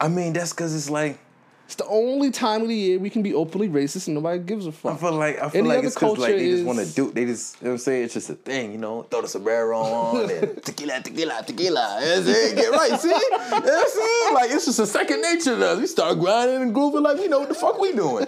[0.00, 1.18] I mean, that's because it's like
[1.66, 4.66] It's the only time of the year we can be openly racist and nobody gives
[4.66, 4.94] a fuck.
[4.94, 6.94] I feel like I feel Any like it's because like they just want to is-
[6.94, 7.12] do.
[7.12, 8.04] They just you know what I'm saying.
[8.04, 9.02] It's just a thing, you know.
[9.04, 12.00] Throw the sombrero on and tequila, tequila, tequila.
[12.02, 13.08] You know what Get right, see?
[13.08, 14.34] You know what I'm saying?
[14.34, 15.78] Like it's just a second nature to us.
[15.78, 18.26] We start grinding and grooving like we know what the fuck we doing.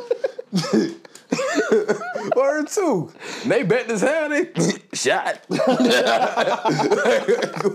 [2.36, 3.10] Word two.
[3.46, 4.50] They bet this hell they
[4.92, 5.40] shot.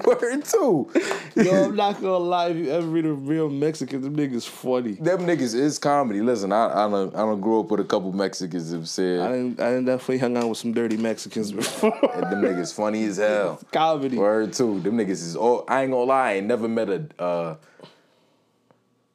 [0.06, 0.90] Word two.
[1.36, 2.48] Yo, I'm not gonna lie.
[2.50, 4.94] If you ever read a real Mexican, them niggas funny.
[4.94, 6.22] Them niggas is comedy.
[6.22, 9.60] Listen, I I don't I don't grow up with a couple Mexicans I said didn't,
[9.60, 11.92] I didn't definitely hung out with some dirty Mexicans before.
[11.92, 13.60] them niggas funny as hell.
[13.72, 14.18] Comedy.
[14.18, 14.80] Word two.
[14.82, 15.64] Them niggas is all.
[15.68, 16.30] I ain't gonna lie.
[16.30, 17.56] I ain't never met a uh,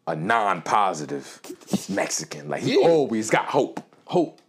[0.07, 1.41] a non-positive
[1.89, 2.49] Mexican.
[2.49, 2.89] Like he Yeah.
[2.89, 3.81] always got hope.
[4.13, 4.43] Hope.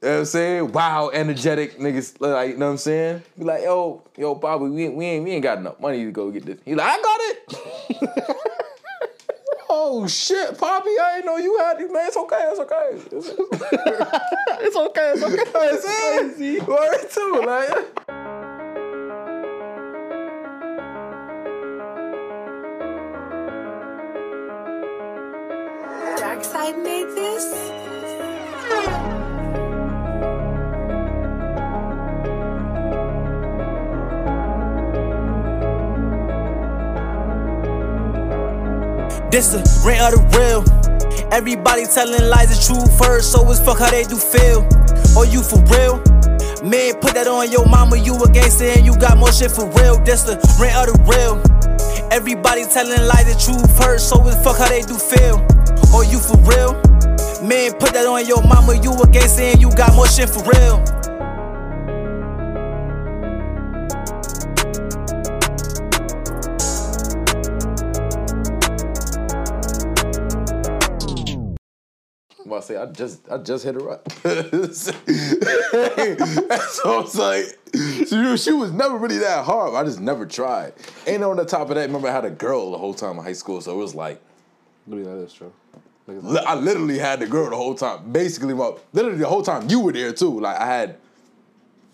[0.00, 0.72] You know what I'm saying?
[0.72, 2.18] Wow, energetic niggas.
[2.18, 3.22] Like you know what I'm saying?
[3.38, 6.30] Be like, yo, yo, Bobby, we, we ain't we ain't got enough money to go
[6.30, 6.58] get this.
[6.64, 8.36] He like, I got it.
[9.68, 12.06] oh shit, Poppy, I didn't know you had it, man.
[12.06, 12.88] It's okay, it's okay.
[13.12, 15.12] It's, It's okay.
[15.14, 15.42] It's okay.
[15.54, 16.60] it's easy.
[16.60, 17.68] Word too, like.
[26.18, 27.75] Dark side made this.
[39.36, 40.64] This the Rant of the Real.
[41.30, 44.64] Everybody telling lies the truth first, so it's fuck how they do feel.
[45.12, 46.00] Or you for real?
[46.64, 49.68] Man, put that on your mama, you a gangster and you got more shit for
[49.76, 50.00] real.
[50.04, 51.36] This the Rant of the Real.
[52.10, 55.36] Everybody telling lies the truth first, so it's fuck how they do feel.
[55.92, 56.95] Or you for real?
[57.46, 60.42] Man, put that on your mama, you a gangster and you got more shit for
[60.42, 60.82] real.
[72.44, 74.10] I'm say I just I just hit her up.
[74.72, 74.92] so
[76.84, 79.74] I was like, she, she was never really that hard.
[79.74, 80.72] I just never tried.
[81.06, 83.24] And on the top of that, remember I had a girl the whole time in
[83.24, 84.20] high school, so it was like
[84.88, 85.52] I mean, that is true.
[86.08, 88.12] I literally had the girl the whole time.
[88.12, 90.38] Basically, well, literally the whole time you were there too.
[90.40, 90.96] Like I had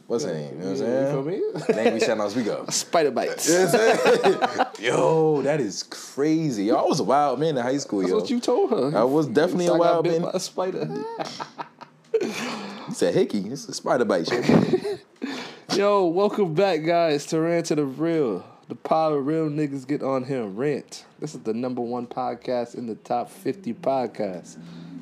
[0.06, 0.52] what's her name?
[0.52, 1.06] You know what I'm saying?
[1.06, 1.82] You feel me?
[1.84, 2.66] Name we shout out, we go.
[2.68, 3.48] Spider bites.
[3.48, 4.66] You know what I'm saying?
[4.80, 6.64] Yo, that is crazy.
[6.64, 8.18] Yo, I was a wild man in high school, That's yo.
[8.18, 8.98] what you told her.
[8.98, 10.24] I was definitely So a wild man.
[10.24, 10.88] a spider.
[12.20, 14.28] He said, Hickey, it's a spider bite.
[15.74, 18.44] Yo, welcome back, guys, to Rant to the Real.
[18.68, 21.04] The power of real niggas get on here and rant.
[21.18, 24.56] This is the number one podcast in the top 50 podcasts.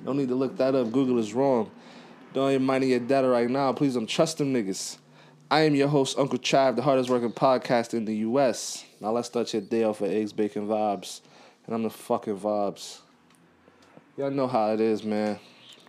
[0.05, 0.91] Don't need to look that up.
[0.91, 1.71] Google is wrong.
[2.33, 3.73] Don't even mind your data right now.
[3.73, 4.99] Please don't trust them niggas.
[5.51, 8.85] I am your host, Uncle Chive, the hardest working podcast in the U.S.
[9.01, 11.21] Now let's start your day off with eggs, bacon, vibes.
[11.67, 13.01] And I'm the fucking vibes.
[14.17, 15.39] Y'all know how it is, man.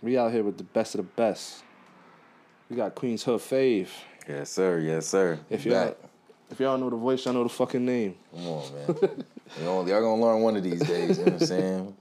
[0.02, 1.62] We out here with the best of the best.
[2.68, 3.88] We got Queen's Hood Fave.
[4.28, 4.78] yes, sir.
[4.80, 5.38] Yes, sir.
[5.48, 5.96] If Back.
[6.52, 8.14] If y'all know the voice, y'all know the fucking name.
[8.34, 8.86] Come on, man.
[9.58, 11.18] you know, y'all gonna learn one of these days.
[11.18, 11.96] You know what I'm saying?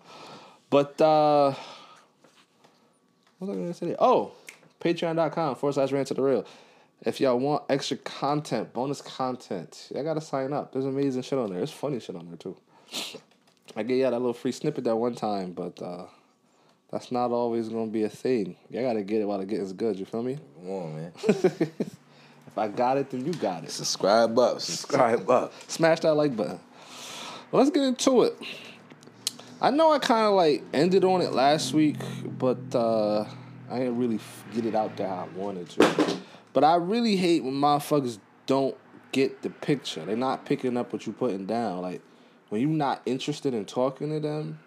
[0.70, 1.54] But uh
[3.40, 3.96] what was I gonna say?
[3.98, 4.34] Oh,
[4.82, 6.46] patreon.com forward slash rant to the real.
[7.04, 10.74] If y'all want extra content, bonus content, y'all gotta sign up.
[10.74, 11.58] There's amazing shit on there.
[11.58, 12.58] There's funny shit on there too.
[13.76, 16.06] I gave y'all that little free snippet that one time, but uh
[16.92, 18.58] that's not always gonna be a thing.
[18.70, 20.38] Y'all gotta get it while the getting's good, you feel me?
[20.60, 21.12] Come on, man.
[22.52, 23.72] If I got it, then you got it.
[23.72, 24.60] Subscribe up.
[24.60, 25.54] Subscribe up.
[25.68, 26.60] smash that like button.
[27.52, 28.38] Well, let's get into it.
[29.62, 33.26] I know I kind of like ended on it last week, but uh,
[33.70, 34.20] I didn't really
[34.54, 36.18] get it out there how I wanted to.
[36.52, 38.76] But I really hate when motherfuckers don't
[39.12, 40.04] get the picture.
[40.04, 41.82] They're not picking up what you're putting down.
[41.82, 42.02] Like
[42.50, 44.60] when you're not interested in talking to them,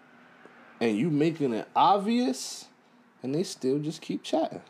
[0.79, 2.65] and you making it obvious,
[3.21, 4.61] and they still just keep chatting.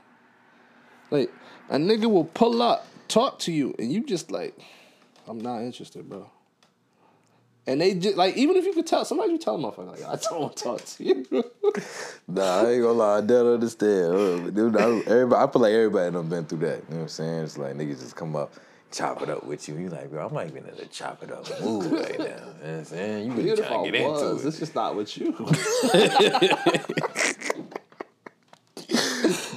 [1.11, 1.31] Like
[1.69, 4.57] a nigga will pull up, talk to you, and you just like,
[5.27, 6.29] I'm not interested, bro.
[7.67, 10.03] And they just like even if you could tell somebody you tell a motherfucker like
[10.05, 11.25] I don't want to talk to you.
[12.27, 13.18] Nah, I ain't gonna lie.
[13.18, 14.15] I don't understand.
[14.15, 16.77] Uh, dude, I, everybody, I feel like everybody done been through that.
[16.77, 17.44] You know what I'm saying?
[17.44, 18.53] It's like niggas just come up,
[18.91, 19.77] chop it up with you.
[19.77, 22.25] You like, bro, I'm not even in the chop it up mood right now.
[22.25, 23.25] You know what I'm saying?
[23.25, 24.47] You really Even trying to get was, into it.
[24.47, 25.33] it's just not with you.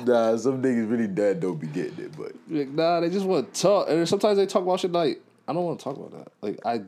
[0.09, 3.53] Nah, some niggas really dead don't be getting it, but like, nah, they just want
[3.53, 6.13] to talk, and sometimes they talk about shit like I don't want to talk about
[6.13, 6.33] that.
[6.41, 6.83] Like I,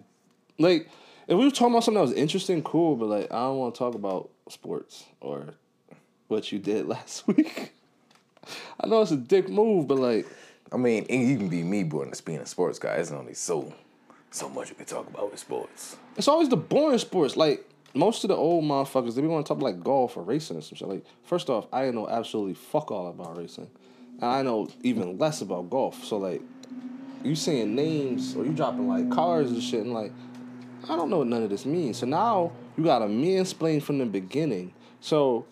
[0.58, 0.88] like
[1.28, 3.75] if we were talking about something that was interesting, cool, but like I don't want
[3.75, 5.55] to talk about sports or
[6.28, 7.72] what you did last week.
[8.81, 10.26] I know it's a dick move, but like
[10.73, 13.73] I mean, you can be me, but as being a sports guy, it's only so
[14.31, 15.96] so much you can talk about with sports.
[16.16, 17.37] it's always the boring sports.
[17.37, 20.56] Like most of the old motherfuckers they be want to talk like golf or racing
[20.56, 20.88] and some shit.
[20.88, 23.70] Like first off, I know absolutely fuck all about racing,
[24.20, 26.04] and I know even less about golf.
[26.04, 26.42] So like,
[27.25, 30.12] you saying names or you dropping like cars and shit, and like,
[30.84, 31.98] I don't know what none of this means.
[31.98, 34.72] So now you got to mansplain from the beginning.
[35.00, 35.46] So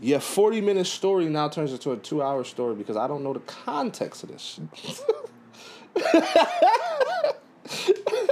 [0.00, 3.32] your forty minute story now turns into a two hour story because I don't know
[3.32, 4.60] the context of this.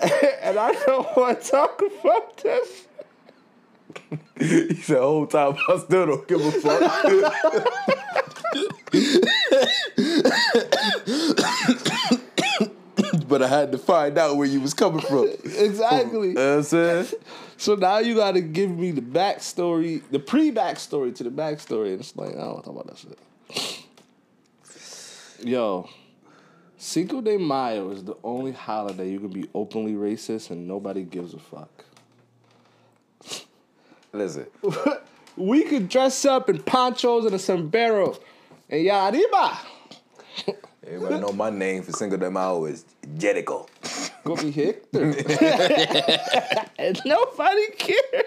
[0.42, 2.86] and I don't want to talk about this.
[4.38, 6.80] he said, whole time I still don't give a fuck.
[13.28, 15.28] but I had to find out where you was coming from.
[15.44, 16.28] Exactly.
[16.28, 17.08] You know what I'm saying?
[17.60, 21.88] So now you got to give me the backstory, the pre backstory to the backstory.
[21.88, 23.18] And it's like, I don't want to talk about that shit.
[25.46, 25.86] Yo,
[26.82, 31.34] Cinco de Mayo is the only holiday you can be openly racist and nobody gives
[31.34, 31.84] a fuck.
[34.14, 34.46] Listen,
[35.36, 38.16] We could dress up in ponchos and a sombrero
[38.70, 39.58] and ya arriba.
[40.86, 42.86] everybody know my name for Cinco de Mayo is
[43.18, 43.66] Jericho.
[44.24, 45.14] Go be Hector.
[46.78, 48.24] and nobody cares.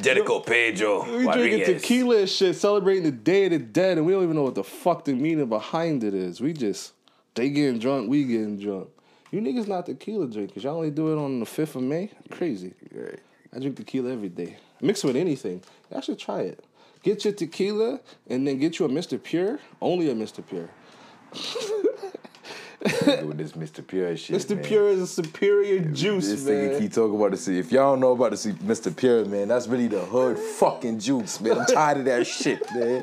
[0.00, 4.12] Jericho Pedro We drinking tequila and shit, celebrating the Day of the Dead, and we
[4.12, 6.40] don't even know what the fuck the meaning behind it is.
[6.40, 6.92] We just
[7.34, 8.88] they getting drunk, we getting drunk.
[9.30, 10.64] You niggas not tequila drinkers.
[10.64, 12.10] Y'all only do it on the fifth of May.
[12.30, 12.74] Crazy.
[12.92, 13.20] Right.
[13.54, 14.56] I drink tequila every day.
[14.80, 15.62] Mix it with anything.
[15.90, 16.64] Y'all should try it.
[17.02, 19.22] Get your tequila and then get you a Mr.
[19.22, 19.60] Pure.
[19.80, 20.44] Only a Mr.
[20.46, 20.68] Pure.
[22.84, 23.84] Doing this Mr.
[23.86, 24.36] Pure shit.
[24.36, 24.54] Mr.
[24.54, 24.64] man.
[24.64, 26.54] Pure is a superior juice, This man.
[26.70, 28.94] nigga keep talking about the If y'all don't know about the see Mr.
[28.94, 31.58] Pure, man, that's really the hood fucking juice, man.
[31.58, 33.02] I'm tired of that shit, man.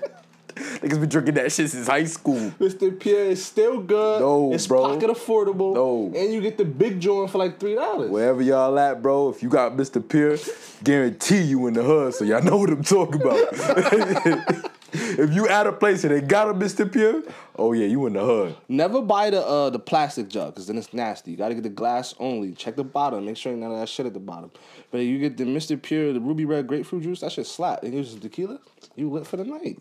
[0.56, 2.52] Niggas been drinking that shit since high school.
[2.62, 2.98] Mr.
[2.98, 4.22] Pure is still good.
[4.22, 4.84] No, it's bro.
[4.94, 5.74] pocket affordable.
[5.74, 6.14] No.
[6.18, 8.10] And you get the big joint for like three dollars.
[8.10, 10.02] Wherever y'all at, bro, if you got Mr.
[10.08, 10.38] Pure,
[10.82, 14.72] guarantee you in the hood, so y'all know what I'm talking about.
[15.20, 16.90] if you at a place and they got a Mr.
[16.90, 17.24] Pure,
[17.58, 18.56] oh yeah, you in the hood.
[18.70, 21.32] Never buy the uh, the plastic jug because then it's nasty.
[21.32, 22.54] You gotta get the glass only.
[22.54, 23.26] Check the bottom.
[23.26, 24.52] Make sure none of that shit at the bottom.
[24.92, 25.82] But if you get the Mr.
[25.82, 27.84] Pure, the ruby red grapefruit juice, that shit slap.
[27.84, 28.60] And use tequila,
[28.96, 29.78] you lit for the night.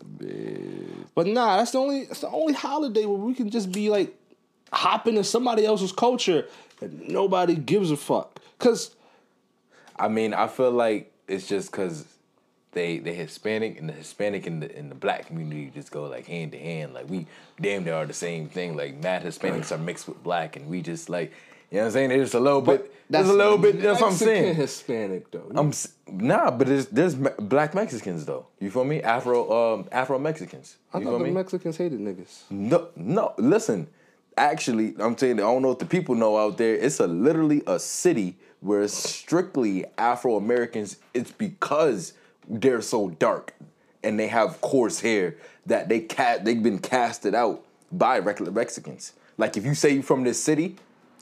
[1.15, 4.15] But nah, that's the only that's the only holiday where we can just be like
[4.73, 6.45] hop into somebody else's culture
[6.81, 8.39] and nobody gives a fuck.
[8.59, 8.95] Cause
[9.97, 12.05] I mean, I feel like it's just because
[12.75, 16.27] they they Hispanic and the Hispanic and the and the black community just go like
[16.27, 16.93] hand to hand.
[16.93, 17.25] Like we
[17.59, 18.77] damn near are the same thing.
[18.77, 21.31] Like mad Hispanics are mixed with black, and we just like
[21.71, 22.09] you know what I'm saying.
[22.09, 22.93] There's a little bit.
[23.09, 23.81] That's a little bit.
[23.81, 24.55] That's what I'm Mexican saying.
[24.55, 25.51] Hispanic though.
[25.55, 25.71] I'm
[26.11, 28.45] nah, but there's there's black Mexicans though.
[28.59, 29.01] You feel me?
[29.01, 30.77] Afro um Afro Mexicans.
[30.93, 31.31] I thought the me?
[31.31, 32.43] Mexicans hated niggas.
[32.51, 33.33] No, no.
[33.37, 33.87] Listen,
[34.37, 36.75] actually, I'm saying I don't know if the people know out there.
[36.75, 40.97] It's a literally a city where it's strictly Afro Americans.
[41.13, 42.13] It's because
[42.47, 43.53] they're so dark
[44.03, 49.13] and they have coarse hair that they cat they've been casted out by regular Mexicans.
[49.37, 50.75] Like if you say you from this city,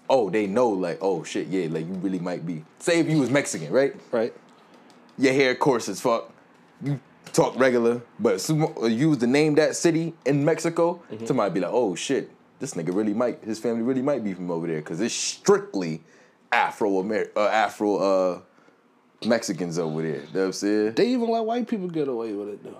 [0.09, 2.63] oh they know like oh shit yeah like you really might be.
[2.79, 4.33] Say if you was Mexican right Right?
[5.17, 6.31] your hair coarse as fuck.
[6.81, 6.99] You
[7.31, 8.47] talk regular, but
[8.89, 12.29] use the name that city in Mexico, somebody be like, oh shit,
[12.59, 16.01] this nigga really might, his family really might be from over there, cause it's strictly
[16.51, 18.39] Afro Amer, uh, Afro uh,
[19.25, 20.11] Mexicans over there.
[20.11, 20.93] You know what I'm saying?
[20.93, 22.77] They even let white people get away with it though.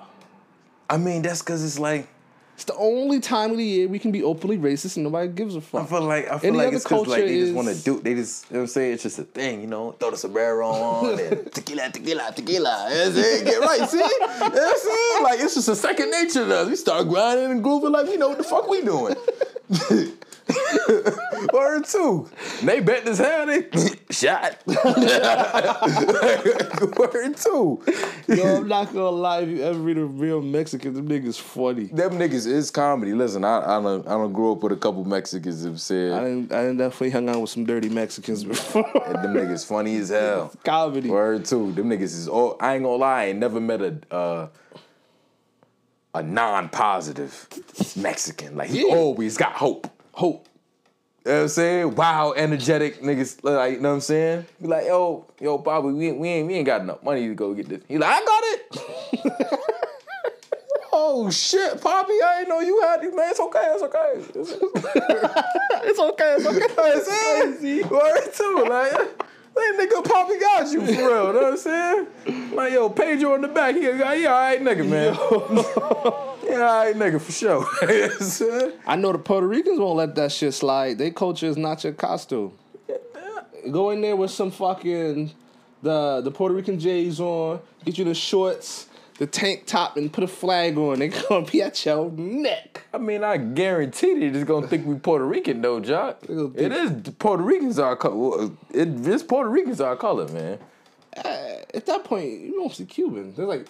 [0.89, 2.07] I mean, that's cause it's like
[2.55, 5.55] It's the only time of the year we can be openly racist and nobody gives
[5.55, 5.83] a fuck.
[5.83, 7.99] I feel like I feel Any like it's cause like they just want to do.
[7.99, 8.93] They just you know what I'm saying.
[8.93, 9.93] It's just a thing, you know.
[9.93, 12.89] Throw the sombrero on and tequila, tequila, tequila.
[12.89, 13.45] You know what I'm saying?
[13.45, 13.97] Get right, see?
[13.97, 15.23] You know what I'm saying?
[15.23, 16.69] Like it's just a second nature to us.
[16.69, 19.15] We start grinding and grooving like we know what the fuck we doing.
[21.53, 22.29] Word two.
[22.63, 23.67] They bet this hell they
[24.11, 24.57] shot.
[26.97, 27.81] Word two.
[28.27, 29.39] Yo, I'm not gonna lie.
[29.41, 31.85] If you ever read a real Mexican, them niggas funny.
[31.85, 33.13] Them niggas is comedy.
[33.13, 36.19] Listen, I I don't I don't grow up with a couple Mexicans have I said
[36.23, 38.89] didn't, I didn't definitely hung out with some dirty Mexicans before.
[38.93, 40.51] that them niggas funny as hell.
[40.63, 41.09] Comedy.
[41.09, 41.71] Word two.
[41.73, 42.57] Them niggas is all.
[42.59, 43.21] I ain't gonna lie.
[43.21, 44.47] I ain't never met a uh,
[46.15, 47.47] a non-positive
[47.95, 48.55] Mexican.
[48.55, 48.95] Like he Yeah.
[48.95, 49.87] always got hope.
[50.13, 50.47] Hope.
[51.25, 51.95] You know what I'm saying?
[51.95, 53.43] Wow, energetic niggas.
[53.43, 54.45] Like you know what I'm saying?
[54.61, 57.33] Be like, yo, yo, Bobby, we ain't, we ain't we ain't got enough money to
[57.33, 57.81] go get this.
[57.87, 59.59] He like, I got it.
[60.91, 63.29] oh shit, Poppy, I ain't know you had it, man.
[63.31, 64.13] It's okay, it's okay.
[64.15, 64.51] It's,
[65.85, 66.35] It's okay.
[66.37, 66.65] It's okay.
[66.77, 67.83] it's crazy.
[67.83, 69.23] Word too, like.
[69.55, 72.07] That nigga Poppy got you for real, know what I'm saying?
[72.55, 75.13] Like, yo, Pedro in the back, he, he alright nigga, man.
[76.43, 77.65] yeah, alright nigga, for sure.
[77.83, 78.73] You know?
[78.87, 80.97] I know the Puerto Ricans won't let that shit slide.
[80.97, 82.53] Their culture is not your costume.
[83.71, 85.31] Go in there with some fucking
[85.81, 87.59] the the Puerto Rican J's on.
[87.85, 88.87] Get you the shorts,
[89.19, 90.99] the tank top, and put a flag on.
[90.99, 92.83] They gonna be at your neck.
[92.93, 96.19] I mean, I guarantee they just gonna think we Puerto Rican though, Jock.
[96.23, 98.49] It is Puerto Ricans are color.
[98.71, 100.59] It is Puerto Ricans are color, man.
[101.15, 103.33] Uh, at that point, you mostly Cuban.
[103.35, 103.67] They're like,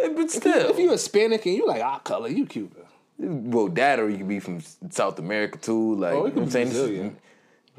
[0.00, 2.84] Yeah, but still, if you are Hispanic and you're like our color, you Cuban.
[3.18, 5.94] well, that or you could be from South America too.
[5.94, 6.66] Like, Oh, you know what I'm be saying?
[6.68, 7.16] Brazilian.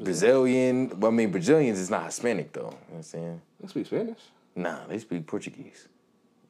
[0.00, 1.00] Brazilian.
[1.00, 2.60] Well, I mean, Brazilians is not Hispanic though.
[2.60, 3.40] You know what I'm saying?
[3.60, 4.18] They speak Spanish.
[4.56, 5.88] Nah, they speak Portuguese.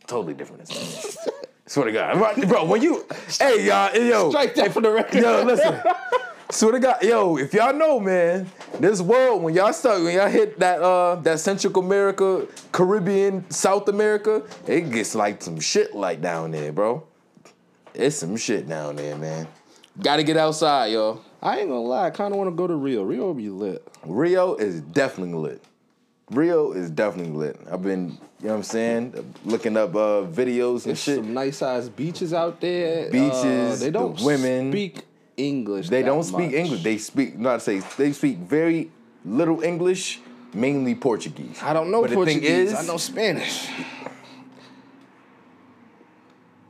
[0.06, 0.68] Totally different.
[1.66, 2.64] Swear to God, bro.
[2.64, 3.06] When you,
[3.38, 5.22] hey y'all, yo, Strike that for the record.
[5.22, 5.80] Yo, listen.
[6.50, 10.28] Swear to God, yo, if y'all know, man, this world when y'all start when y'all
[10.28, 16.20] hit that uh that Central America, Caribbean, South America, it gets like some shit like
[16.20, 17.04] down there, bro.
[17.94, 19.48] It's some shit down there, man.
[20.02, 21.22] Gotta get outside, yo.
[21.40, 23.02] I ain't gonna lie, I kind of want to go to Rio.
[23.02, 23.86] Rio be lit.
[24.04, 25.64] Rio is definitely lit.
[26.30, 27.58] Rio is definitely lit.
[27.70, 28.10] I've been,
[28.40, 31.16] you know what I'm saying, looking up uh videos and There's shit.
[31.16, 33.10] some nice ass beaches out there.
[33.10, 34.72] Beaches, they don't the women.
[34.72, 35.02] speak
[35.36, 35.88] English.
[35.88, 36.54] They don't speak much.
[36.54, 36.82] English.
[36.82, 38.90] They speak not to say they speak very
[39.24, 40.20] little English,
[40.54, 41.58] mainly Portuguese.
[41.62, 42.42] I don't know But Portuguese.
[42.42, 43.68] thing is, I know Spanish.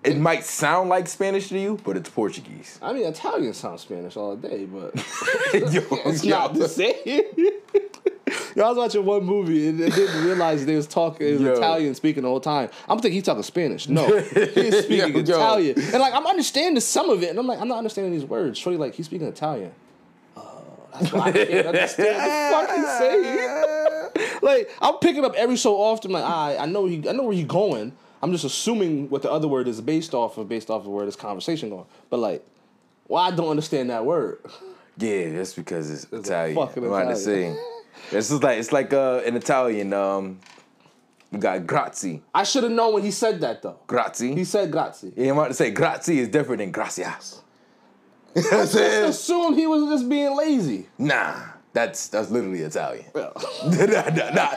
[0.04, 2.78] it might sound like Spanish to you, but it's Portuguese.
[2.82, 4.94] I mean, Italian sounds Spanish all day, but
[5.54, 6.30] Yo, it's yo.
[6.38, 6.94] not the same.
[8.56, 11.40] Yo, I was watching one movie and I didn't realize they was talking it was
[11.40, 11.52] Yo.
[11.54, 12.68] Italian speaking the whole time.
[12.88, 13.88] I'm thinking he's talking Spanish.
[13.88, 15.20] No, he's speaking Yo.
[15.20, 15.80] Italian.
[15.80, 18.58] And like I'm understanding some of it, and I'm like, I'm not understanding these words.
[18.58, 19.72] Shorty like he's speaking Italian.
[20.36, 24.38] Oh, that's why I can't understand what the fuck he's saying.
[24.42, 26.10] like I'm picking up every so often.
[26.10, 27.92] Like I, I know he, I know where he's going.
[28.22, 31.06] I'm just assuming what the other word is based off of, based off of where
[31.06, 31.86] this conversation going.
[32.08, 32.46] But like,
[33.08, 34.38] well, I don't understand that word.
[34.96, 36.54] Yeah, that's because it's, a Italian.
[36.54, 37.56] fucking I'm about to say.
[38.10, 39.92] This is like it's like uh in Italian.
[39.92, 40.40] Um,
[41.30, 43.78] we got grazie, I should have known when he said that though.
[43.86, 44.34] grazie.
[44.34, 45.12] He said grazie.
[45.16, 47.40] yeah, I'm about to say grazie is different than gracias.
[48.34, 49.04] You know I saying?
[49.10, 50.88] assumed he was just being lazy.
[50.98, 51.34] Nah,
[51.72, 53.06] that's that's literally Italian.
[53.14, 53.32] Well,
[53.64, 54.48] Nah, nah, nah.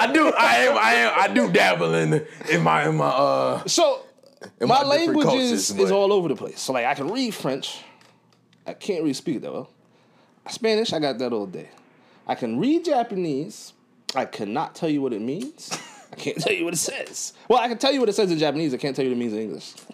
[0.00, 0.28] I do.
[0.28, 0.78] I am.
[0.78, 1.12] I am.
[1.16, 3.64] I do dabble in in my in my uh.
[3.66, 4.02] so
[4.60, 6.60] In my my language cultures, is, but- is all over the place.
[6.60, 7.80] So like I can read French.
[8.68, 9.66] I can't really speak it though.
[10.48, 11.70] Spanish, I got that all day.
[12.30, 13.72] I can read Japanese.
[14.14, 15.76] I cannot tell you what it means.
[16.12, 17.32] I can't tell you what it says.
[17.48, 18.72] Well, I can tell you what it says in Japanese.
[18.72, 19.72] I can't tell you what it means in English.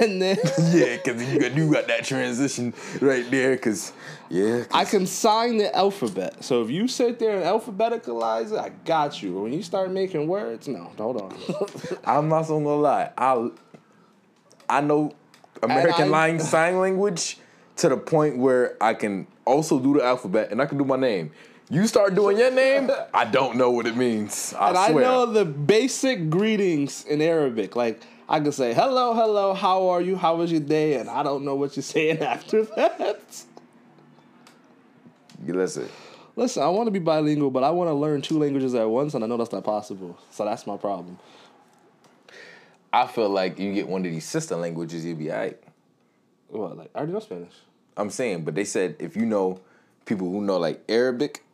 [0.00, 0.36] And then
[0.72, 3.56] Yeah, cause you got you got that transition right there.
[3.56, 3.92] Cause
[4.30, 6.42] yeah, 'cause- I can sign the alphabet.
[6.44, 9.32] So if you sit there and alphabeticalize it, I got you.
[9.34, 11.36] But when you start making words, no, hold on.
[12.04, 13.10] I'm not so gonna lie.
[13.16, 13.50] I
[14.68, 15.12] I know
[15.62, 17.38] American I- sign language
[17.76, 20.96] to the point where I can also do the alphabet and I can do my
[20.96, 21.30] name.
[21.70, 24.54] You start doing your name, I don't know what it means.
[24.58, 27.76] I and I know the basic greetings in Arabic.
[27.76, 30.16] Like I can say hello, hello, how are you?
[30.16, 30.94] How was your day?
[30.94, 33.44] And I don't know what you're saying after that.
[35.44, 35.88] Listen,
[36.34, 39.14] Listen, I want to be bilingual, but I want to learn two languages at once,
[39.14, 40.18] and I know that's not possible.
[40.30, 41.18] So that's my problem.
[42.92, 45.62] I feel like you get one of these sister languages, you'll be alright.
[46.48, 46.76] What?
[46.76, 47.52] Like I already know Spanish.
[47.96, 49.60] I'm saying, but they said if you know
[50.06, 51.44] people who know like Arabic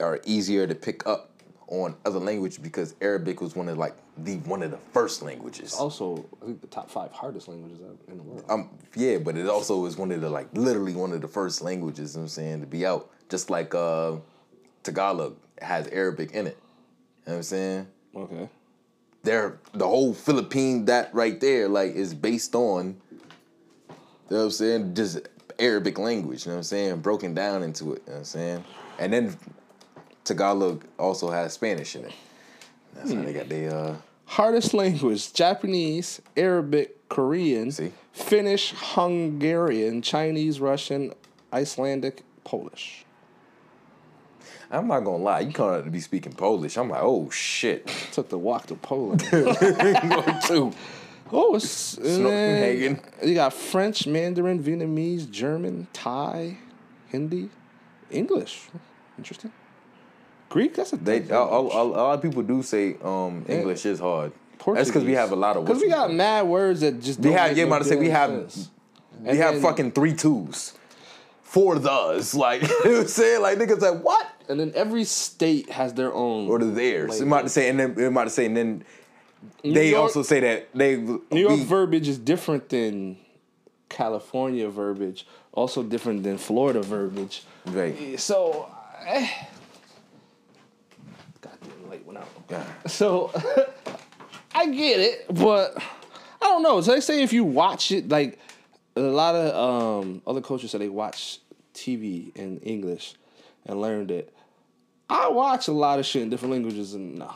[0.00, 1.30] are easier to pick up
[1.68, 5.74] on other language because Arabic was one of like the one of the first languages.
[5.74, 7.78] Also, I think the top five hardest languages
[8.08, 8.44] in the world.
[8.48, 11.60] Um, yeah, but it also is one of the like literally one of the first
[11.62, 12.14] languages.
[12.14, 14.16] You know what I'm saying to be out, just like uh,
[14.82, 16.56] Tagalog has Arabic in it.
[17.26, 17.86] You know what I'm saying?
[18.16, 18.48] Okay.
[19.22, 22.96] They're the whole Philippine that right there like is based on.
[23.90, 24.94] You know what I'm saying?
[24.94, 25.28] Just
[25.58, 26.46] Arabic language.
[26.46, 27.00] You know what I'm saying?
[27.00, 28.02] Broken down into it.
[28.06, 28.64] You know what I'm saying?
[28.98, 29.36] And then
[30.28, 32.12] Tagalog also has Spanish in it.
[32.94, 33.96] That's how they got the uh.
[34.26, 37.92] Hardest language: Japanese, Arabic, Korean, See?
[38.12, 41.14] Finnish, Hungarian, Chinese, Russian,
[41.52, 43.04] Icelandic, Polish.
[44.70, 45.40] I'm not gonna lie.
[45.40, 46.76] You come out to be speaking Polish.
[46.76, 47.86] I'm like, oh shit.
[48.12, 49.22] Took the walk to Poland.
[51.30, 53.02] Oh, it's, then Snopenhagen.
[53.22, 56.56] you got French, Mandarin, Vietnamese, German, Thai,
[57.08, 57.50] Hindi,
[58.10, 58.62] English.
[59.18, 59.52] Interesting.
[60.48, 60.74] Greek.
[60.74, 64.32] That's a They a, a, a lot of people do say um, English is hard.
[64.66, 65.64] That's because we have a lot of.
[65.64, 67.50] Because we got mad words that just We have.
[67.50, 68.30] make Yeah, no about to say we have.
[68.30, 68.70] sense.
[69.20, 70.74] We And have then- fucking three twos,
[71.42, 72.34] four thes.
[72.34, 74.26] Like you know what I'm saying, like niggas like what?
[74.48, 76.48] And then every state has their own.
[76.48, 77.10] Or theirs.
[77.10, 78.84] Like- I'm about to say, and then I'm about to say, and then
[79.62, 83.16] they York- also say that they New York we- verbiage is different than
[83.88, 85.26] California verbiage.
[85.52, 87.42] Also different than Florida verbiage.
[87.66, 88.18] Right.
[88.20, 88.68] So,
[89.06, 89.28] eh,
[92.08, 92.28] went out.
[92.50, 92.64] Yeah.
[92.86, 93.30] So
[94.54, 96.80] I get it, but I don't know.
[96.80, 98.38] So they say if you watch it, like
[98.96, 101.38] a lot of um, other coaches said they watch
[101.74, 103.14] TV in English
[103.66, 104.34] and learned it.
[105.10, 107.32] I watch a lot of shit in different languages, and no,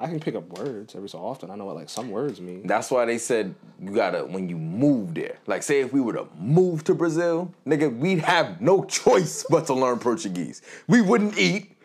[0.00, 1.50] I can pick up words every so often.
[1.50, 2.66] I know what like some words mean.
[2.66, 5.36] That's why they said you gotta when you move there.
[5.46, 9.66] Like, say if we were to move to Brazil, nigga, we'd have no choice but
[9.66, 10.62] to learn Portuguese.
[10.86, 11.76] We wouldn't eat.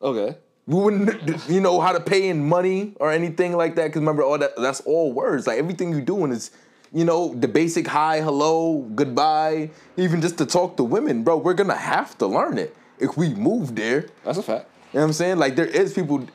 [0.00, 0.36] Okay.
[0.66, 3.92] We wouldn't, you know, how to pay in money or anything like that.
[3.92, 5.46] Cause remember, all that that's all words.
[5.46, 6.52] Like everything you're doing is,
[6.92, 11.36] you know, the basic hi, hello, goodbye, even just to talk to women, bro.
[11.36, 14.06] We're gonna have to learn it if we move there.
[14.24, 14.68] That's a fact.
[14.92, 15.38] You know what I'm saying?
[15.38, 16.26] Like there is people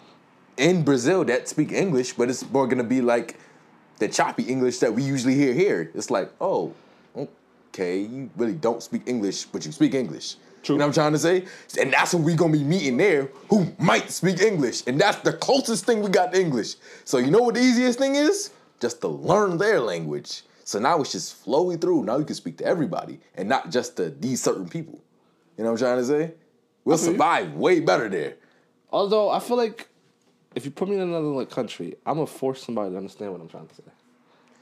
[0.57, 3.39] in Brazil that speak English, but it's more gonna be like
[3.99, 5.89] the choppy English that we usually hear here.
[5.95, 6.73] It's like, oh,
[7.69, 10.35] okay, you really don't speak English, but you speak English.
[10.67, 10.75] True.
[10.75, 11.45] You know what I'm trying to say?
[11.81, 14.83] And that's what we gonna be meeting there who might speak English.
[14.85, 16.75] And that's the closest thing we got to English.
[17.05, 18.51] So you know what the easiest thing is?
[18.81, 20.43] Just to learn their language.
[20.65, 22.03] So now it's just flowy through.
[22.03, 25.01] Now you can speak to everybody and not just to these certain people.
[25.57, 26.33] You know what I'm trying to say?
[26.83, 28.35] We'll survive way better there.
[28.91, 29.87] Although I feel like
[30.53, 33.39] if you put me in another like, country, I'm gonna force somebody to understand what
[33.39, 33.83] I'm trying to say.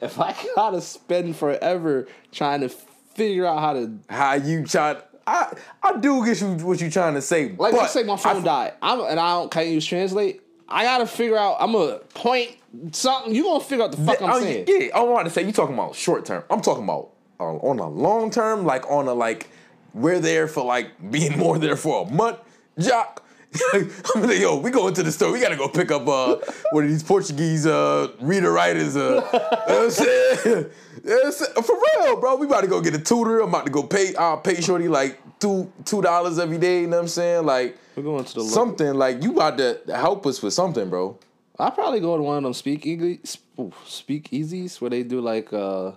[0.01, 4.97] If I gotta spend forever trying to figure out how to how you try.
[5.27, 7.49] I I do get you what you trying to say.
[7.49, 10.41] like but let's say my phone I, died, I'm and I don't can't use translate.
[10.67, 11.57] I gotta figure out.
[11.59, 12.57] I'm gonna point
[12.91, 13.33] something.
[13.33, 14.65] You gonna figure out the fuck Yeah, I'm oh, saying?
[14.67, 16.43] yeah, I want to say you talking about short term.
[16.49, 19.49] I'm talking about uh, on a long term, like on a like
[19.93, 22.37] we're there for like being more there for a month,
[22.79, 23.24] Jock.
[24.15, 25.31] I'm like, yo, we go into the store.
[25.31, 26.37] We gotta go pick up uh
[26.71, 28.95] one of these Portuguese uh reader writers.
[28.95, 30.65] Uh, you know what I'm saying?
[31.03, 32.35] Yeah, for real, bro.
[32.37, 33.39] We about to go get a tutor.
[33.39, 34.15] I'm about to go pay.
[34.15, 36.81] I'll pay Shorty like two two dollars every day.
[36.81, 37.45] You know what I'm saying?
[37.45, 38.95] Like We're going to the something.
[38.95, 41.19] Like you about to help us with something, bro.
[41.59, 43.37] I probably go to one of them speak English,
[43.85, 45.91] speak easies where they do like uh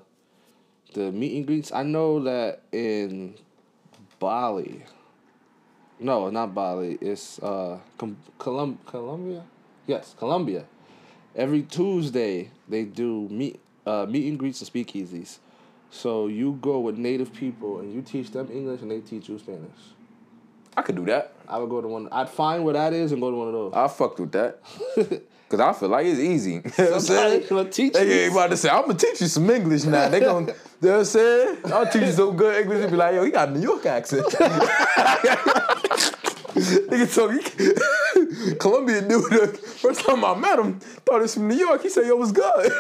[0.93, 1.73] the meet and greets.
[1.73, 3.35] I know that in
[4.19, 4.85] Bali.
[6.01, 6.97] No, not Bali.
[7.01, 9.43] It's uh Com- Colum- Colombia.
[9.87, 10.65] Yes, Colombia.
[11.35, 15.39] Every Tuesday they do meet uh meet and greets and speakeasies.
[15.91, 19.39] So you go with native people and you teach them English and they teach you
[19.39, 19.71] Spanish.
[20.77, 21.33] I could do that.
[21.49, 22.09] I would go to one.
[22.13, 23.73] I'd find where that is and go to one of those.
[23.75, 24.61] I fucked with that.
[25.49, 26.53] Cause I feel like it's easy.
[26.57, 27.47] You know what I'm Somebody saying?
[27.49, 28.13] gonna teach They you.
[28.25, 30.09] ain't about to say, I'm gonna teach you some English now.
[30.11, 31.59] They gonna, you know what I'm saying?
[31.65, 32.83] I'll teach you some good English.
[32.85, 34.27] They be like, yo, he got a New York accent.
[36.89, 41.83] Nigga told me, Colombian dude, first time I met him, thought it's from New York.
[41.83, 42.73] He said, yo, what's good?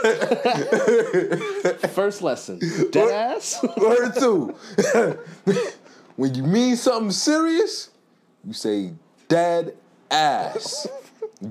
[1.90, 2.58] First lesson.
[2.90, 3.62] Dead ass.
[3.76, 4.56] Word two.
[6.16, 7.90] when you mean something serious,
[8.44, 8.94] you say
[9.28, 9.76] dead
[10.10, 10.88] ass.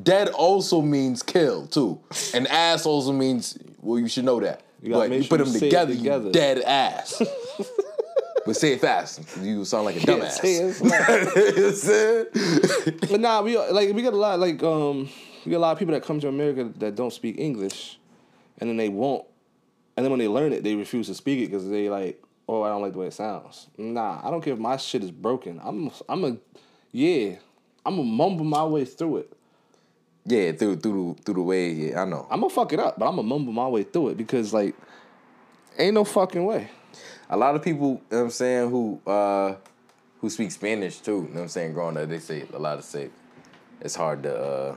[0.03, 1.97] Dead also means kill too,
[2.33, 3.97] and ass also means well.
[3.97, 4.63] You should know that.
[4.81, 6.25] You but you sure put them together, together.
[6.25, 7.21] you dead ass.
[8.47, 9.37] But say it fast.
[9.41, 10.31] You sound like a dumbass.
[10.31, 12.99] say it you know what I'm saying?
[13.11, 15.09] But nah, we like we got a lot like um
[15.45, 17.99] we got a lot of people that come to America that don't speak English,
[18.59, 19.25] and then they won't,
[19.95, 22.63] and then when they learn it, they refuse to speak it because they like, oh,
[22.63, 23.67] I don't like the way it sounds.
[23.77, 25.59] Nah, I don't care if my shit is broken.
[25.63, 26.37] I'm I'm a
[26.91, 27.35] yeah,
[27.85, 29.33] I'm gonna mumble my way through it.
[30.25, 31.71] Yeah, through through the, through the way.
[31.71, 32.27] Yeah, I know.
[32.29, 34.75] I'm gonna fuck it up, but I'm gonna mumble my way through it because like,
[35.77, 36.69] ain't no fucking way.
[37.29, 39.55] A lot of people, you know what I'm saying, who uh
[40.21, 42.77] who speak Spanish too, you know what I'm saying, growing up, they say a lot
[42.77, 43.09] of say
[43.81, 44.75] it's hard to uh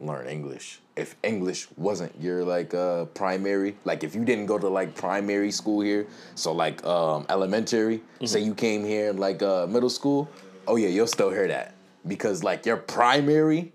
[0.00, 0.80] learn English.
[0.96, 5.50] If English wasn't your like uh primary, like if you didn't go to like primary
[5.50, 10.28] school here, so like um elementary, say you came here in like uh middle school,
[10.66, 11.74] oh yeah, you'll still hear that.
[12.06, 13.72] Because like your primary,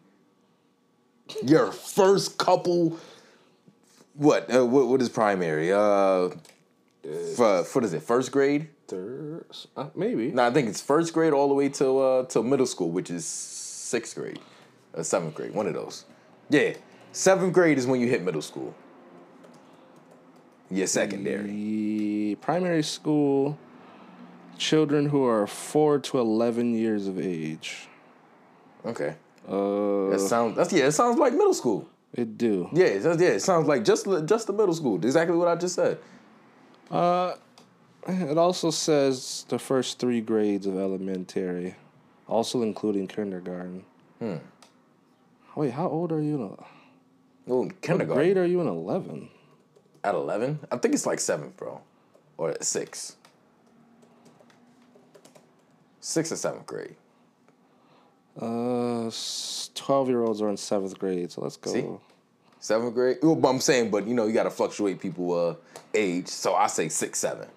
[1.43, 2.97] your first couple
[4.15, 5.71] what uh, what what is primary?
[5.71, 6.29] Uh
[7.35, 8.03] for what is it?
[8.03, 8.69] First grade?
[8.87, 9.45] Third,
[9.77, 10.31] uh, maybe.
[10.31, 13.09] No, I think it's first grade all the way till uh till middle school, which
[13.09, 14.39] is sixth grade,
[14.93, 16.05] or seventh grade, one of those.
[16.49, 16.73] Yeah,
[17.11, 18.73] seventh grade is when you hit middle school.
[20.69, 21.47] Yeah, secondary.
[21.47, 23.57] The primary school,
[24.57, 27.87] children who are four to eleven years of age.
[28.85, 29.15] Okay,
[29.47, 30.55] Uh, that sounds.
[30.55, 30.85] That's yeah.
[30.87, 31.87] It sounds like middle school.
[32.13, 32.69] it do.
[32.73, 33.29] Yeah, it yeah.
[33.29, 34.95] It sounds like just just the middle school.
[34.95, 35.97] Exactly what I just said.
[36.91, 37.35] Uh,
[38.07, 41.75] it also says the first three grades of elementary,
[42.27, 43.83] also including kindergarten.
[44.19, 44.35] Hmm.
[45.55, 46.35] Wait, how old are you?
[46.43, 46.57] In,
[47.49, 49.29] Oh, what kindergarten grade are you in eleven?
[50.03, 50.59] at eleven.
[50.71, 51.81] I think it's like seventh, bro,
[52.37, 53.15] or six.
[55.99, 56.95] Sixth or seventh grade.
[58.39, 59.11] Uh,
[59.75, 61.71] twelve year olds are in seventh grade, so let's go.
[61.73, 61.85] See?
[62.61, 63.17] Seventh grade.
[63.23, 65.55] Well, but I'm saying, but you know, you got to fluctuate people uh
[65.93, 66.27] age.
[66.27, 67.47] So I say six, seven.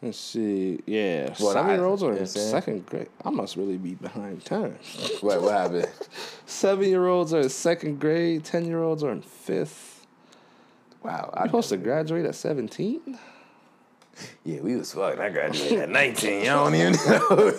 [0.00, 0.80] Let's see.
[0.86, 3.08] Yeah, Well, seven year olds are in second grade.
[3.24, 4.78] I must really be behind time.
[5.20, 5.88] What what happened?
[6.46, 8.44] Seven year olds are in second grade.
[8.44, 10.06] Ten year olds are in fifth.
[11.02, 11.32] Wow.
[11.34, 13.18] I'm supposed to graduate at seventeen.
[14.44, 15.20] Yeah, we was fucking.
[15.20, 16.44] I graduated at 19.
[16.44, 17.52] Y'all don't even know.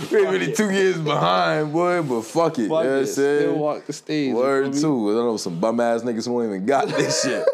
[0.10, 2.02] We're really two years behind, boy.
[2.02, 2.62] But fuck it.
[2.62, 4.34] you know what I'm Still walk the stage.
[4.34, 5.06] Word you feel me?
[5.06, 5.10] too.
[5.10, 7.44] I know some bum ass niggas who ain't even got this shit.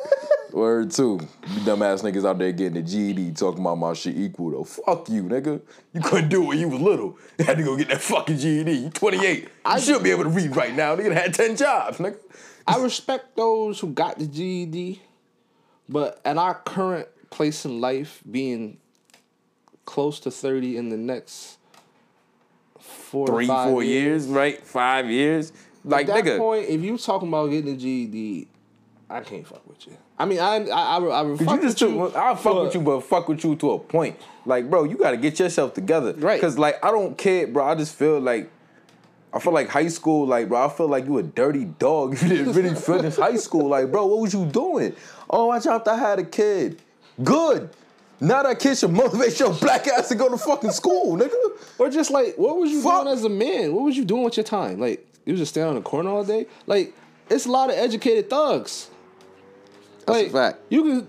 [0.52, 1.20] Word too.
[1.54, 4.64] You dumb ass niggas out there getting the GED talking about my shit equal though.
[4.64, 5.60] Fuck you, nigga.
[5.92, 7.18] You couldn't do it when you was little.
[7.38, 8.70] You had to go get that fucking GED.
[8.72, 9.48] You 28.
[9.74, 10.96] You should be able to read right now.
[10.96, 12.16] Nigga had 10 jobs, nigga.
[12.66, 15.02] I respect those who got the GED,
[15.90, 18.78] but at our current place in life, being
[19.84, 21.58] close to thirty in the next
[22.80, 24.62] four Three, four years, right?
[24.64, 25.52] Five years.
[25.84, 26.38] Like, At that nigga.
[26.38, 28.48] point, if you talking about getting a GED,
[29.08, 29.96] I can't fuck with you.
[30.18, 32.02] I mean, I I I, I Cause fuck you just with you.
[32.08, 34.16] I'll fuck but- with you, but fuck with you to a point.
[34.44, 36.12] Like, bro, you gotta get yourself together.
[36.14, 36.40] Right.
[36.40, 37.64] Cause like I don't care, bro.
[37.64, 38.50] I just feel like
[39.32, 42.28] I feel like high school, like, bro, I feel like you a dirty dog you
[42.28, 43.68] didn't really finish high school.
[43.68, 44.94] Like, bro, what was you doing?
[45.28, 46.80] Oh, I dropped, I had a kid.
[47.22, 47.70] Good.
[48.20, 51.34] Now that kid should motivate your black ass to go to fucking school, nigga.
[51.78, 53.04] Or just like, what was you Fuck.
[53.04, 53.74] doing as a man?
[53.74, 54.80] What was you doing with your time?
[54.80, 56.46] Like, you was just standing on the corner all day?
[56.66, 56.94] Like,
[57.28, 58.88] it's a lot of educated thugs.
[60.06, 60.60] That's a like, fact.
[60.70, 61.08] You can,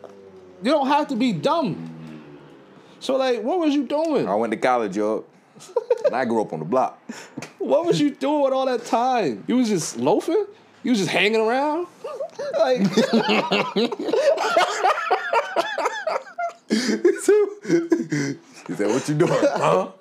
[0.64, 1.94] you don't have to be dumb.
[3.00, 4.28] So like, what was you doing?
[4.28, 5.26] I went to college, yo.
[6.06, 7.00] and I grew up on the block.
[7.58, 9.44] What was you doing with all that time?
[9.48, 10.46] You was just loafing?
[10.84, 11.88] You was just hanging around?
[12.60, 12.82] like,
[18.68, 19.32] He said, what you doing?
[19.32, 19.92] Huh?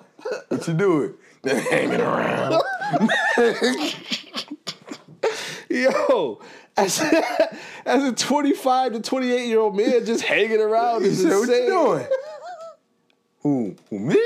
[0.49, 1.13] What you doing?
[1.45, 2.61] Just hanging around.
[5.69, 6.41] yo,
[6.75, 7.01] as,
[7.85, 11.67] as a 25 to 28 year old man just hanging around is said, what you
[11.67, 12.07] doing?
[13.41, 13.75] Who?
[13.89, 14.21] Who, me?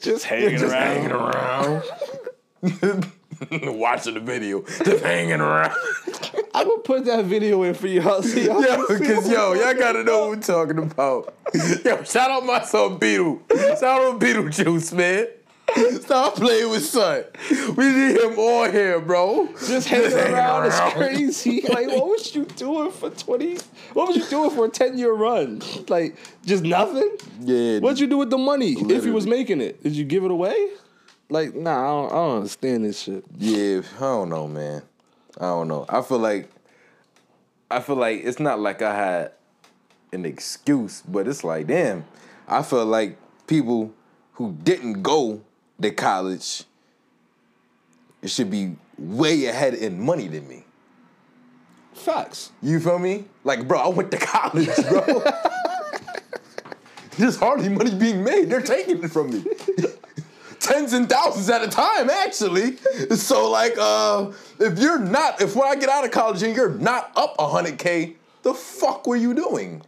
[0.00, 0.96] Just hanging just around.
[0.96, 1.82] hanging around.
[3.52, 5.72] Watching the video, just hanging around.
[6.54, 8.22] I'm gonna put that video in for y'all.
[8.22, 11.34] See y'all Yo, cause yo, y'all gotta know what we're talking about.
[11.84, 13.42] Yo, shout out my son Beetle.
[13.50, 15.26] Shout out Beetlejuice, man.
[16.00, 17.24] Stop playing with son.
[17.76, 19.48] We need him on here, bro.
[19.66, 21.62] just hanging around is crazy.
[21.62, 23.58] Like, what was you doing for 20?
[23.94, 25.62] What was you doing for a 10 year run?
[25.88, 27.16] Like, just nothing?
[27.40, 27.80] Yeah.
[27.80, 29.82] What'd you do with the money if you was making it?
[29.82, 30.68] Did you give it away?
[31.28, 33.24] Like, nah, I don't, I don't understand this shit.
[33.38, 34.82] Yeah, I don't know, man.
[35.38, 35.86] I don't know.
[35.88, 36.50] I feel like
[37.70, 39.32] I feel like it's not like I had
[40.12, 42.04] an excuse, but it's like, damn,
[42.46, 43.92] I feel like people
[44.34, 45.42] who didn't go
[45.80, 46.64] to college
[48.24, 50.64] should be way ahead in money than me.
[51.94, 52.52] Facts.
[52.62, 53.24] You feel me?
[53.44, 55.24] Like, bro, I went to college, bro.
[57.16, 58.50] There's hardly money being made.
[58.50, 59.44] They're taking it from me.
[60.64, 62.76] Tens and thousands at a time, actually.
[63.16, 66.70] So, like, uh, if you're not, if when I get out of college and you're
[66.70, 69.82] not up 100K, the fuck were you doing?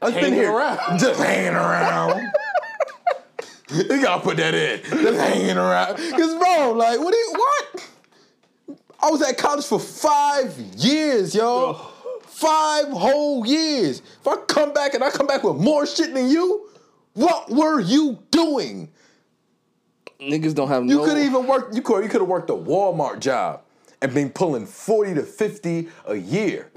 [0.00, 0.78] I've been Hanging here around.
[1.00, 2.20] just hanging around.
[3.72, 4.80] you gotta put that in.
[4.84, 5.96] Just hanging around.
[5.96, 7.12] Cause bro, like, what?
[7.12, 7.90] You, what?
[9.02, 11.74] I was at college for five years, yo.
[12.22, 14.02] Five whole years.
[14.20, 16.68] If I come back and I come back with more shit than you,
[17.14, 18.88] what were you doing?
[20.20, 21.04] Niggas don't have You no.
[21.04, 21.70] could even work.
[21.72, 22.04] You could.
[22.04, 23.62] You could have worked a Walmart job
[24.02, 26.70] and been pulling forty to fifty a year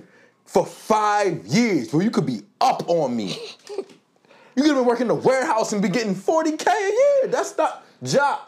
[0.45, 1.93] for five years.
[1.93, 3.37] Where you could be up on me.
[4.55, 7.31] You could have been working the warehouse and be getting forty k a year.
[7.31, 8.39] That's not job,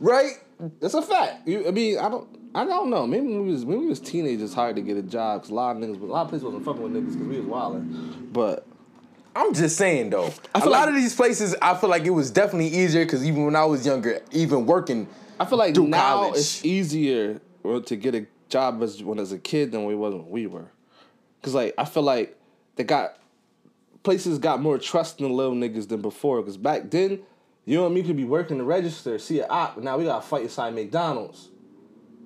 [0.00, 0.32] right?
[0.80, 1.46] That's a fact.
[1.48, 2.28] You, I mean, I don't.
[2.54, 3.06] I don't know.
[3.06, 5.54] Maybe when we was when we was teenagers, hard to get a job because a
[5.54, 8.28] lot of niggas, a lot of places wasn't fucking with niggas because we was wilding.
[8.30, 8.66] But
[9.34, 10.26] I'm just saying though.
[10.54, 13.24] A feel lot like- of these places, I feel like it was definitely easier because
[13.24, 15.08] even when I was younger, even working,
[15.40, 16.36] I feel like through now college.
[16.38, 20.28] it's easier to get a job as when as a kid than we was when
[20.30, 20.66] we were.
[21.42, 22.36] Cause like I feel like
[22.76, 23.16] they got
[24.02, 26.42] places got more trust in the little niggas than before.
[26.42, 27.20] Cause back then,
[27.64, 29.96] you know what I mean, you could be working the register, see an op, now
[29.96, 31.48] we gotta fight inside McDonald's.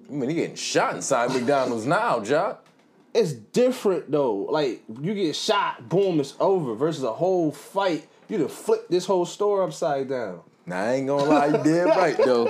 [0.08, 2.65] I mean, he getting shot inside McDonald's now, Jock.
[3.16, 4.34] It's different though.
[4.34, 6.74] Like you get shot, boom, it's over.
[6.74, 10.42] Versus a whole fight, you done flip this whole store upside down.
[10.68, 12.48] Nah, I ain't gonna lie, you did right though.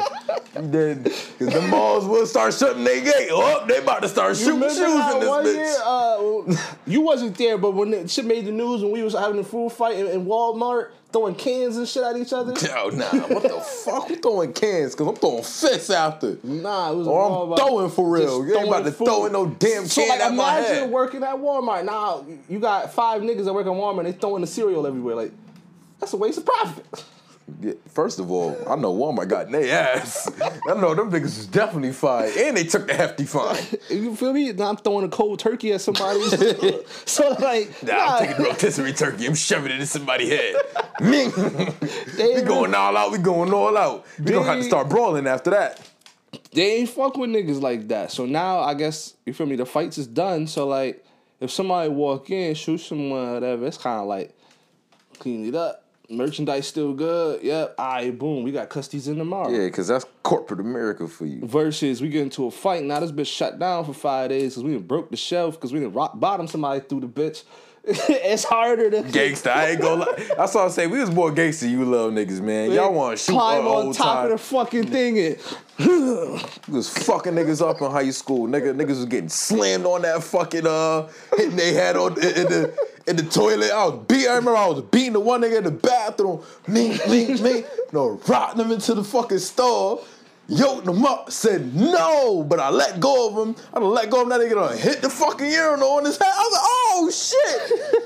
[0.58, 3.28] You did, cause the malls will start shutting their gate.
[3.30, 5.54] Oh, they about to start shooting shoes in this bitch.
[5.54, 5.76] year?
[5.84, 9.38] Uh, you wasn't there, but when the shit made the news when we was having
[9.38, 12.54] a food fight in, in Walmart, throwing cans and shit at each other.
[12.66, 14.08] Yo, nah, what the fuck?
[14.08, 14.94] We throwing cans?
[14.94, 16.38] Cause I'm throwing fists after.
[16.42, 17.06] Nah, it was.
[17.06, 18.46] Or I'm throwing for real.
[18.46, 20.74] You ain't about to throwing throw in no damn So can like, at my imagine
[20.76, 20.90] head.
[20.90, 21.84] working at Walmart.
[21.84, 24.06] Now you got five niggas that work at Walmart.
[24.06, 25.16] and They throwing the cereal everywhere.
[25.16, 25.32] Like
[26.00, 27.04] that's a waste of profit.
[27.88, 30.28] First of all, I know Walmart got in their ass.
[30.68, 32.30] I know them niggas is definitely fine.
[32.36, 33.62] And they took the hefty fine.
[33.88, 34.50] You feel me?
[34.52, 36.20] Now I'm throwing a cold turkey at somebody.
[37.04, 39.26] so like, Nah, nah, I'm taking rotisserie turkey.
[39.26, 40.56] I'm shoving it in somebody's head.
[41.00, 41.30] Ming.
[42.16, 43.12] they, we going all out.
[43.12, 44.06] We going all out.
[44.18, 45.80] We gonna have to start brawling after that.
[46.52, 48.10] they ain't fuck with niggas like that.
[48.10, 49.54] So now I guess you feel me.
[49.54, 50.48] The fights is done.
[50.48, 51.04] So like,
[51.38, 54.36] if somebody walk in, shoot someone, whatever, it's kind of like
[55.20, 55.84] clean it up.
[56.08, 57.42] Merchandise still good.
[57.42, 57.74] Yep.
[57.78, 58.42] All right, boom.
[58.42, 59.50] We got custies in tomorrow.
[59.50, 61.46] Yeah, cause that's corporate America for you.
[61.46, 62.84] Versus we get into a fight.
[62.84, 65.72] Now this bitch shut down for five days because we done broke the shelf because
[65.72, 67.44] we done rock bottom somebody through the bitch.
[67.88, 70.28] it's harder to Gangsta, I ain't gonna lie.
[70.36, 70.88] That's all I say.
[70.88, 72.72] We was more gangsta than you little niggas, man.
[72.72, 74.24] Y'all want to shoot climb on top time.
[74.24, 75.38] of the fucking thing and
[75.78, 78.48] We was fucking niggas up in high school.
[78.48, 82.46] Nigga, niggas was getting slammed on that fucking uh, hitting they head on in, in
[82.48, 83.70] the in the toilet.
[83.70, 84.26] I was beat.
[84.26, 86.42] I remember I was beating the one nigga in the bathroom.
[86.68, 87.64] Me, me, me.
[87.92, 90.02] No, rocking him into the fucking store.
[90.48, 91.30] Yoked him up.
[91.30, 93.56] Said no, but I let go of him.
[93.72, 94.28] I done let go of him.
[94.30, 96.28] That nigga done hit the fucking urinal on his head.
[96.32, 97.10] I was like, oh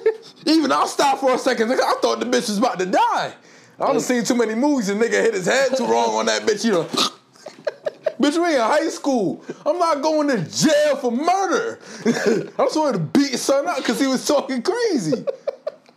[0.05, 0.47] shit.
[0.47, 1.73] Even I stopped for a second.
[1.73, 3.35] I thought the bitch was about to die.
[3.79, 6.43] I done seen too many movies and nigga hit his head too wrong on that
[6.43, 6.65] bitch.
[6.65, 6.89] You know.
[8.21, 9.43] Bitch, we in high school.
[9.65, 11.79] I'm not going to jail for murder.
[12.59, 15.25] I'm supposed to beat son up because he was talking crazy.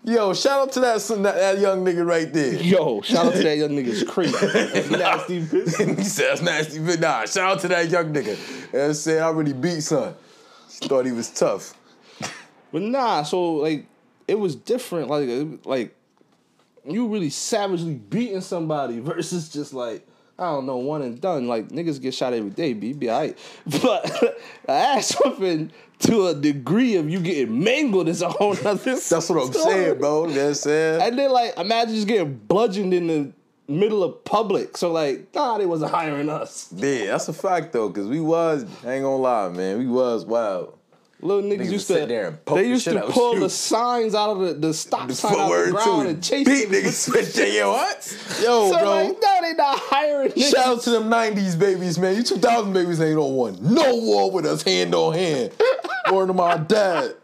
[0.05, 2.53] Yo, shout out to that son, that, that young nigga right there.
[2.55, 4.31] yo, shout out to that young nigga's crazy.
[4.31, 5.41] That's nasty.
[5.41, 5.97] bitch.
[5.97, 8.27] he said that's nasty, but nah, shout out to that young nigga.
[8.27, 9.21] You know what I'm saying?
[9.21, 10.15] I already beat son.
[10.69, 11.73] Thought he was tough.
[12.71, 13.85] But nah, so like
[14.27, 15.09] it was different.
[15.09, 15.95] Like like
[16.85, 20.05] you really savagely beating somebody versus just like
[20.37, 21.47] I don't know one and done.
[21.47, 23.37] Like niggas get shot every day, be be alright.
[23.81, 28.95] But ass whooping to a degree of you getting mangled is a whole nother.
[28.95, 30.27] That's what I'm saying, bro.
[30.27, 31.01] You know what I'm saying?
[31.01, 33.31] And then like imagine just getting bludgeoned in the
[33.67, 34.75] middle of public.
[34.75, 36.73] So like nah, they wasn't hiring us.
[36.75, 40.25] Yeah, that's a fact though, cause we was, I ain't gonna lie, man, we was
[40.25, 40.77] wild.
[41.23, 43.39] Little niggas, Niggas used to sit there and poke they the used shit to pull
[43.39, 46.45] the signs out of the, the stop The sign out of the ground and chase
[46.47, 46.83] Beat niggas.
[47.09, 48.17] niggas, switch yo, what?
[48.41, 48.89] Yo, So bro.
[48.89, 50.51] like, no, they not hiring niggas.
[50.51, 52.15] Shout out to them 90s babies, man.
[52.17, 53.57] You 2000 babies ain't on one.
[53.61, 55.51] No war with us hand on hand.
[56.11, 57.15] Word to my dad.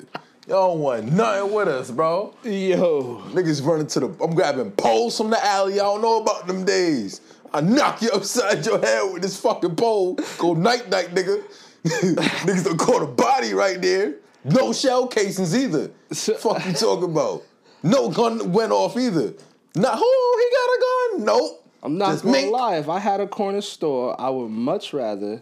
[0.47, 2.33] Y'all don't want nothing with us, bro.
[2.43, 5.73] Yo, Niggas running to the, I'm grabbing poles from the alley.
[5.73, 7.21] I don't know about them days.
[7.53, 10.17] I knock you upside your head with this fucking pole.
[10.37, 11.43] Go night night, nigga.
[11.85, 14.15] Niggas done caught a body right there.
[14.43, 15.91] No shell casings either.
[16.13, 17.43] Fuck you talking about?
[17.83, 19.33] No gun went off either.
[19.75, 20.79] Not who he got a
[21.17, 21.25] gun?
[21.25, 21.65] Nope.
[21.81, 22.51] I'm not Just gonna mink.
[22.51, 22.77] lie.
[22.77, 25.41] If I had a corner store, I would much rather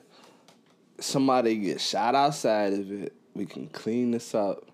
[1.00, 3.13] somebody get shot outside of it.
[3.34, 4.65] We can clean this up.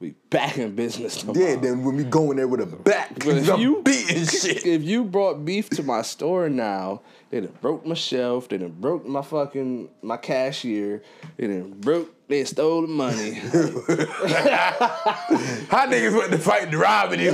[0.00, 1.38] We back in business tomorrow.
[1.38, 4.24] Yeah, then when we go in there with a back, But if I'm you- beating
[4.26, 4.64] shit.
[4.64, 8.74] If you brought beef to my store now, they done broke my shelf, they done
[8.80, 11.02] broke my fucking my cashier,
[11.36, 13.32] they done broke, they stole the money.
[15.68, 17.32] How niggas went to fight the robbing you?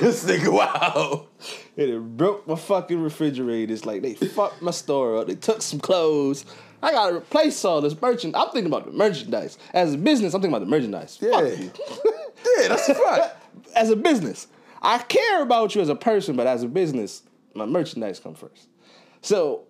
[0.00, 1.26] this nigga, wow.
[1.74, 3.84] They done broke my fucking refrigerators.
[3.84, 5.26] Like they fucked my store up.
[5.26, 6.44] They took some clothes.
[6.82, 8.40] I gotta replace all this merchandise.
[8.40, 9.58] I'm thinking about the merchandise.
[9.72, 11.18] As a business, I'm thinking about the merchandise.
[11.20, 11.68] Yeah.
[12.58, 13.44] Yeah, that's a fact.
[13.74, 14.46] as a business,
[14.82, 17.22] I care about you as a person, but as a business,
[17.54, 18.68] my merchandise come first.
[19.22, 19.64] So,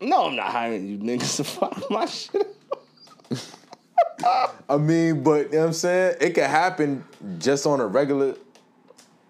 [0.00, 2.56] no, I'm not hiring you niggas to fuck my shit.
[4.68, 6.16] I mean, but you know what I'm saying?
[6.20, 7.04] It could happen
[7.38, 8.36] just on a regular,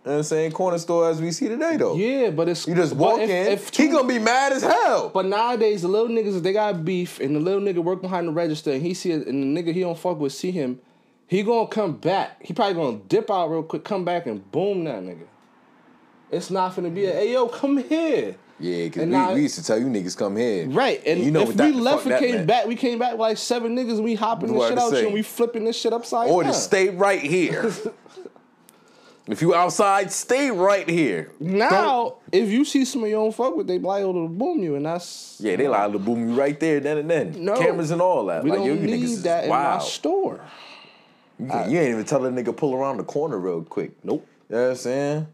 [0.04, 1.94] you know what I'm saying, corner store as we see today though.
[1.94, 5.10] Yeah, but it's You just walk if- in, if he gonna be mad as hell.
[5.14, 8.32] But nowadays, the little niggas, they got beef, and the little nigga work behind the
[8.32, 10.80] register, and he see it, and the nigga he don't fuck with see him,
[11.28, 12.44] he gonna come back.
[12.44, 15.26] He probably gonna dip out real quick, come back, and boom that nigga.
[16.32, 18.34] It's not gonna be a, hey yo, come here.
[18.58, 20.66] yeah, cause we, now- we used to tell you niggas come here.
[20.68, 23.36] Right, and you know if we left and came back, we came back with like
[23.38, 26.28] seven niggas, and we hopping this shit out you, and we flipping this shit upside
[26.28, 26.50] Or down.
[26.50, 27.72] Or to stay right here.
[29.28, 31.30] If you outside, stay right here.
[31.38, 34.84] Now, if you see somebody you don't fuck with, they liable to boom you, and
[34.86, 37.44] that's Yeah, they liable to boom you right there, then and then.
[37.44, 37.54] No.
[37.56, 38.42] Cameras and all that.
[38.42, 40.40] we like, don't yo, you need that in my store.
[41.38, 43.92] You, can't- you ain't even tell a nigga pull around the corner real quick.
[44.04, 44.26] Nope.
[44.48, 45.26] You know what I'm saying?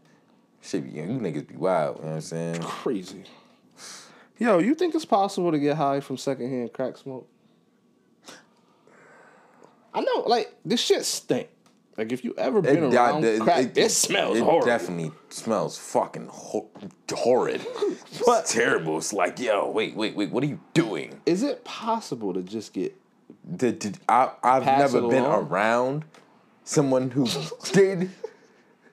[0.61, 1.97] Shit, be, you niggas be wild.
[1.97, 2.61] You know what I'm saying?
[2.61, 3.23] Crazy.
[4.37, 7.27] Yo, you think it's possible to get high from secondhand crack smoke?
[9.93, 11.49] I know, like this shit stink.
[11.99, 14.37] Like if you ever been yeah, around it- crack, it, smells horrible.
[14.37, 14.65] It horrible.
[14.65, 16.69] definitely smells fucking ho-
[17.11, 17.59] horrid.
[18.25, 18.97] But- it's terrible.
[18.99, 20.31] It's like, yo, wait, wait, wait.
[20.31, 21.19] What are you doing?
[21.25, 22.95] Is it possible to just get?
[23.53, 25.47] Did, did, I, I've never been along?
[25.49, 26.05] around
[26.63, 27.27] someone who
[27.73, 28.09] did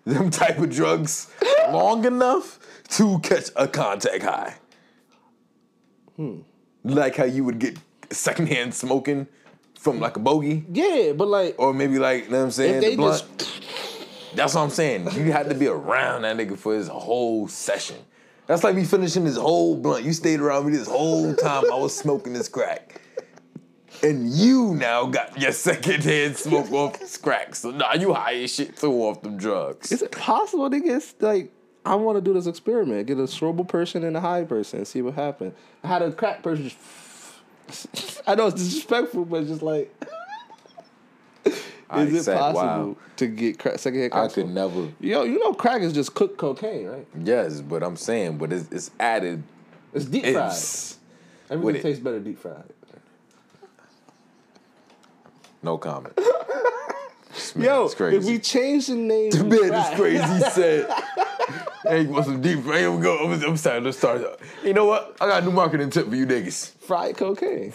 [0.05, 1.31] them type of drugs
[1.71, 4.55] long enough to catch a contact high.
[6.17, 6.41] Hmm.
[6.83, 7.79] Like how you would get
[8.11, 9.29] secondhand smoking
[9.87, 12.81] from like a bogey, Yeah, but like or maybe like you know what I'm saying.
[12.81, 13.39] the blunt.
[13.39, 15.09] just That's what I'm saying.
[15.15, 17.95] You had to be around that nigga for his whole session.
[18.49, 20.05] That's like me finishing this whole blunt.
[20.05, 23.01] You stayed around me this whole time I was smoking this crack.
[24.03, 27.55] And you now got your second hand smoke off this crack.
[27.55, 29.93] So now you high as shit too off them drugs.
[29.93, 31.53] is it possible to get like?
[31.85, 33.07] I want to do this experiment.
[33.07, 35.55] Get a sober person and a high person and see what happens.
[35.85, 36.65] I had a crack person.
[36.65, 36.79] Just,
[38.27, 39.93] I know it's disrespectful, but it's just like,
[41.89, 42.97] I is it said, possible wow.
[43.17, 44.31] to get crack, secondhand crack?
[44.31, 44.89] I could never.
[45.01, 47.07] Yo, you know crack is just cooked cocaine, right?
[47.23, 49.43] Yes, but I'm saying, but it's, it's added.
[49.95, 50.51] It's deep fried.
[50.51, 50.99] It's
[51.49, 51.83] Everything with it.
[51.83, 52.65] tastes better deep fried.
[55.63, 56.19] no comment.
[57.57, 58.17] Yo, it's crazy.
[58.17, 60.51] if we change the name, The to man is crazy.
[60.51, 60.89] Said,
[61.89, 62.63] "Hey, you want some deep?
[62.65, 63.19] Here we go.
[63.19, 63.81] I'm, I'm sorry.
[63.81, 64.23] Let's start.
[64.65, 65.17] You know what?
[65.21, 66.73] I got a new marketing tip for you niggas.
[66.79, 67.73] fried cocaine.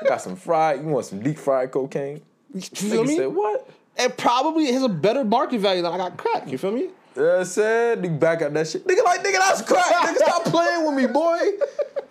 [0.00, 0.80] I got some fried.
[0.80, 2.20] You want some deep fried cocaine?
[2.54, 3.16] You feel me?
[3.16, 3.68] said what?
[3.96, 6.48] It probably has a better market value than I got crack.
[6.50, 6.88] You feel me?
[7.16, 8.86] Yeah, I said nigga back out that shit.
[8.86, 9.84] Nigga like nigga that's crack.
[9.84, 11.38] nigga stop playing with me, boy.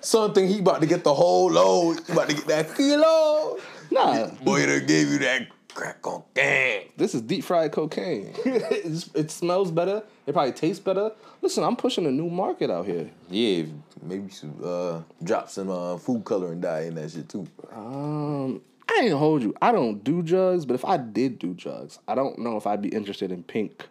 [0.02, 2.00] Something he about to get the whole load.
[2.06, 3.58] He about to get that kilo.
[3.92, 5.48] Nah, Boy, they gave you that
[5.80, 6.90] crack cocaine.
[6.98, 8.34] this is deep fried cocaine.
[8.46, 10.04] It's- it smells better.
[10.26, 11.12] It probably tastes better.
[11.42, 13.10] Listen, I'm pushing a new market out here.
[13.30, 13.64] Yeah,
[14.02, 17.48] maybe you should uh, drop some uh, food coloring dye in that shit too.
[17.74, 19.54] Um, I ain't hold you.
[19.62, 22.82] I don't do drugs, but if I did do drugs, I don't know if I'd
[22.82, 23.88] be interested in pink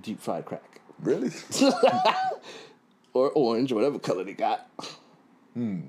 [0.00, 1.30] deep fried crack Really?
[3.12, 4.68] or orange or whatever color they got.
[5.54, 5.80] Hmm.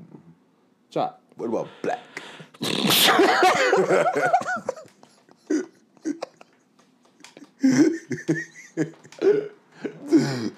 [0.90, 1.22] Chop.
[1.36, 2.00] what about black?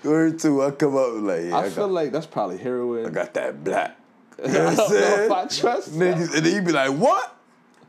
[0.04, 3.06] Word two, I come up like, yeah, I, I, feel got, like that's probably heroin.
[3.06, 3.98] I got that black.
[4.44, 5.32] You know what I'm saying?
[5.32, 6.18] I trust that.
[6.18, 7.38] Niggas, and then you be like, what?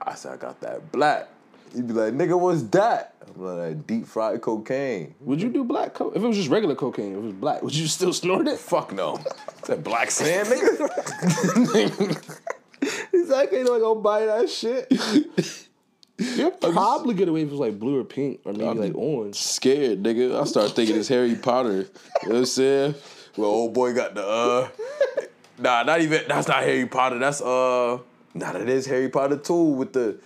[0.00, 1.28] I said, I got that black.
[1.74, 3.14] You be like, nigga, what's that?
[3.26, 5.16] I'm like, deep fried cocaine.
[5.20, 6.14] Would you do black coke?
[6.14, 8.58] If it was just regular cocaine, if it was black, would you still snort it?
[8.58, 9.16] Fuck no.
[9.62, 12.40] Is that black sand, nigga?
[13.12, 13.62] Exactly.
[13.64, 14.86] Like, go buy that shit.
[16.18, 19.34] You'll probably get away if it was like blue or pink or maybe like orange.
[19.36, 20.40] Scared, nigga.
[20.40, 21.72] I start thinking it's Harry Potter.
[21.72, 22.94] You know what I'm saying?
[23.36, 24.68] Well, old boy got the uh
[25.58, 27.18] Nah, not even that's not Harry Potter.
[27.18, 27.98] That's uh
[28.34, 30.18] nah, that is Harry Potter too with the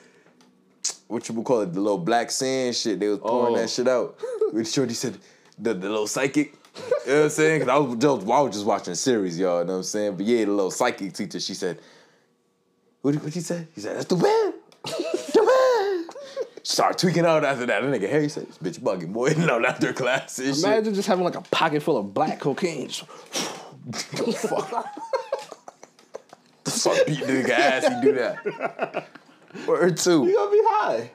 [1.07, 3.01] what you would call it, the little black sand shit.
[3.01, 3.59] They was pouring Oh.
[3.59, 4.19] that shit out.
[4.53, 5.17] With Shorty said
[5.59, 6.53] the, the little psychic.
[7.07, 7.61] You know what I'm saying?
[7.61, 9.61] Cause I was just I was just watching a series, y'all.
[9.61, 10.17] You know what I'm saying?
[10.19, 11.79] But yeah, the little psychic teacher, she said,
[13.03, 13.67] what what she say?
[13.75, 14.53] He said, that's the man.
[14.85, 16.07] the man.
[16.63, 17.81] Start tweaking out after that.
[17.83, 19.31] That nigga Harry said, this bitch bugging boy.
[19.31, 20.65] You know, after class and shit.
[20.65, 22.89] Imagine just having like a pocket full of black cocaine.
[22.89, 23.07] Just-
[26.69, 29.07] Fuck beat the nigga ass, he do that.
[29.67, 30.27] Word two.
[30.27, 31.11] You gonna be high?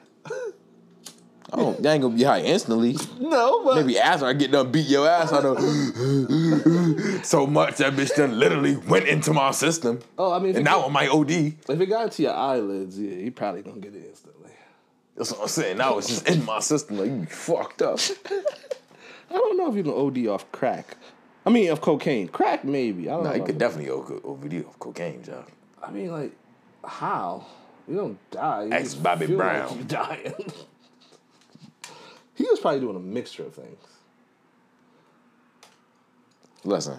[1.54, 2.96] I don't, that ain't gonna be high instantly.
[3.20, 5.54] No, but Maybe after I get done beat your ass, I know
[7.22, 10.00] so much that bitch done literally went into my system.
[10.18, 11.30] Oh, I mean, and now I'm my OD.
[11.30, 14.50] if it got into your eyelids, yeah, you probably gonna get it instantly.
[15.16, 15.78] That's what I'm saying.
[15.78, 16.98] Now it's just in my system.
[16.98, 18.00] Like you be fucked up.
[19.30, 20.96] I don't know if you can OD off crack.
[21.46, 22.26] I mean, of cocaine.
[22.28, 23.08] Crack, maybe.
[23.08, 23.36] I don't Nah, know.
[23.36, 25.44] you could definitely O- OVD of cocaine, Joe.
[25.82, 26.32] I mean, like,
[26.84, 27.46] how?
[27.86, 28.64] You don't die.
[28.64, 29.68] You just Bobby Brown.
[29.68, 30.34] Like you dying.
[32.34, 33.78] he was probably doing a mixture of things.
[36.64, 36.98] Listen,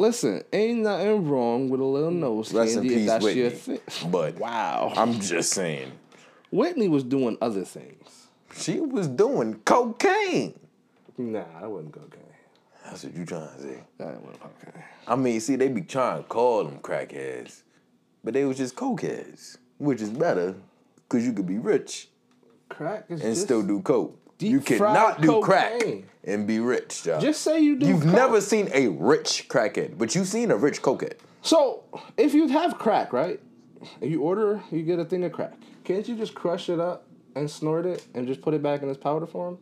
[0.00, 3.80] Listen, ain't nothing wrong with a little nose rest candy if peace, that's your thing.
[4.10, 4.94] But Wow.
[4.96, 5.92] I'm just saying,
[6.50, 8.28] Whitney was doing other things.
[8.56, 10.58] she was doing cocaine.
[11.18, 12.22] Nah, that wasn't cocaine.
[12.82, 13.84] That's what you trying to say.
[13.98, 14.84] That wasn't cocaine.
[15.06, 17.60] I mean, see, they be trying to call them crackheads,
[18.24, 20.54] but they was just cokeheads, which is better
[20.96, 22.08] because you could be rich
[22.70, 24.18] Crack is and just, still do coke.
[24.40, 25.82] Deep You cannot do crack
[26.24, 27.22] and be rich, Josh.
[27.22, 27.86] Just say you do.
[27.86, 28.14] You've crack.
[28.14, 31.14] never seen a rich crackhead, but you've seen a rich cokehead.
[31.42, 31.84] So,
[32.16, 33.38] if you have crack, right?
[34.00, 35.54] You order, you get a thing of crack.
[35.84, 38.88] Can't you just crush it up and snort it and just put it back in
[38.88, 39.58] its powder form?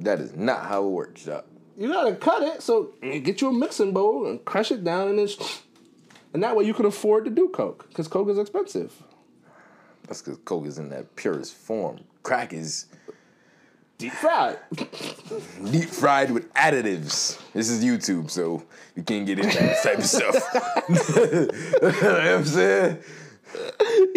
[0.00, 1.44] That is not how it works, Doc.
[1.76, 2.62] You gotta cut it.
[2.62, 5.28] So get you a mixing bowl and crush it down, and then,
[6.32, 9.02] and that way you can afford to do coke because coke is expensive.
[10.06, 12.00] That's because coke is in that purest form.
[12.22, 12.86] Crack is
[13.96, 14.58] Deep fried.
[15.70, 17.40] deep fried with additives.
[17.52, 18.64] This is YouTube, so
[18.96, 20.34] you can't get into this type of stuff.
[20.88, 22.98] you know what I'm saying?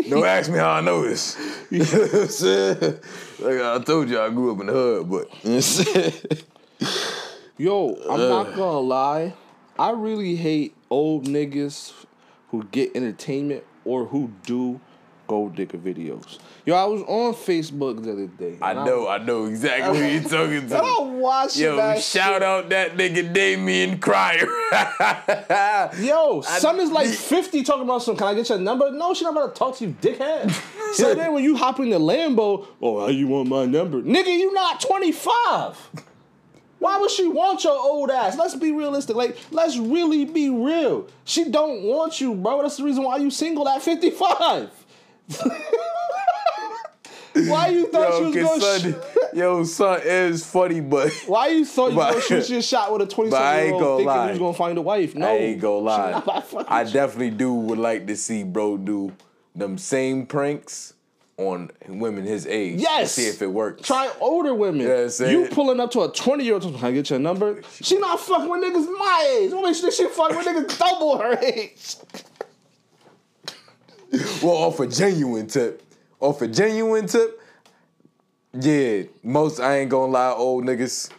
[0.09, 1.37] Don't ask me how I know this.
[1.69, 2.99] You know what I'm saying?
[3.39, 5.61] Like I told you, I grew up in the hood, but you know what I'm
[5.61, 6.13] saying?
[7.57, 8.55] Yo, I'm not uh.
[8.55, 9.33] gonna lie.
[9.77, 11.93] I really hate old niggas
[12.49, 14.79] who get entertainment or who do
[15.27, 16.39] gold digger videos.
[16.65, 18.57] Yo, I was on Facebook the other day.
[18.61, 20.77] I know, I know exactly who you're talking to.
[20.77, 22.43] I don't watch Yo, that shout shit.
[22.43, 24.47] out that nigga Damien Cryer.
[26.03, 28.91] Yo, son is like 50 talking about some, can I get your number?
[28.91, 30.51] No, she not about to talk to you, dickhead.
[30.93, 34.01] so then when you hop in the Lambo, oh, how you want my number?
[34.01, 36.05] Nigga, you not 25.
[36.79, 38.37] Why would she want your old ass?
[38.37, 39.15] Let's be realistic.
[39.15, 41.07] Like, let's really be real.
[41.23, 42.61] She don't want you, bro.
[42.61, 44.69] That's the reason why you single at 55.
[47.33, 51.47] why you thought yo, you was gonna son, sh- yo, son is funny, but Why
[51.49, 53.65] you thought you was But- gonna shoot your shot with a 27 but I year
[53.65, 54.25] ain't old gonna thinking lie.
[54.25, 55.15] you was gonna find a wife?
[55.15, 55.27] No.
[55.27, 56.11] I ain't gonna lie.
[56.11, 59.13] not about to fuck I definitely do would like to see bro do
[59.55, 60.93] them same pranks
[61.37, 62.79] on women his age.
[62.79, 63.11] Yes.
[63.13, 63.83] See if it works.
[63.83, 64.87] Try older women.
[64.87, 67.61] Yeah, you pulling up to a 20 year old, can I get your number?
[67.81, 69.51] She not fucking with niggas my age.
[69.53, 71.95] What makes you think she fucking with niggas double her age?
[74.43, 75.81] Well, off a genuine tip.
[76.19, 77.39] Off a genuine tip,
[78.53, 81.11] yeah, most I ain't gonna lie, old niggas,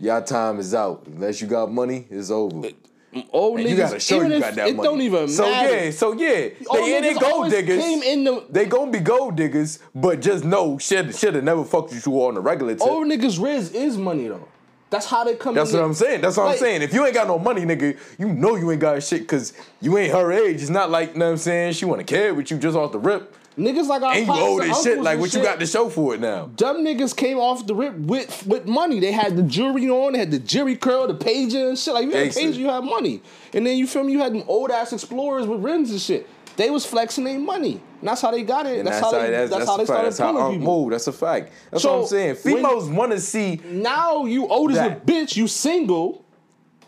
[0.00, 1.04] y'all time is out.
[1.06, 2.68] Unless you got money, it's over.
[3.14, 4.88] Mm, old And niggas, you gotta show you got that it money.
[4.88, 5.84] don't even so matter.
[5.84, 7.78] yeah, so yeah, Old they, they gold diggers.
[7.78, 11.64] Came in the, They gonna be gold diggers, but just know shit should have never
[11.64, 12.82] fucked you on the regular tip.
[12.86, 14.48] old niggas riz is money though.
[14.92, 15.54] That's how they come.
[15.54, 16.20] That's what I'm saying.
[16.20, 16.82] That's what Like, I'm saying.
[16.82, 19.96] If you ain't got no money, nigga, you know you ain't got shit because you
[19.96, 20.60] ain't her age.
[20.60, 22.92] It's not like, you know what I'm saying, she wanna care with you just off
[22.92, 23.34] the rip.
[23.58, 25.00] Niggas like our And you old and shit.
[25.02, 26.50] Like what you got to show for it now.
[26.56, 29.00] Dumb niggas came off the rip with with money.
[29.00, 31.94] They had the jewelry on, they had the Jerry curl, the pager and shit.
[31.94, 33.22] Like you had a pager, you had money.
[33.54, 36.28] And then you feel me, you had them old ass explorers with rims and shit.
[36.56, 37.80] They was flexing their money.
[38.00, 38.78] And that's how they got it.
[38.78, 40.58] And That's, how they that's, how they started That's how people.
[40.58, 40.90] move.
[40.90, 41.52] That's a fact.
[41.70, 42.34] That's So, what I'm saying.
[42.36, 43.60] Females want to see.
[43.64, 46.24] Now you old as a bitch, you single,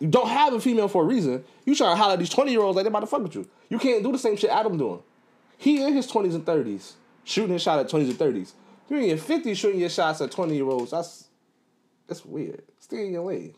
[0.00, 1.44] you don't have a female for a reason.
[1.64, 3.34] You trying to holler at these 20 year olds like they about to fuck with
[3.34, 3.48] you.
[3.70, 5.00] You can't do the same shit Adam doing.
[5.56, 6.92] He in his 20s and 30s,
[7.24, 8.52] shooting his shot at 20s and 30s.
[8.90, 10.90] You in your 50s shooting your shots at 20 year olds.
[10.90, 11.28] That's
[12.06, 12.62] that's weird.
[12.80, 13.54] Stay in your lane.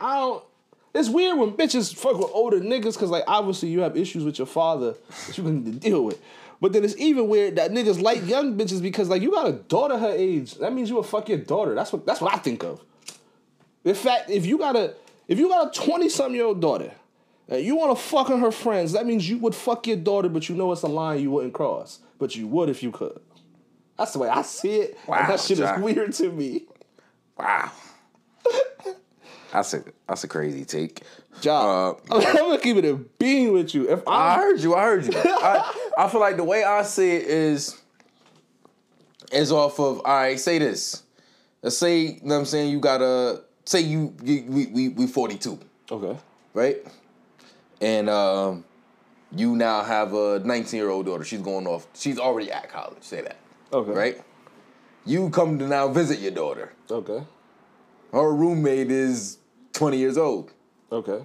[0.00, 0.44] I don't.
[0.92, 4.38] It's weird when bitches fuck with older niggas because like obviously you have issues with
[4.38, 4.94] your father
[5.26, 6.20] that you need to deal with.
[6.60, 9.52] But then it's even weird that niggas like young bitches because like you got a
[9.52, 10.54] daughter her age.
[10.56, 11.74] That means you will fuck your daughter.
[11.74, 12.80] That's what that's what I think of.
[13.84, 14.94] In fact, if you got a
[15.28, 16.92] if you got a 20 something year old daughter
[17.48, 20.28] and you want to fuck on her friends, that means you would fuck your daughter,
[20.28, 22.00] but you know it's a line you wouldn't cross.
[22.18, 23.20] But you would if you could.
[23.96, 24.98] That's the way I see it.
[25.06, 25.78] and that shit Jack.
[25.78, 26.64] is weird to me.
[27.38, 27.70] Wow.
[29.52, 31.02] That's a that's a crazy take.
[31.40, 32.00] Job.
[32.10, 33.90] Uh, I'm gonna keep it a bean with you.
[33.90, 34.74] If I I heard you.
[34.74, 35.12] I heard you.
[35.16, 37.80] I, I feel like the way I see it is
[39.32, 40.38] is off of all right.
[40.38, 41.02] Say this.
[41.62, 42.70] Let's say you know what I'm saying.
[42.70, 45.58] You gotta say you, you we we we 42,
[45.90, 46.18] okay,
[46.54, 46.78] right?
[47.80, 48.64] And um,
[49.34, 51.24] you now have a 19 year old daughter.
[51.24, 51.86] She's going off.
[51.94, 53.02] She's already at college.
[53.02, 53.36] Say that.
[53.72, 54.22] okay, Right.
[55.06, 56.72] You come to now visit your daughter.
[56.90, 57.24] okay,
[58.12, 59.38] Her roommate is
[59.80, 60.52] 20 years old.
[60.92, 61.24] okay.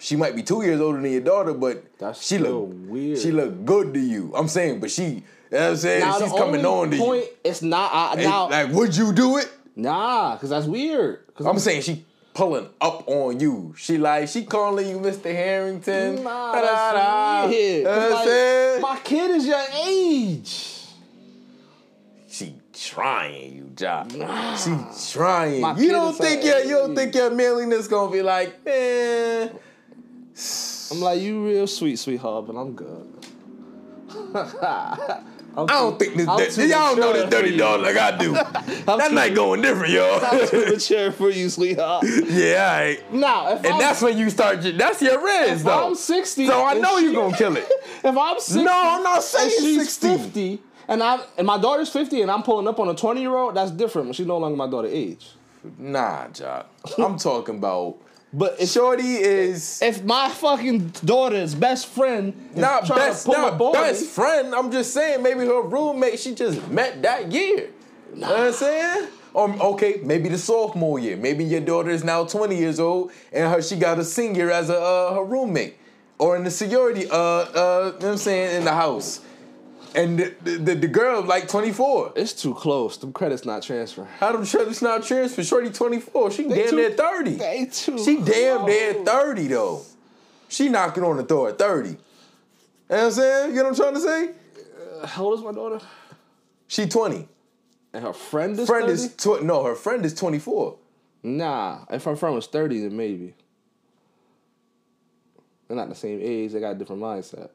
[0.00, 3.18] She might be two years older than your daughter, but That's she still look weird.
[3.18, 4.32] She look good to you.
[4.36, 5.10] I'm saying, but she, you
[5.50, 7.28] know what I'm saying, Now she's the coming only on to point, you.
[7.42, 8.48] It's not I, Hey, now.
[8.48, 9.50] like, would you do it?
[9.74, 11.26] nah, because that's weird.
[11.26, 13.74] Because I'm saying she pulling up on you.
[13.76, 15.24] She like she calling you Mr.
[15.34, 16.22] Harrington.
[16.22, 17.78] Nah, that's weird.
[17.78, 18.80] You know 'Cause, what I'm like, saying?
[18.82, 20.67] my kid is your age.
[22.88, 24.10] Trying you, Job.
[24.12, 25.60] She trying.
[25.60, 29.50] My You don't think your you don't think your manliness gonna be like, man.
[30.90, 33.06] I'm like, you real sweet, sweetheart, but I'm good.
[35.66, 36.26] I don't think this.
[36.26, 38.32] I'm too y'all know this dirty dog like I do.
[38.86, 40.20] that too- night going different, y'all.
[40.20, 42.04] the chair for you, sweetheart.
[42.26, 43.12] yeah, all right.
[43.12, 44.62] Now, And I'm, that's when you start.
[44.62, 45.88] That's your if though.
[45.88, 47.68] I'm 60, so I know you she- gonna kill it.
[48.02, 50.08] If I'm 60, No, I'm not saying she's 60.
[50.18, 53.36] 50, and I and my daughter's 50, and I'm pulling up on a 20 year
[53.36, 54.14] old, that's different.
[54.14, 55.28] She's no longer my daughter age.
[55.78, 56.70] Nah, Jock.
[56.98, 57.98] I'm talking about.
[58.32, 63.32] But if Shorty is if my fucking daughter's best friend is not trying best, to
[63.32, 64.54] pull not best me, friend.
[64.54, 67.70] I'm just saying maybe her roommate she just met that year.
[68.14, 69.08] You know what I'm saying?
[69.32, 71.16] Or okay, maybe the sophomore year.
[71.16, 74.68] Maybe your daughter is now 20 years old and her she got a senior as
[74.68, 75.78] a uh, her roommate,
[76.18, 77.08] or in the security.
[77.08, 79.20] Uh, uh, you know what I'm saying in the house,
[79.98, 82.12] and the the, the girl like 24.
[82.16, 82.96] It's too close.
[82.98, 84.04] Them credits not transfer.
[84.18, 85.42] How them credits not transfer?
[85.42, 86.30] Shorty 24.
[86.30, 87.30] She damn too- near 30.
[87.32, 87.98] They too.
[87.98, 88.94] She damn near.
[89.04, 89.82] 30 though.
[90.48, 91.88] She knocking on the door at 30.
[91.90, 92.00] You know
[92.88, 93.50] what I'm saying?
[93.50, 94.30] You know what I'm trying to say?
[95.02, 95.80] Uh, how old is my daughter?
[96.68, 97.28] She 20.
[97.92, 98.92] And her friend is Friend 30?
[98.92, 100.76] is tw- no, her friend is 24.
[101.24, 103.34] Nah, if her friend was 30, then maybe.
[105.66, 106.52] They're not the same age.
[106.52, 107.50] They got a different mindset.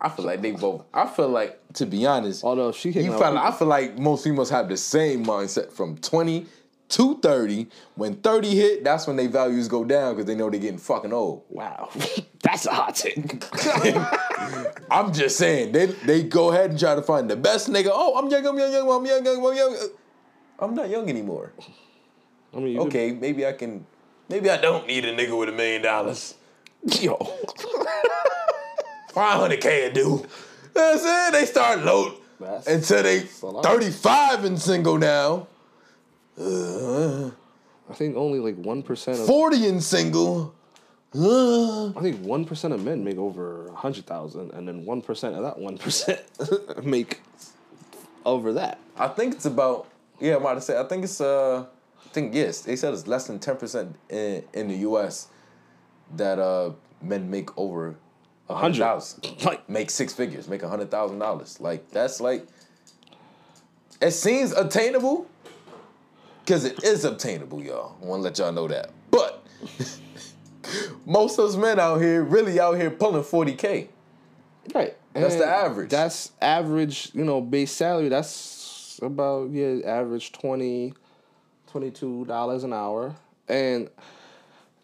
[0.00, 0.84] I feel like they both.
[0.94, 4.68] I feel like, to be honest, Although she you I feel like most females have
[4.68, 6.46] the same mindset from 20
[6.90, 7.66] to 30.
[7.96, 11.12] When 30 hit, that's when their values go down because they know they're getting fucking
[11.12, 11.42] old.
[11.48, 11.90] wow,
[12.42, 13.44] that's a hot take.
[14.90, 17.90] I'm just saying, they they go ahead and try to find the best nigga.
[17.92, 19.76] Oh, I'm young, I'm young, young, I'm young, young, I'm young.
[20.60, 21.52] I'm not young anymore.
[22.54, 23.84] I mean, Okay, maybe I can.
[24.28, 26.34] Maybe I don't need a nigga with a million dollars.
[27.00, 27.16] yo,
[29.18, 30.00] 500k a do.
[30.00, 30.26] You
[30.76, 31.32] know I'm saying?
[31.32, 35.48] They start low That's- until they 35 and single now.
[36.40, 37.30] Uh,
[37.90, 40.54] I think only like one percent of 40 and single.
[41.14, 45.00] Uh, I think one percent of men make over a hundred thousand, and then one
[45.02, 46.20] percent of that one percent
[46.84, 47.22] make
[48.24, 48.78] over that.
[48.96, 49.88] I think it's about
[50.20, 50.36] yeah.
[50.36, 50.78] I'm about to say.
[50.78, 51.64] I think it's uh.
[52.04, 52.60] I think yes.
[52.60, 55.28] They said it's less than 10 percent in in the U.S.
[56.16, 56.70] that uh
[57.02, 57.96] men make over
[58.48, 59.26] a hundred thousand.
[59.44, 60.48] Like Make six figures.
[60.48, 61.60] Make a hundred thousand dollars.
[61.60, 62.46] Like that's like.
[64.00, 65.26] It seems attainable.
[66.46, 67.96] Cause it is obtainable, y'all.
[68.02, 68.90] I want to let y'all know that.
[69.10, 69.44] But
[71.04, 73.88] most of those men out here really out here pulling 40k.
[74.74, 74.96] right.
[75.12, 75.90] That's the average.
[75.90, 77.10] That's average.
[77.12, 78.08] You know, base salary.
[78.08, 80.94] That's about yeah, average 20
[82.26, 83.14] dollars an hour,
[83.46, 83.90] and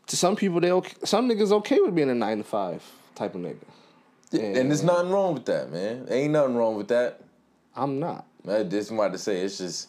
[0.07, 0.95] to some people they okay.
[1.05, 2.83] Some niggas okay with being a nine to five
[3.15, 3.57] type of nigga.
[4.33, 6.07] And there's uh, nothing wrong with that, man.
[6.11, 7.21] Ain't nothing wrong with that.
[7.77, 8.27] I'm not.
[8.49, 9.89] I just wanted to say it's just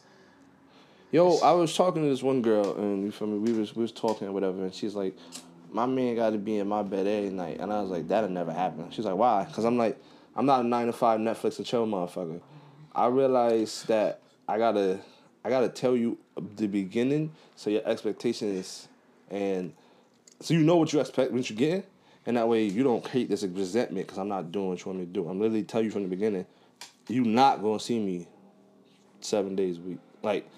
[1.16, 3.38] Yo, I was talking to this one girl, and you feel me?
[3.38, 5.16] We was we was talking or whatever, and she's like,
[5.72, 8.30] "My man got to be in my bed every night," and I was like, "That'll
[8.30, 9.98] never happen." She's like, "Why?" Because I'm like,
[10.36, 12.42] I'm not a nine to five Netflix and chill motherfucker.
[12.94, 15.00] I realize that I gotta
[15.46, 16.18] I gotta tell you
[16.58, 18.90] the beginning, so your expectations
[19.30, 19.72] and
[20.42, 21.84] so you know what you expect what you're getting,
[22.26, 25.00] and that way you don't hate this resentment because I'm not doing what you want
[25.00, 25.28] me to do.
[25.28, 26.46] I'm literally tell you from the beginning,
[27.08, 28.28] you not gonna see me
[29.22, 30.50] seven days a week, like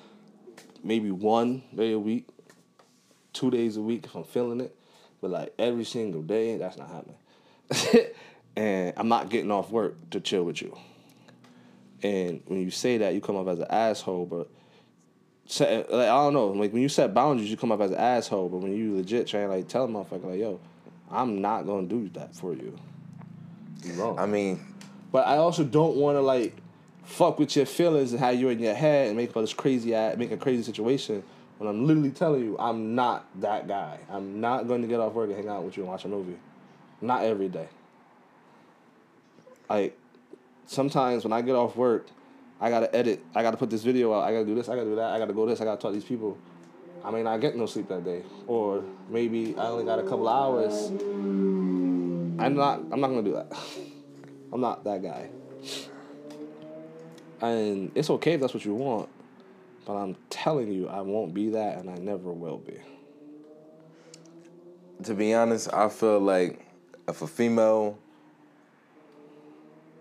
[0.83, 2.27] maybe one day a week,
[3.33, 4.75] two days a week if I'm feeling it,
[5.21, 8.07] but like every single day, that's not happening.
[8.55, 10.77] and I'm not getting off work to chill with you.
[12.03, 14.49] And when you say that, you come off as an asshole, but
[15.59, 18.49] like, I don't know, like when you set boundaries, you come off as an asshole,
[18.49, 20.59] but when you legit try and like tell a motherfucker like, yo,
[21.09, 22.77] I'm not gonna do that for you.
[23.83, 24.19] You wrong.
[24.19, 24.59] I mean,
[25.11, 26.55] But I also don't want to like
[27.03, 29.95] fuck with your feelings and how you're in your head and make all this crazy
[29.95, 31.23] act, make a crazy situation.
[31.57, 33.97] When I'm literally telling you, I'm not that guy.
[34.09, 36.07] I'm not going to get off work and hang out with you and watch a
[36.07, 36.37] movie.
[37.01, 37.67] Not every day.
[39.69, 39.97] Like
[40.65, 42.07] sometimes when I get off work,
[42.59, 43.23] I gotta edit.
[43.35, 44.23] I gotta put this video out.
[44.23, 44.67] I gotta do this.
[44.69, 45.11] I gotta do that.
[45.11, 45.61] I gotta go this.
[45.61, 46.37] I gotta talk to these people.
[47.07, 50.27] I may not get no sleep that day, or maybe I only got a couple
[50.27, 50.87] hours.
[52.37, 52.81] I'm not.
[52.91, 53.47] I'm not gonna do that.
[54.51, 55.29] I'm not that guy.
[57.39, 59.07] And it's okay if that's what you want,
[59.85, 62.77] but I'm telling you, I won't be that, and I never will be.
[65.03, 66.59] to be honest, I feel like
[67.07, 67.97] if a female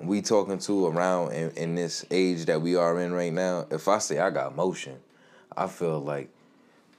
[0.01, 3.87] we talking to around in, in this age that we are in right now, if
[3.87, 4.97] I say I got motion,
[5.57, 6.31] I feel like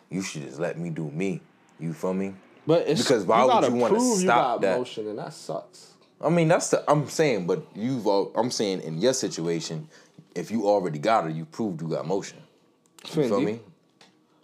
[0.09, 1.41] you should just let me do me.
[1.79, 2.33] You feel me?
[2.65, 4.77] But it's Because why you would you prove you stop got that?
[4.77, 5.91] motion, and that sucks.
[6.19, 9.87] I mean, that's the I'm saying, but you've al- I'm saying in your situation,
[10.35, 12.39] if you already got her, you proved you got motion.
[13.15, 13.59] You feel me?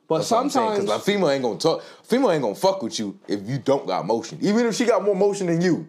[0.08, 1.82] But That's I'm saying, sometimes, Cause a female ain't gonna talk.
[2.04, 4.38] Female ain't gonna fuck with you if you don't got motion.
[4.42, 5.88] Even if she got more motion than you,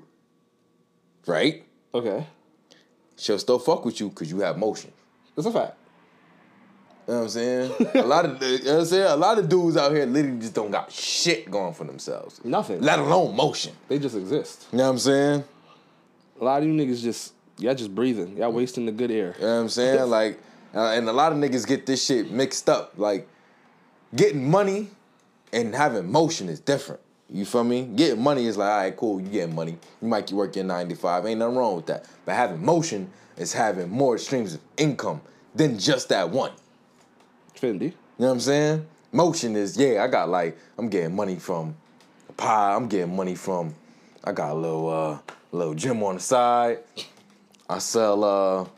[1.27, 1.65] right?
[1.93, 2.27] okay,
[3.17, 4.91] She'll still fuck with you because you have motion.
[5.37, 5.77] that's a fact.
[7.07, 7.73] You know what I'm saying?
[7.95, 9.07] a lot of you know what I'm saying?
[9.11, 12.41] A lot of dudes out here literally just don't got shit going for themselves.
[12.45, 12.81] Nothing.
[12.81, 13.75] Let alone motion.
[13.89, 14.67] They just exist.
[14.73, 15.45] You know what I'm saying?
[16.41, 18.37] A lot of you niggas just y'all just breathing.
[18.37, 19.35] Y'all wasting the good air.
[19.39, 20.09] You know what I'm saying?
[20.11, 20.41] like,
[20.75, 22.95] uh, and a lot of niggas get this shit mixed up.
[22.97, 23.29] Like,
[24.15, 24.89] getting money
[25.53, 27.01] and having motion is different.
[27.31, 27.83] You feel me?
[27.83, 29.79] Getting money is like, all right, cool, you getting money.
[30.03, 32.07] You might work your 95, ain't nothing wrong with that.
[32.25, 35.21] But having motion is having more streams of income
[35.55, 36.53] than just that one.
[37.65, 37.93] Fendi.
[38.19, 38.87] know what I'm saying?
[39.13, 41.75] Motion is yeah, I got like I'm getting money from
[42.29, 42.75] a pie.
[42.75, 43.75] I'm getting money from.
[44.25, 45.19] I got a little uh
[45.53, 46.79] little gym on the side.
[47.69, 48.69] I sell uh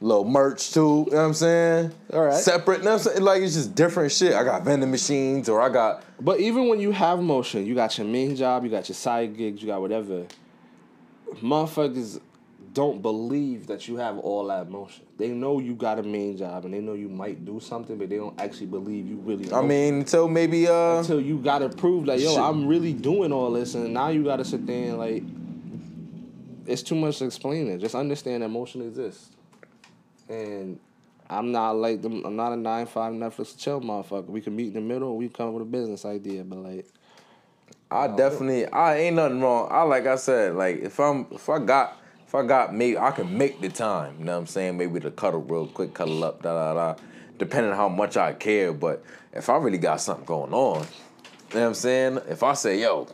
[0.00, 1.04] little merch too.
[1.06, 1.92] You know what I'm saying?
[2.12, 2.34] All right.
[2.34, 2.78] Separate.
[2.78, 3.22] You know what I'm saying?
[3.22, 4.34] Like it's just different shit.
[4.34, 7.96] I got vending machines or I got But even when you have motion, you got
[7.98, 10.26] your main job, you got your side gigs, you got whatever.
[11.36, 12.20] Motherfuckers
[12.72, 15.04] don't believe that you have all that motion.
[15.18, 18.08] They know you got a main job and they know you might do something, but
[18.08, 19.52] they don't actually believe you really.
[19.52, 22.40] I mean until maybe uh until you gotta prove that yo, Shit.
[22.42, 25.22] I'm really doing all this, and now you gotta sit there and like,
[26.66, 27.78] it's too much to explain it.
[27.78, 29.30] Just understand that motion exists,
[30.28, 30.78] and
[31.28, 32.24] I'm not like them.
[32.24, 34.26] I'm not a nine five Netflix chill motherfucker.
[34.26, 35.16] We can meet in the middle.
[35.16, 36.86] We come up with a business idea, but like,
[37.90, 39.68] I definitely I ain't nothing wrong.
[39.70, 42.01] I like I said, like if I'm if I got
[42.32, 44.78] if I got maybe I can make the time, you know what I'm saying?
[44.78, 47.02] Maybe to cuddle real quick, cuddle up, da da da.
[47.36, 48.72] Depending on how much I care.
[48.72, 49.04] But
[49.34, 52.20] if I really got something going on, you know what I'm saying?
[52.30, 53.06] If I say, yo,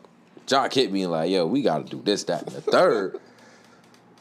[0.47, 3.19] Jock hit me like, yo, we gotta do this, that, and the third.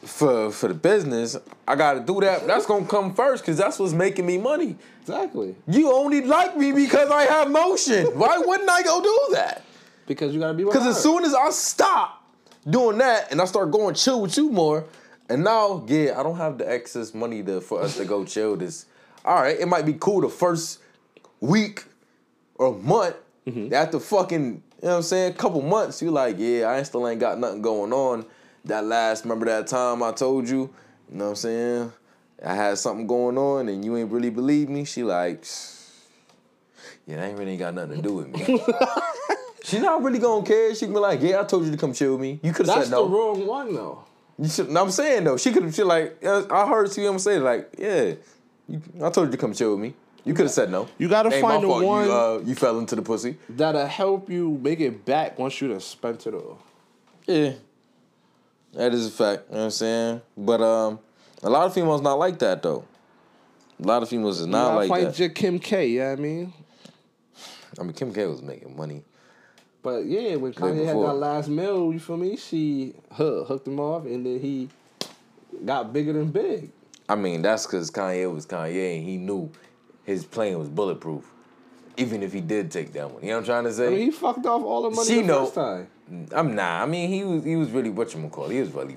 [0.02, 1.36] For for the business,
[1.68, 2.48] I gotta do that.
[2.48, 4.74] That's gonna come first, cause that's what's making me money.
[5.02, 8.06] exactly You only like me because I have motion.
[8.18, 9.62] Why wouldn't I go do that?
[10.08, 10.64] because you gotta be.
[10.64, 12.17] Because as soon as I stop
[12.68, 14.84] doing that and I start going chill with you more,
[15.28, 18.56] and now, yeah, I don't have the excess money to for us to go chill
[18.56, 18.86] this.
[19.24, 20.80] All right, it might be cool the first
[21.40, 21.84] week
[22.54, 23.16] or month.
[23.46, 23.72] Mm-hmm.
[23.72, 27.06] After fucking, you know what I'm saying, a couple months, you like, yeah, I still
[27.08, 28.26] ain't got nothing going on.
[28.64, 30.70] That last, remember that time I told you,
[31.10, 31.92] you know what I'm saying?
[32.44, 34.84] I had something going on and you ain't really believe me.
[34.84, 35.44] She like,
[37.06, 38.60] yeah, that ain't really got nothing to do with me.
[39.68, 40.74] She not really gonna care.
[40.74, 42.40] She can be like, "Yeah, I told you to come chill with me.
[42.42, 44.04] You could have said no." That's the wrong one though.
[44.38, 45.74] You should, no, I'm saying though, she could have.
[45.74, 48.14] She like, yeah, I heard CM say like, "Yeah,
[48.68, 49.94] you, I told you to come chill with me.
[50.24, 50.88] You could have said no.
[50.98, 53.36] You gotta Ain't find my the fault one- You, uh, you fell into the pussy.
[53.48, 56.58] That'll help you make it back once you done spent it all.
[57.26, 57.52] Yeah,
[58.74, 59.44] that is a fact.
[59.48, 60.20] You know what I'm saying?
[60.36, 60.98] But um,
[61.42, 62.84] a lot of females not like that though.
[63.82, 65.18] A lot of females is not Nah, like find that.
[65.18, 65.88] your Kim K.
[65.88, 66.52] Yeah, what I mean.
[67.78, 69.04] I mean, Kim K was making money.
[69.82, 72.36] But yeah, when Kanye had that last meal, you feel me?
[72.36, 74.68] She huh, hooked him off, and then he
[75.64, 76.72] got bigger than big.
[77.08, 79.50] I mean, that's because Kanye was Kanye and he knew
[80.04, 81.24] his plane was bulletproof.
[81.96, 83.22] Even if he did take that one.
[83.22, 83.86] You know what I'm trying to say?
[83.86, 85.44] I mean, he fucked off all the money She the know.
[85.46, 85.88] first time.
[86.12, 86.82] Mm, I'm nah.
[86.82, 88.48] I mean, he was he was really what you call.
[88.48, 88.96] He was really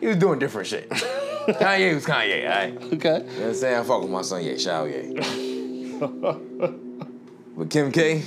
[0.00, 0.90] he was doing different shit.
[1.48, 2.82] Kanye was Kanye, alright.
[2.94, 3.18] Okay.
[3.18, 3.78] You know what I'm saying?
[3.78, 5.02] I fuck with my son, yeah, Shao, yeah.
[7.56, 8.22] but Kim K,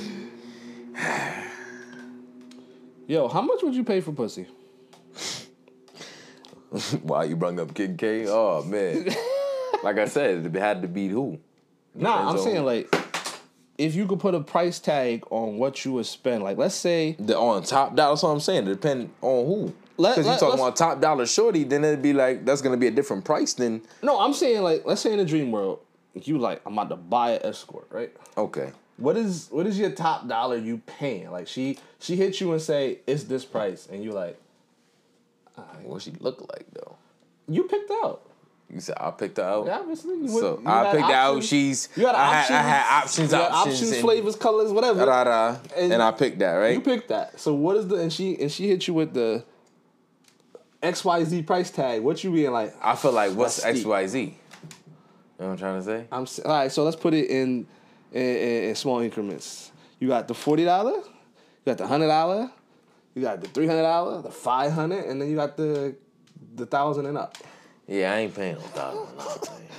[3.08, 4.48] Yo, how much would you pay for pussy?
[7.04, 8.26] why you brung up Kim K?
[8.28, 9.08] Oh man.
[9.84, 11.40] like I said, it had to be who?
[11.94, 12.94] Nah, I'm on- saying like,
[13.78, 17.16] if you could put a price tag on what you would spend, like let's say,
[17.20, 18.12] The on top dollar.
[18.14, 18.68] That's what I'm saying.
[18.68, 19.74] It depend on who.
[19.98, 22.88] Because you let- talking about top dollar shorty, then it'd be like that's gonna be
[22.88, 25.80] a different price than no, I'm saying like, let's say in the dream world,
[26.16, 28.12] you like, I'm about to buy an escort, right?
[28.38, 28.72] okay.
[28.98, 31.32] What is what is your top dollar you paying?
[31.32, 34.40] Like she she hit you and say it's this price, and you like
[35.84, 36.96] What she look like though?
[37.48, 38.22] you picked out.
[38.74, 39.68] You said I picked her out.
[39.68, 40.16] Yeah, obviously.
[40.18, 41.44] You So you I picked out.
[41.44, 41.90] She's.
[41.96, 42.48] You had I options.
[42.48, 43.32] Had, I had options.
[43.32, 45.06] You had options, options, and, flavors, colors, whatever.
[45.06, 46.74] Da, da, and, And I picked that right.
[46.74, 47.40] You picked that.
[47.40, 49.44] So what is the and she and she hit you with the
[50.82, 52.02] X Y Z price tag.
[52.02, 52.74] What you being like?
[52.82, 53.84] I feel like what's X.
[53.84, 54.20] Y Z?
[54.20, 54.26] You
[55.40, 56.08] know what I'm trying to say?
[56.12, 56.72] I'm all right.
[56.72, 57.68] So let's put it in
[58.12, 59.72] in, in, in small increments.
[60.00, 61.04] You got the forty dollar, you
[61.66, 62.50] got the hundred dollar,
[63.14, 65.96] you got the three hundred dollar, the five hundred, and then you got the
[66.56, 67.38] the thousand and up.
[67.88, 69.62] Yeah, I ain't paying no thousand.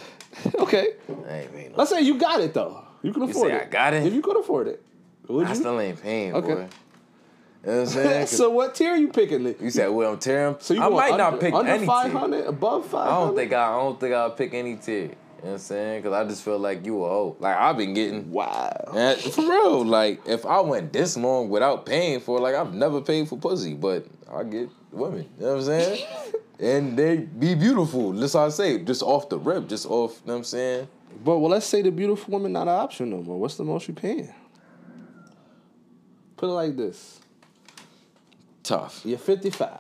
[0.59, 0.89] Okay.
[1.29, 1.79] I ain't paying no.
[1.79, 2.85] Let's say you got it though.
[3.03, 3.63] You can afford say it.
[3.63, 4.05] I got it?
[4.07, 4.83] If you could afford it,
[5.29, 5.55] would I you?
[5.57, 6.53] still ain't paying Okay.
[6.53, 6.57] it.
[7.65, 8.27] You know what I'm saying?
[8.27, 9.55] so what tier are you picking?
[9.61, 10.57] you said, well, I'm tearing.
[10.61, 12.19] So you I might not pick under any five tier.
[12.19, 15.11] hundred, above five I don't think I, I don't think I'll pick any tier.
[15.37, 16.03] You know what I'm saying?
[16.03, 17.37] Because I just feel like you a hoe.
[17.39, 18.31] Like I've been getting.
[18.31, 18.93] Wow.
[18.95, 22.75] And for real, like if I went this long without paying for, it, like I've
[22.75, 25.29] never paid for pussy, but I get women.
[25.39, 26.07] You know what I'm saying?
[26.59, 28.13] and they be beautiful.
[28.13, 30.21] That's how I say, just off the rip, just off.
[30.23, 30.89] You know what I'm saying?
[31.25, 33.39] But well, let's say the beautiful woman not an option no more.
[33.39, 34.33] What's the most you paying?
[36.37, 37.21] Put it like this:
[38.63, 39.03] Tough.
[39.05, 39.71] You're 55.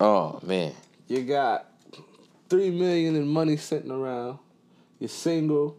[0.00, 0.72] Oh man.
[1.08, 1.70] You got
[2.48, 4.38] three million in money sitting around.
[4.98, 5.76] You're single.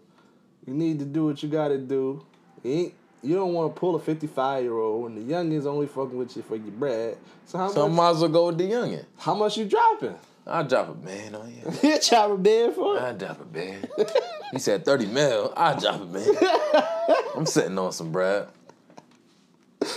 [0.66, 2.24] You need to do what you got to do.
[2.64, 2.94] You ain't.
[3.24, 6.36] You don't want to pull a 55 year old, and the youngins only fucking with
[6.38, 7.18] you for your bread.
[7.48, 7.98] So how So I much?
[7.98, 9.06] might as well go with the youngin.
[9.18, 10.16] How much you dropping?
[10.46, 11.72] I'll drop a band on you.
[11.90, 13.02] You drop a bed for it.
[13.02, 13.90] I'll drop a band.
[14.54, 15.52] He said 30 mil.
[15.58, 16.28] I drop a man.
[17.36, 18.48] I'm sitting on some bread.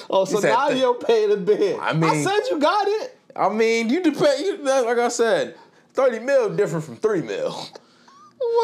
[0.09, 1.79] Oh, so now th- you're paying the bid.
[1.79, 3.17] I mean- I said you got it.
[3.37, 4.45] I mean, you depend.
[4.45, 5.55] You, like I said,
[5.95, 7.57] 30 mil different from 3 mil.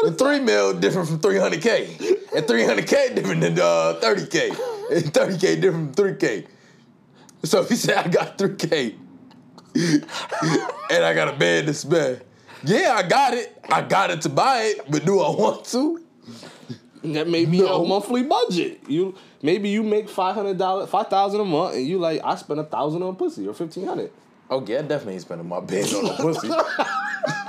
[0.05, 2.33] And 3 mil different from 300K.
[2.35, 4.49] And 300K different than uh, 30K.
[4.91, 6.47] And 30K different from 3K.
[7.43, 8.95] So if you say I got 3K
[9.75, 12.21] and I got a bed to spend,
[12.63, 13.55] yeah, I got it.
[13.69, 16.01] I got it to buy it, but do I want to?
[17.03, 17.83] That may be No.
[17.83, 18.81] a monthly budget.
[18.87, 22.35] You maybe you make five hundred dollars, five thousand a month, and you like I
[22.35, 24.11] spent a thousand on pussy or fifteen hundred.
[24.49, 26.49] Oh yeah, I definitely ain't spending my bed on a pussy.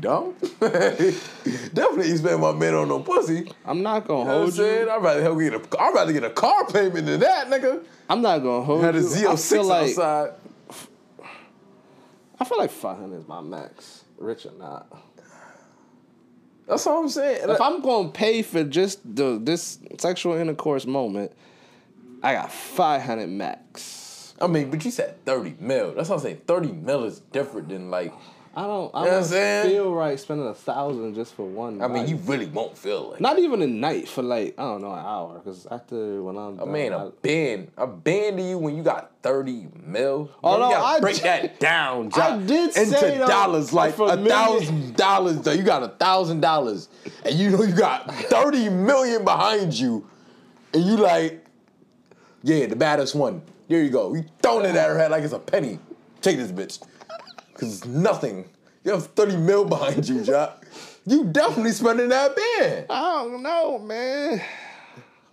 [0.00, 0.34] Dumb.
[0.60, 3.50] definitely spend my bed on no pussy.
[3.64, 4.86] I'm not gonna You know what I'm hold saying?
[4.86, 4.90] you.
[4.90, 7.84] I'd rather help get a I'd rather get a car payment than that, nigga.
[8.10, 8.86] I'm not gonna hold you.
[8.86, 9.28] Had a you.
[9.28, 10.30] I Z06 feel like outside.
[12.38, 14.86] I feel like five hundred is my max, rich or not.
[16.66, 17.48] That's all I'm saying.
[17.48, 21.32] If I'm gonna pay for just the this sexual intercourse moment,
[22.22, 24.34] I got five hundred max.
[24.40, 25.94] I mean, but you said 30 mil.
[25.94, 26.42] That's what I'm saying.
[26.46, 28.12] 30 mil is different than like
[28.58, 28.90] I don't.
[28.94, 29.68] I You know don't saying?
[29.70, 31.82] feel right spending a thousand just for one.
[31.82, 34.80] I mean, you really won't feel like not even a night for like I don't
[34.80, 38.42] know an hour because after when I'm I done, mean, a band, a band to
[38.42, 40.30] you when you got 30 mil.
[40.42, 45.40] Oh, no, I break did- that down, I did into dollars, like a thousand dollars.
[45.42, 46.88] Though you got a thousand dollars,
[47.26, 50.08] and you know you got 30 million behind you,
[50.72, 51.44] and you like,
[52.42, 53.42] yeah, the baddest one.
[53.68, 54.14] There you go.
[54.14, 55.78] You throwing it at her head like it's a penny.
[56.22, 56.82] Take this bitch,
[57.56, 58.48] cause it's nothing.
[58.84, 60.64] You have 30 mil behind you, Jock.
[61.06, 62.86] You definitely spending that band.
[62.90, 64.40] I don't know, man.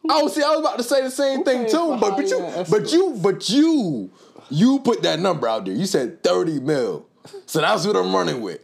[0.09, 2.91] Oh, see, I was about to say the same thing too, but but you, but
[2.91, 4.11] you, but you,
[4.49, 5.74] you put that number out there.
[5.74, 7.05] You said thirty mil,
[7.45, 8.59] so that's what I'm running with.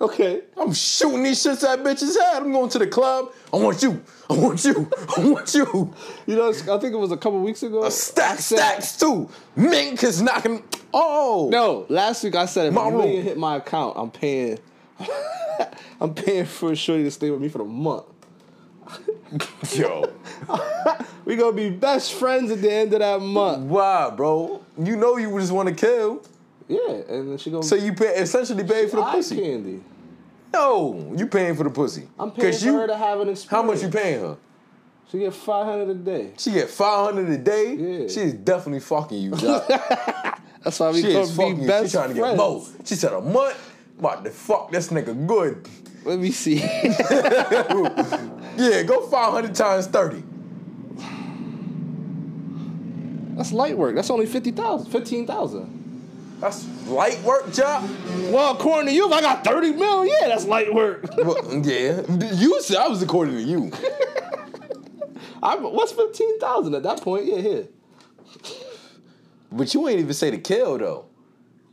[0.00, 0.42] Okay.
[0.56, 2.42] I'm shooting these shits at bitches' head.
[2.42, 3.32] I'm going to the club.
[3.52, 4.02] I want you.
[4.28, 4.90] I want you.
[5.16, 5.94] I want you.
[6.26, 7.88] You know, I think it was a couple weeks ago.
[7.90, 9.30] Stack I said- stacks too.
[9.54, 10.62] Mink is knocking.
[10.96, 14.58] Oh No, last week I said if My a million hit my account, I'm paying.
[16.00, 18.04] I'm paying for shorty to stay with me for the month.
[19.74, 20.12] yo,
[21.24, 23.62] We gonna be best friends at the end of that month.
[23.64, 24.62] why, bro?
[24.78, 26.22] You know you just want to kill,
[26.68, 26.78] Yeah,
[27.08, 27.62] and then she gonna.
[27.62, 29.36] so you pay essentially pay for the pussy.
[29.40, 29.82] candy.
[30.52, 32.06] No, you paying for the pussy.
[32.18, 32.74] I'm paying for you.
[32.78, 33.50] her to have an experience.
[33.50, 34.36] how much you paying her?
[35.10, 36.32] She get five hundred a day.
[36.38, 37.74] She get five hundred a day.
[37.74, 38.08] Yeah.
[38.08, 39.32] She is definitely fucking you.
[40.64, 42.36] That's why we she is fucking be best She trying to friends.
[42.38, 42.66] get more.
[42.84, 43.56] She said a month.
[43.98, 45.68] What the fuck this nigga good.
[46.04, 46.56] Let me see.
[48.56, 50.22] Yeah, go five hundred times thirty.
[53.36, 53.94] That's light work.
[53.96, 54.90] That's only fifty thousand.
[54.90, 55.80] Fifteen thousand.
[56.40, 57.88] That's light work job.
[58.30, 61.04] Well, according to you, if I got thirty mil, yeah, that's light work.
[61.16, 62.02] Well, yeah,
[62.34, 63.70] you said I was according to you.
[65.42, 67.26] I, what's fifteen thousand at that point?
[67.26, 67.66] Yeah, here.
[69.54, 71.06] But you ain't even say to kill though.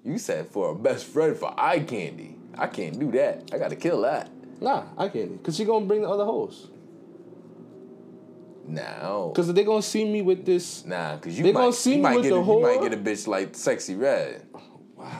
[0.05, 2.37] You said for a best friend for eye candy.
[2.55, 3.49] I can't do that.
[3.51, 4.29] I gotta kill that.
[4.61, 5.43] Nah, I can't.
[5.43, 6.69] Cause she gonna bring the other hoes.
[8.67, 9.33] No.
[9.35, 10.85] Cause they gonna see me with this.
[10.85, 12.93] Nah, cause you They might, gonna see me with get the a, you might get
[12.93, 14.45] a bitch like Sexyy Red.
[14.95, 15.19] Wow.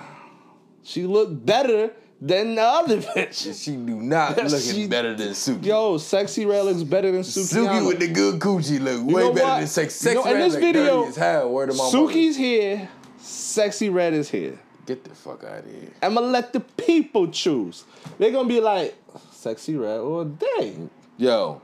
[0.84, 1.92] She look better
[2.22, 3.64] than the other bitch.
[3.64, 5.66] She do not looking She- better than Suki.
[5.66, 7.68] Yo, Sexyy Red looks better than Suki.
[7.68, 9.60] Suki with the good coochie look way better what?
[9.60, 10.10] than sexy.
[10.10, 11.50] You know, Sexy in red this video, dirty as hell.
[11.52, 12.90] Word of my Suki's here.
[13.20, 14.60] Sexyy Red is here.
[14.86, 15.92] Get the fuck out of here.
[16.02, 17.84] I'ma let the people choose.
[18.18, 18.96] They're gonna be like,
[19.34, 20.90] Sexyy Red or dang.
[21.18, 21.62] Yo,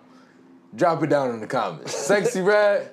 [0.75, 1.93] drop it down in the comments.
[2.09, 2.91] Sexyy Red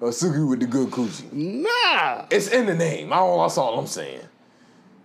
[0.00, 1.32] or Suki with the good coochie.
[1.32, 2.26] Nah.
[2.30, 3.12] It's in the name.
[3.12, 4.20] I don't, that's all I'm saying.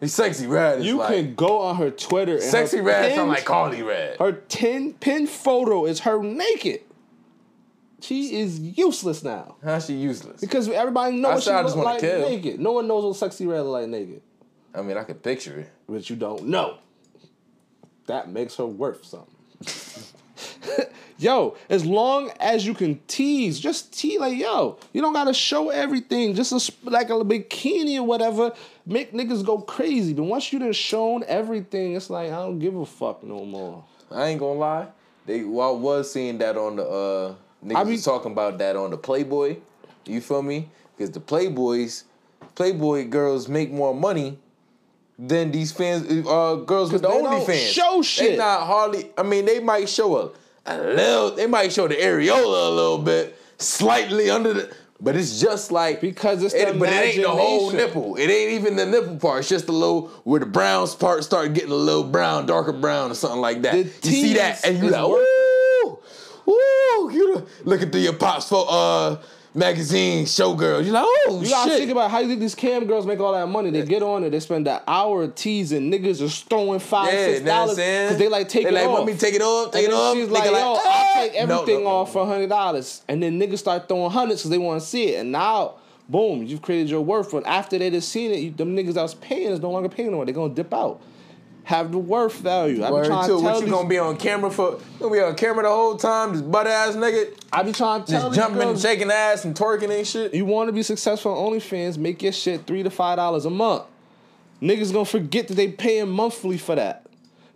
[0.02, 0.84] It's Sexyy Red.
[0.84, 4.18] You like, can go on her Twitter and Sexy her red sound like Carly red.
[4.18, 6.82] Her 10 pin photo is her naked.
[8.02, 9.58] She is useless now.
[9.64, 10.42] How she useless?
[10.42, 12.28] Because everybody knows she said I look just wanna like kill.
[12.28, 12.60] naked.
[12.60, 14.24] No one knows what Sexyy Red look like naked.
[14.74, 15.72] I mean, I can picture it.
[15.88, 16.78] But you don't know.
[18.08, 19.36] That makes her worth something.
[21.20, 24.80] yo, as long as you can tease, just tease like yo.
[24.94, 26.34] You don't gotta show everything.
[26.34, 28.54] Just a, like a bikini or whatever.
[28.86, 30.14] Make niggas go crazy.
[30.14, 33.84] But once you done shown everything, it's like I don't give a fuck no more.
[34.10, 34.88] I ain't gonna lie.
[35.26, 38.58] They well, I was seeing that on the uh niggas I be- was talking about
[38.58, 39.58] that on the Playboy.
[40.06, 40.70] You feel me?
[40.98, 42.04] Because the Playboys,
[42.56, 44.40] Playboy girls make more money
[45.20, 47.72] than these fans uh girls with the they OnlyFans.
[47.74, 48.38] show They shit.
[48.40, 50.32] not hardly I mean they might show a,
[50.66, 55.42] a little they might show the areola a little bit, slightly under the but it's
[55.42, 58.16] just like Because it's it, the but it ain't the whole nipple.
[58.16, 59.40] It ain't even the nipple part.
[59.40, 63.12] It's just the little where the brown part start getting a little brown, darker brown
[63.12, 63.74] or something like that.
[63.74, 65.08] The you see that and you is like,
[66.46, 67.12] woo.
[67.12, 69.18] You looking through your pops for uh
[69.54, 70.86] magazine showgirls.
[70.86, 73.34] You like, oh You gotta think about how you think these cam girls make all
[73.34, 73.70] that money.
[73.70, 77.40] They get on it, they spend an hour teasing niggas are throwing five, yeah, six
[77.40, 78.94] you know what I'm dollars because they like take they it like, off.
[78.94, 79.72] Want me take it off?
[79.72, 80.16] Take and it off?
[80.16, 81.88] she's Nigga like, yo, "Ah!" I'll take everything no, no.
[81.88, 85.16] off for hundred dollars, and then niggas start throwing hundreds because they want to see
[85.16, 85.76] it, and now.
[86.10, 89.02] Boom, you've created your worth, but after they just seen it, you, them niggas that
[89.02, 90.26] was paying is no longer paying no more.
[90.26, 91.00] They're gonna dip out.
[91.64, 92.84] Have the worth value.
[92.84, 93.38] I be trying too.
[93.38, 94.80] to tell What you these, gonna be on camera for?
[95.00, 98.12] Gonna be on camera the whole time, just butt ass nigga, I be trying to
[98.12, 100.34] tell just jumping and girls, shaking ass and twerking and shit.
[100.34, 103.50] You want to be successful on OnlyFans, make your shit three to five dollars a
[103.52, 103.84] month.
[104.62, 107.06] Niggas gonna forget that they paying monthly for that.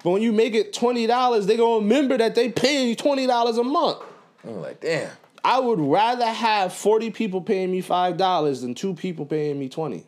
[0.04, 3.26] But when you make it twenty dollars, they gonna remember that they paying you twenty
[3.26, 3.98] dollars a month.
[4.44, 5.10] I'm like, damn.
[5.44, 9.68] I would rather have forty people paying me five dollars than two people paying me
[9.68, 10.06] twenty.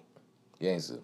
[0.60, 1.00] Gangster.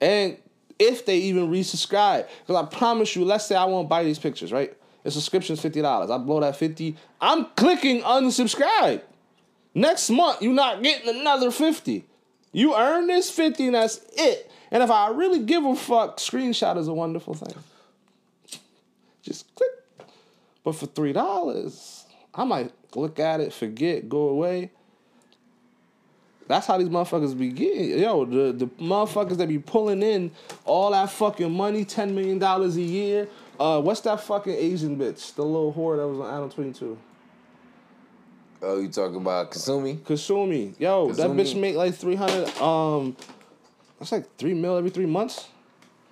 [0.00, 0.38] And
[0.80, 4.50] if they even resubscribe, because I promise you, let's say I won't buy these pictures,
[4.50, 4.74] right?
[5.04, 6.10] The subscription's fifty dollars.
[6.10, 6.96] I blow that fifty.
[7.20, 9.02] I'm clicking unsubscribe.
[9.74, 12.06] Next month, you're not getting another fifty.
[12.52, 14.50] You earn this fifty, and that's it.
[14.72, 17.54] And if I really give a fuck, screenshot is a wonderful thing.
[19.22, 19.70] Just click.
[20.64, 22.04] But for three dollars,
[22.34, 24.70] I might look at it, forget, go away.
[26.50, 28.00] That's how these motherfuckers be getting.
[28.00, 30.32] Yo, the, the motherfuckers that be pulling in
[30.64, 33.28] all that fucking money, $10 million a year.
[33.60, 35.32] Uh, what's that fucking Asian bitch?
[35.36, 36.98] The little whore that was on Adam 22.
[38.62, 39.98] Oh, you talking about Kazumi?
[39.98, 40.74] Kazumi.
[40.80, 43.16] Yo, that bitch make like 300, um,
[44.00, 45.46] that's like 3 mil every three months.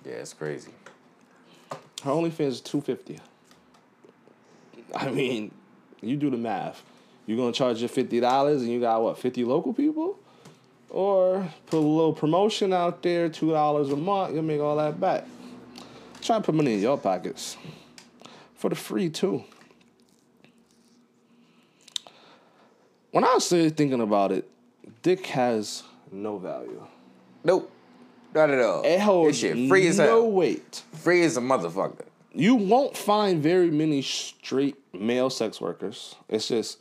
[0.05, 0.71] Yeah, it's crazy.
[2.01, 3.19] Her OnlyFans is 250
[4.95, 5.51] I mean,
[5.99, 6.81] you do the math.
[7.25, 10.17] You're gonna charge your $50 and you got what, 50 local people?
[10.89, 15.25] Or put a little promotion out there, $2 a month, you'll make all that back.
[16.21, 17.57] Try and put money in your pockets.
[18.55, 19.43] For the free too.
[23.11, 24.49] When I was thinking about it,
[25.01, 26.85] dick has no value.
[27.43, 27.71] Nope.
[28.33, 28.83] Not at all.
[28.83, 30.31] It holds This shit free as no hell.
[30.31, 30.83] weight.
[30.93, 32.05] Free as a motherfucker.
[32.33, 36.15] you won't find very many straight male sex workers.
[36.27, 36.77] It's just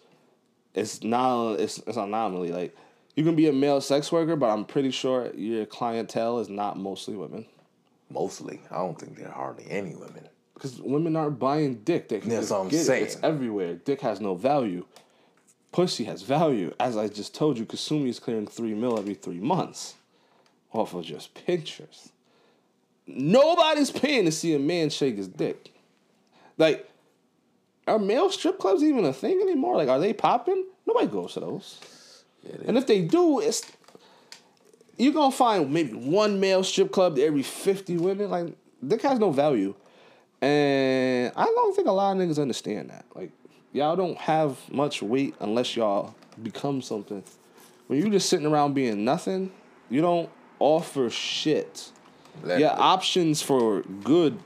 [0.75, 2.51] it's not it's it's an anomaly.
[2.53, 2.77] Like
[3.19, 6.79] you can be a male sex worker, but I'm pretty sure your clientele is not
[6.79, 7.47] mostly women.
[8.09, 8.61] Mostly.
[8.71, 10.29] I don't think there are hardly any women.
[10.55, 12.09] Because women aren't buying dick.
[12.09, 13.03] They can That's what I'm get saying.
[13.03, 13.07] it.
[13.07, 13.75] It's everywhere.
[13.75, 14.87] Dick has no value.
[15.73, 16.73] Pussy has value.
[16.79, 19.97] As I just told you, Kazumi is clearing three mil every three months
[20.71, 22.13] off of just pictures.
[23.05, 25.73] Nobody's paying to see a man shake his dick.
[26.57, 26.89] Like,
[27.89, 29.77] are male strip clubs even a thing anymore?
[29.77, 30.67] Like, are they popping?
[30.87, 31.81] Nobody goes to those.
[32.67, 33.63] And if they do, it's
[34.97, 38.31] you're gonna find maybe one male strip club to every 50 women.
[38.31, 38.55] Like,
[38.87, 39.75] dick has no value.
[40.41, 43.05] And I don't think a lot of niggas understand that.
[43.15, 43.31] Like,
[43.73, 47.23] y'all don't have much weight unless y'all become something.
[47.87, 49.51] When you're just sitting around being nothing,
[49.91, 50.29] you don't
[50.59, 51.91] offer shit.
[52.43, 54.39] Let- Your options for good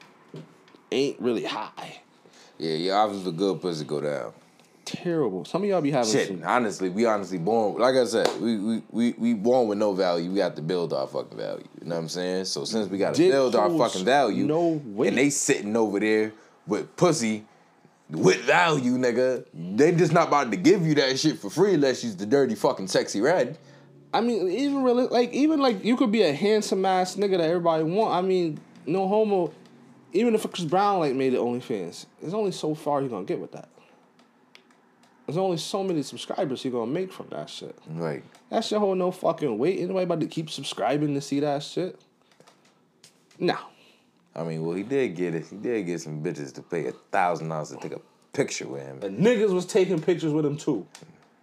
[0.90, 2.00] ain't really high.
[2.58, 4.32] Yeah, your options for good pussy go down.
[4.92, 5.44] Terrible.
[5.44, 8.58] Some of y'all be having Shit, some honestly, we honestly born like I said, we
[8.58, 10.30] we we, we born with no value.
[10.30, 11.66] We got to build our fucking value.
[11.80, 12.44] You know what I'm saying?
[12.44, 15.08] So since we got to build our fucking value, no weight.
[15.08, 16.32] and they sitting over there
[16.66, 17.46] with pussy
[18.10, 22.04] with value, nigga, they just not about to give you that shit for free unless
[22.04, 23.58] you's the dirty fucking Sexyy Red.
[24.12, 27.48] I mean, even really, like, even like you could be a handsome ass nigga that
[27.48, 28.14] everybody want.
[28.14, 29.52] I mean, no homo.
[30.12, 33.40] Even if Chris Brown like made it OnlyFans, there's only so far you're gonna get
[33.40, 33.70] with that.
[35.32, 37.74] There's only so many subscribers you're gonna make from that shit.
[37.88, 38.22] Right.
[38.50, 39.78] That shit hold no fucking weight.
[39.80, 41.98] Anybody about to keep subscribing to see that shit?
[43.38, 43.56] No.
[44.36, 45.46] I mean, well, he did get it.
[45.46, 48.00] He did get some bitches to pay a thousand dollars to take a
[48.34, 49.02] picture with him.
[49.02, 50.86] And niggas was taking pictures with him too.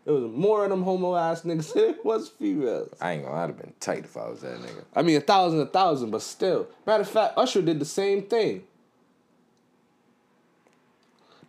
[0.06, 2.94] It was more of them homo ass niggas than it was females.
[3.02, 3.38] I ain't gonna.
[3.38, 4.84] I'd have been tight if I was that nigga.
[4.96, 6.68] I mean, a thousand, a thousand, but still.
[6.86, 8.66] Matter of fact, Usher did the same thing.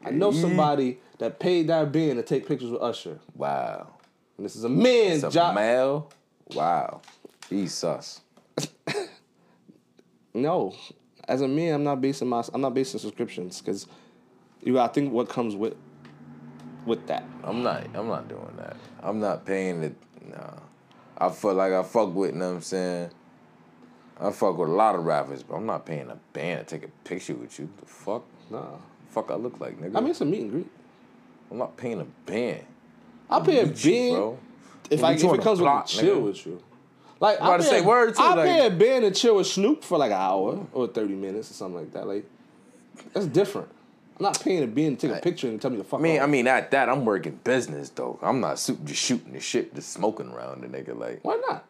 [0.05, 3.19] I know somebody that paid that band to take pictures with Usher.
[3.35, 3.89] Wow.
[4.37, 5.55] And this is a man's It's a job.
[5.55, 6.11] male.
[6.55, 7.03] Wow.
[7.49, 8.21] He's sus.
[10.33, 10.75] No,
[11.27, 13.87] as a man, I'm not basing my I'm not basing subscriptions because
[14.63, 15.75] you gotta think what comes with
[16.87, 17.25] with that.
[17.43, 17.85] I'm not.
[17.95, 18.77] I'm not doing that.
[19.03, 19.97] I'm not paying it.
[20.29, 20.55] Nah.
[21.19, 22.33] I feel like I fuck with.
[22.33, 23.11] You know what I'm saying?
[24.21, 26.89] I fuck with a lot of rappers, but I'm not paying a band to take
[26.89, 27.69] a picture with you.
[27.81, 28.23] The fuck?
[28.51, 28.77] Nah,
[29.11, 29.97] Fuck, I look like nigga.
[29.97, 30.71] I mean it's a meet and greet.
[31.51, 32.65] I'm not paying a band.
[33.29, 34.39] I'll pay a you, band.
[34.91, 36.25] if I if it comes with a chill nigga.
[36.25, 36.63] with you.
[37.19, 38.19] Like I'm about to say, words.
[38.19, 41.15] I like- pay a band to chill with Snoop for like an hour or thirty
[41.15, 42.07] minutes or something like that.
[42.07, 42.25] Like
[43.13, 43.69] that's different.
[44.19, 46.03] I'm not paying a band to take a picture and tell me to fuck I
[46.03, 46.25] mean, off.
[46.25, 48.19] I mean, at that, I'm working business though.
[48.23, 50.99] I'm not su- just shooting the shit, just smoking around the nigga.
[50.99, 51.65] Like, why not?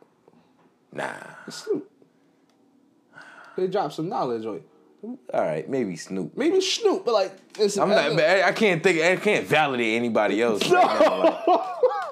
[0.92, 1.12] nah.
[1.46, 1.88] It's Snoop.
[3.56, 4.64] They drop some knowledge on you.
[5.02, 6.36] All right, maybe Snoop.
[6.36, 8.14] Maybe Snoop, but like it's I'm not.
[8.16, 9.00] but I I can't think.
[9.02, 10.68] I can't validate anybody else.
[10.70, 11.20] Right now.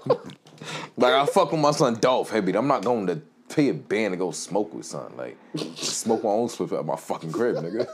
[0.07, 0.19] Like,
[0.97, 2.55] like, I fuck with my son Dolph Heavy.
[2.57, 3.21] I'm not going to
[3.55, 5.13] pay a band to go smoke with son.
[5.17, 5.37] Like
[5.77, 7.87] smoke my own spliff at my fucking crib, nigga.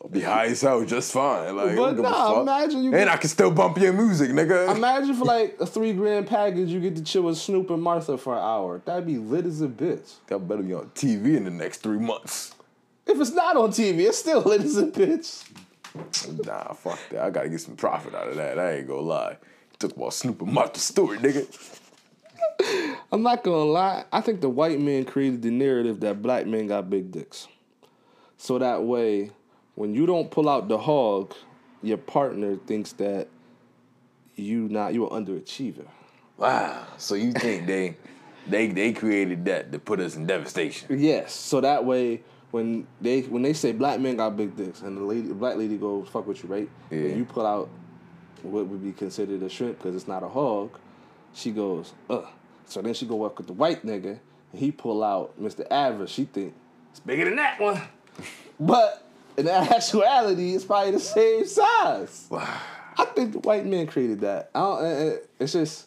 [0.00, 1.56] I'll be high as hell just fine.
[1.56, 2.42] Like, But nah, fuck.
[2.42, 4.74] imagine you and get- I can still bump your music, nigga.
[4.76, 8.16] Imagine for like a three grand package, you get to chill with Snoop and Martha
[8.16, 8.80] for an hour.
[8.84, 10.14] That'd be lit as a bitch.
[10.28, 12.54] That better be on TV in the next three months.
[13.08, 15.48] If it's not on TV, it's still a bitch.
[16.46, 17.24] Nah, fuck that.
[17.24, 18.58] I gotta get some profit out of that.
[18.58, 19.36] I ain't gonna lie.
[19.78, 21.46] Took about Snoop and Martha Stewart, nigga.
[23.12, 24.04] I'm not gonna lie.
[24.12, 27.48] I think the white men created the narrative that black men got big dicks.
[28.36, 29.30] So that way,
[29.74, 31.34] when you don't pull out the hog,
[31.82, 33.28] your partner thinks that
[34.36, 35.86] you not you an underachiever.
[36.36, 36.86] Wow.
[36.98, 37.96] So you think they
[38.46, 40.98] they they created that to put us in devastation?
[41.00, 41.32] Yes.
[41.32, 45.02] So that way, when they when they say black men got big dicks, and the
[45.02, 46.68] lady, black lady go fuck with you, right?
[46.90, 46.98] Yeah.
[46.98, 47.68] And you pull out
[48.42, 50.78] what would be considered a shrimp because it's not a hog.
[51.34, 52.26] She goes, ugh.
[52.66, 54.18] So then she go work with the white nigga,
[54.52, 55.66] and he pull out Mr.
[55.70, 56.10] Average.
[56.10, 56.54] She think
[56.90, 57.80] it's bigger than that one,
[58.60, 59.04] but
[59.36, 62.28] in actuality, it's probably the same size.
[62.32, 64.50] I think the white man created that.
[64.54, 65.86] I don't, uh, uh, it's just.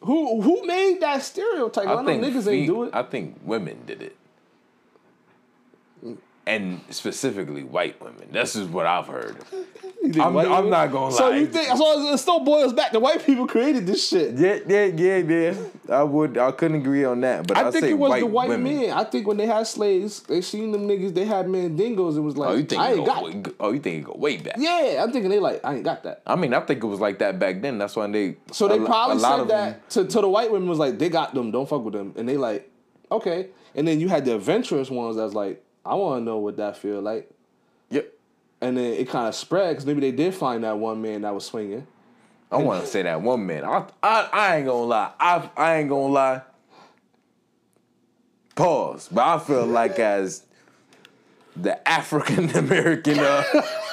[0.00, 1.86] Who who made that stereotype?
[1.86, 2.90] I, know niggas ain't do it.
[2.92, 4.16] I think women did it.
[6.44, 8.28] And specifically white women.
[8.32, 9.36] This is what I've heard.
[10.20, 11.36] I'm- I'm not gonna So lie.
[11.36, 12.12] you think so?
[12.12, 14.34] It still boils back to white people created this shit.
[14.34, 15.54] Yeah, yeah, yeah, yeah.
[15.88, 17.46] I would I couldn't agree on that.
[17.46, 18.76] But I, I think it was white the white women.
[18.80, 18.90] men.
[18.90, 21.14] I think when they had slaves, they seen them niggas.
[21.14, 23.22] They had mandingos and was like, Oh, you think I it ain't go, got.
[23.24, 24.56] way- oh, you think it go way back?
[24.58, 26.22] Yeah, I'm thinking they like, I ain't got that.
[26.26, 27.78] I mean, I think it was like that back then.
[27.78, 28.36] That's why they.
[28.50, 31.08] So they a probably a said that to, to the white women was like, they
[31.08, 32.68] got them, don't fuck with them, and they like,
[33.12, 33.50] okay.
[33.76, 36.76] And then you had the adventurous ones that's like, I want to know what that
[36.76, 37.30] feel like.
[37.90, 38.12] Yep.
[38.60, 41.34] And then it kind of spread because maybe they did find that one man that
[41.34, 41.86] was swinging.
[42.50, 43.64] I want to say that one man.
[43.64, 45.12] I, I I ain't gonna lie.
[45.18, 46.42] I I ain't gonna lie.
[48.54, 49.08] Pause.
[49.10, 50.44] But I feel like as
[51.56, 53.42] the African American uh,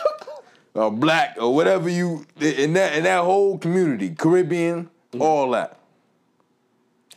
[0.73, 5.77] or black or whatever you in that in that whole community, Caribbean, all that.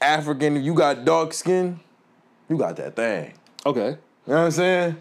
[0.00, 1.80] African, you got dark skin,
[2.48, 3.34] you got that thing.
[3.64, 3.96] Okay.
[4.26, 4.96] You know what I'm saying?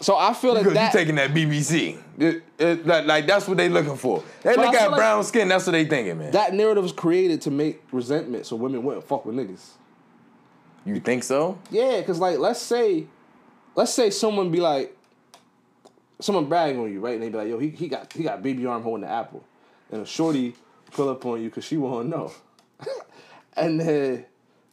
[0.00, 0.92] So I feel like Because that.
[0.94, 1.98] you taking that BBC.
[2.18, 4.22] It- it- like, like, that's what they looking for.
[4.42, 6.32] They But look feel at like- brown skin, that's what they thinking, man.
[6.32, 9.70] that narrative was created to make resentment so women wouldn't fuck with niggas.
[10.86, 11.58] you think so?
[11.70, 13.06] Yeah, cause like let's say,
[13.76, 14.96] let's say someone be like,
[16.20, 17.14] someone bragging on you, right?
[17.14, 19.44] And they be like, yo, he, he got he got baby arm holding the apple,
[19.92, 20.54] and a shorty
[20.92, 22.32] pull up on you cause she wanna know,
[23.56, 24.24] and then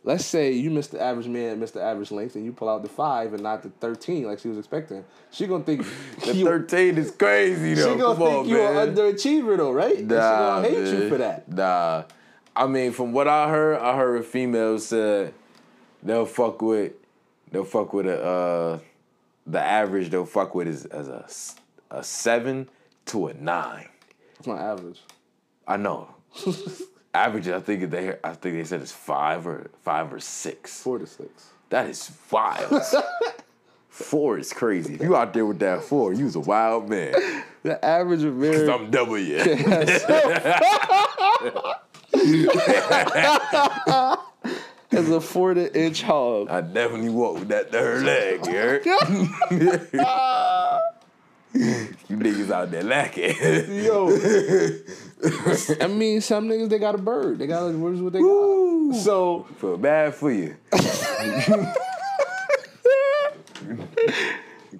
[0.03, 2.81] let's say you missed the average man, missed the average length, and you pull out
[2.83, 5.03] the five and not the thirteen like she was expecting.
[5.31, 5.85] She gonna think
[6.25, 7.93] The you, 13 is crazy though.
[7.93, 8.89] she gonna Come think on, you man.
[8.89, 9.97] an underachiever though, right?
[9.97, 11.51] And she gonna hate you for that.
[11.51, 12.03] Nah.
[12.55, 15.33] I mean, from what I heard, I heard females said
[16.03, 16.93] they'll fuck with
[17.51, 18.79] they'll fuck with a uh
[19.47, 21.25] the average they'll fuck with is as a
[21.89, 22.69] a seven
[23.05, 23.87] to a nine.
[24.35, 25.01] That's my average.
[25.67, 26.13] I know.
[27.13, 30.81] average, I think they I think they said it's five or five or six.
[30.81, 31.47] Four to six.
[31.69, 32.83] That is wild.
[33.89, 34.95] four is crazy.
[34.95, 37.13] If you out there with that four, you was a wild man.
[37.63, 38.69] The average of married.
[38.69, 39.37] I'm W.
[44.91, 46.49] As a four to inch hog.
[46.49, 48.81] I definitely walk with that third leg, you?
[51.53, 53.35] you niggas out there lacking.
[53.83, 54.07] Yo.
[55.81, 57.39] I mean, some niggas they got a bird.
[57.39, 58.95] They got where's what they got.
[58.95, 60.55] So Feel bad for you.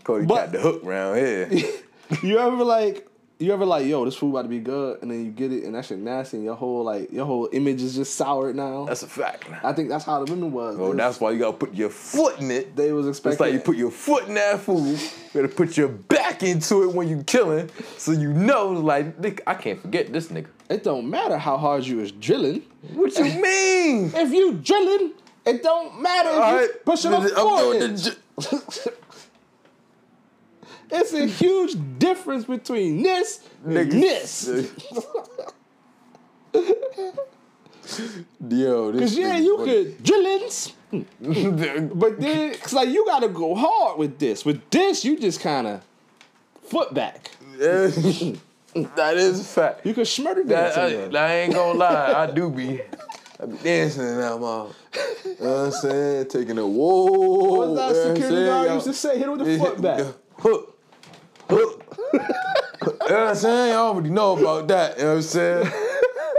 [0.04, 1.50] Cody But- got the hook round here.
[2.24, 3.08] you ever like
[3.42, 5.64] you ever like, yo, this food about to be good, and then you get it
[5.64, 8.86] and that shit nasty, and your whole like your whole image is just soured now.
[8.86, 9.46] That's a fact.
[9.64, 10.78] I think that's how the women was.
[10.80, 12.76] Oh, They that's why you gotta put your foot in it.
[12.76, 13.32] they was expecting.
[13.34, 15.00] It's like you put your foot in that food.
[15.34, 19.42] You gotta put your back into it when you killing, so you know, like, nigga,
[19.48, 20.48] I can't forget this nigga.
[20.70, 22.62] it don't matter how hard you is drilling.
[22.94, 24.12] What you mean?
[24.16, 25.14] If you drilling,
[25.46, 28.04] it don't matter if All you right, pushing a I'm four doing the inch.
[28.04, 28.92] j-
[30.92, 34.48] It's a huge difference between this and this.
[38.50, 39.72] Yo, this Cause yeah, you funny.
[39.72, 44.46] could drillings, but then cause like you gotta go hard with this.
[44.46, 45.82] With this, you just kind of
[46.64, 47.32] foot back.
[47.58, 47.88] Yeah.
[48.96, 49.86] that is a fact.
[49.86, 50.78] You could schmurder That.
[50.78, 51.18] I.
[51.18, 52.82] I ain't gonna lie, I do be,
[53.42, 54.76] I be dancing in that mouth.
[55.26, 56.28] You know what I'm saying?
[56.28, 57.04] Taking a whoa.
[57.06, 59.18] What was that you know what I'm security guard used to say?
[59.18, 60.06] Hit it with the foot back.
[60.38, 60.71] Hook.
[61.52, 61.98] Hook.
[62.14, 63.72] you know what I'm saying?
[63.74, 64.98] Y'all already know about that.
[64.98, 65.72] You know what I'm saying?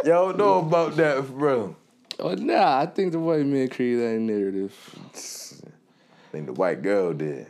[0.05, 1.77] Y'all know about that, bro.
[2.19, 4.75] Oh nah, I think the white man created that narrative.
[5.15, 7.47] I think the white girl did.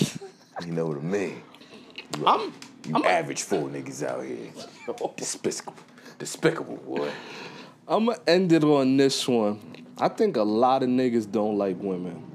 [0.64, 1.42] you know what I mean?
[2.24, 2.52] I'm
[2.86, 4.52] You average four niggas out here.
[5.16, 5.74] Despicable.
[6.16, 7.10] Despicable, boy.
[7.88, 9.58] I'm gonna end it on this one.
[9.98, 12.29] I think a lot of niggas don't like women.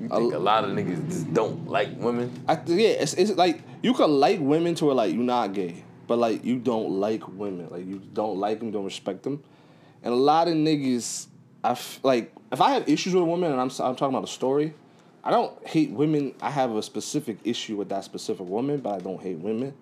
[0.00, 2.30] You think a lot of niggas just don't like women?
[2.46, 5.54] I th- yeah, it's, it's like you can like women to where like you're not
[5.54, 9.42] gay, but like you don't like women, like you don't like them, don't respect them,
[10.02, 11.26] and a lot of niggas,
[11.64, 14.24] I f- like if I have issues with a woman and I'm I'm talking about
[14.24, 14.74] a story,
[15.24, 16.34] I don't hate women.
[16.40, 19.74] I have a specific issue with that specific woman, but I don't hate women,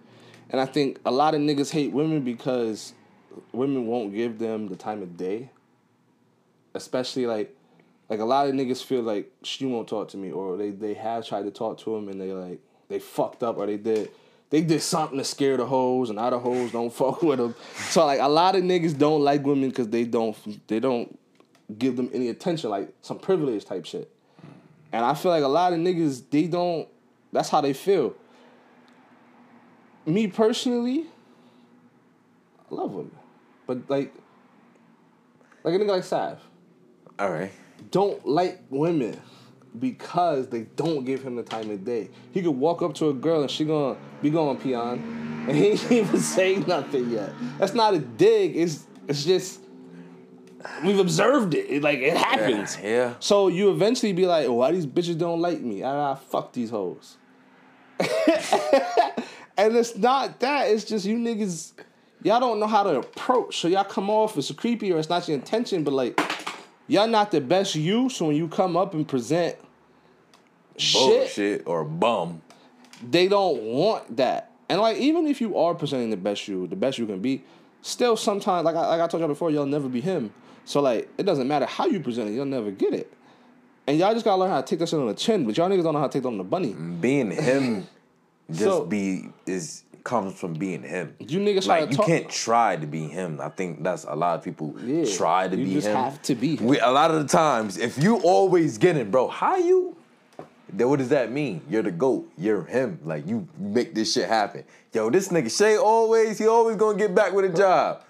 [0.51, 2.95] and I think a lot of niggas hate women because
[3.53, 5.51] women won't give them the time of day,
[6.75, 7.54] especially like
[8.09, 10.95] like a lot of niggas feel like she won't talk to me or they, they
[10.95, 14.11] have tried to talk to him and they like they fucked up or they did
[14.51, 17.55] they did something to scare the hoes and other hoes don't fuck with them.
[17.89, 20.37] So like a lot of niggas don't like women because they don't
[20.69, 21.19] they don't
[21.79, 24.11] give them any attention like some privilege type shit.
[24.93, 26.89] And I feel like a lot of niggas they don't
[27.33, 28.15] that's how they feel.
[30.07, 31.07] Me personally,
[32.71, 33.17] I love women.
[33.67, 34.15] But like
[35.65, 36.39] like a nigga like Sav
[37.19, 37.51] All right.
[37.91, 39.21] Don't like women
[39.79, 42.09] because they don't give him the time of day.
[42.33, 44.99] He could walk up to a girl and she gonna be going peon,
[45.49, 47.33] and he ain't even say nothing yet.
[47.59, 48.57] That's not a dig.
[48.57, 49.61] It's it's just
[50.85, 51.67] we've observed it.
[51.69, 52.79] It, like it happens.
[52.83, 53.15] Yeah.
[53.21, 55.85] So you eventually be like, oh, why these bitches don't like me?
[55.85, 57.17] I fuck these hoes.
[59.57, 60.71] and it's not that.
[60.71, 61.73] It's just you niggas.
[62.23, 63.59] Y'all don't know how to approach.
[63.61, 66.19] So y'all come off as creepy or it's not your intention, but like
[66.89, 68.09] y'all not the best you.
[68.09, 69.57] So when you come up and present
[70.77, 72.43] shit, Bullshit or bum.
[73.03, 74.51] they don't want that.
[74.69, 77.45] And like even if you are presenting the best you, the best you can be,
[77.83, 80.33] still sometimes like I, like I told y'all before, you'll never be him.
[80.65, 83.13] So like it doesn't matter how you present it, you'll never get it.
[83.87, 85.69] And y'all just gotta learn how to take that shit on the chin, but y'all
[85.69, 86.73] niggas don't know how to take that on the bunny.
[86.73, 87.87] Being him
[88.51, 91.15] just So- be is comes from being him.
[91.19, 93.41] You niggas try like to you talk- can't try to be him.
[93.41, 95.69] I think that's a lot of people Yeah, try to be him.
[95.69, 96.67] you just have to be him.
[96.67, 99.97] We, a lot of the times, if you always get it, bro, how you?
[100.73, 101.63] Then what does that mean?
[101.71, 102.29] You're the goat.
[102.37, 102.99] You're him.
[103.05, 104.65] Like you make this shit happen.
[104.93, 108.03] Yo, this nigga Shay always he always gonna get back with a job.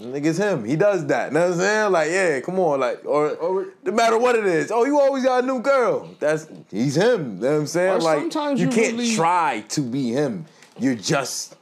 [0.00, 0.64] Nigga's him.
[0.64, 1.28] He does that.
[1.32, 1.92] You know what I'm saying?
[1.92, 4.70] Like, yeah, come on, like, or, Or- no matter what it is.
[4.70, 6.08] Oh, you always got a new girl.
[6.20, 7.34] That's he's him.
[7.36, 8.02] You know what I'm saying?
[8.02, 10.46] Like, sometimes you you can't really- try to be him.
[10.78, 11.56] You're just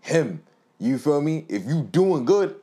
[0.00, 0.42] him.
[0.78, 1.44] You feel me?
[1.48, 2.56] If you doing good,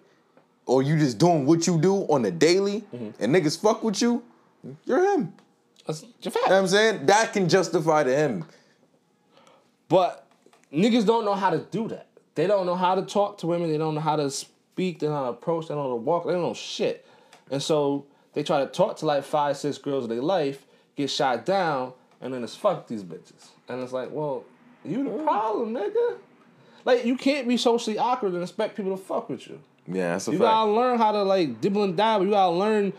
[0.65, 3.23] or you just doing what you do on the daily, Mm-hmm.
[3.23, 4.23] and niggas fuck with you,
[4.85, 5.33] you're him.
[5.87, 7.05] That's your You know what I'm saying?
[7.07, 8.45] That can justify to him.
[9.87, 10.25] But
[10.71, 12.07] niggas don't know how to do that.
[12.35, 13.71] They don't know how to talk to women.
[13.71, 14.99] They don't know how to speak.
[14.99, 15.67] They don't know how to approach.
[15.67, 16.25] They don't know how to walk.
[16.25, 17.05] They don't know shit.
[17.51, 21.09] And so they try to talk to like five, six girls of their life, get
[21.09, 23.47] shot down, and then it's fuck these bitches.
[23.67, 24.43] And it's like, well,
[24.89, 25.23] you the mm.
[25.23, 26.17] problem, nigga.
[26.85, 29.59] Like you can't be socially awkward and expect people to fuck with you.
[29.87, 30.47] Yeah, that's a You fact.
[30.47, 32.25] gotta learn how to like dibble and dabble.
[32.25, 32.93] You gotta learn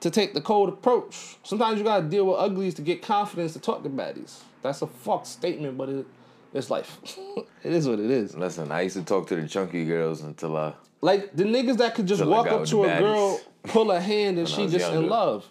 [0.00, 1.36] to take the cold approach.
[1.42, 4.40] Sometimes you gotta deal with uglies to get confidence to talk to baddies.
[4.62, 6.06] That's a fucked statement, but it,
[6.54, 6.98] it's life.
[7.62, 8.36] it is what it is.
[8.36, 10.74] Listen, I used to talk to the chunky girls until I.
[11.00, 14.48] Like the niggas that could just walk up to a girl, pull a hand, and
[14.48, 15.46] she just in love.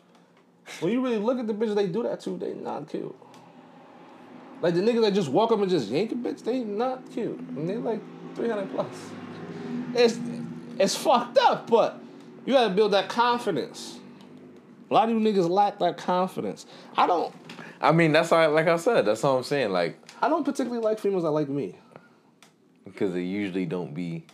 [0.80, 3.16] When you really look at the bitches they do that to, they not cute.
[4.66, 7.38] Like the niggas that just walk up and just yank a bitch, they not cute.
[7.40, 8.02] And they like
[8.36, 8.88] 300 plus.
[9.94, 10.18] It's
[10.80, 12.00] it's fucked up, but
[12.48, 14.00] you gotta build that confidence.
[14.90, 16.66] A lot of you niggas lack that confidence.
[16.98, 17.32] I don't
[17.80, 18.50] I mean, that's all.
[18.50, 19.70] Like I said, that's all I'm saying.
[19.72, 21.76] Like, I don't particularly like females that like me.
[22.86, 24.26] because they usually don't be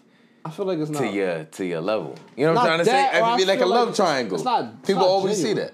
[0.45, 2.16] I feel like it's not to your to your level.
[2.38, 3.20] You know what I'm trying to that, say?
[3.20, 4.36] or I It be like a love like triangle.
[4.36, 5.58] it's not- it's People not always genuine.
[5.58, 5.64] see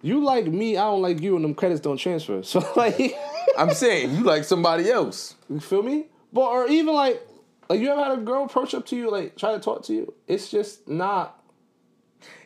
[0.00, 2.42] You like me, I don't like you, and them credits don't transfer.
[2.44, 3.16] So like
[3.56, 5.34] I'm saying you like somebody else.
[5.50, 6.06] You feel me?
[6.32, 7.20] But or even like
[7.68, 9.92] like you ever had a girl approach up to you, like try to talk to
[9.94, 10.14] you?
[10.26, 11.42] It's just not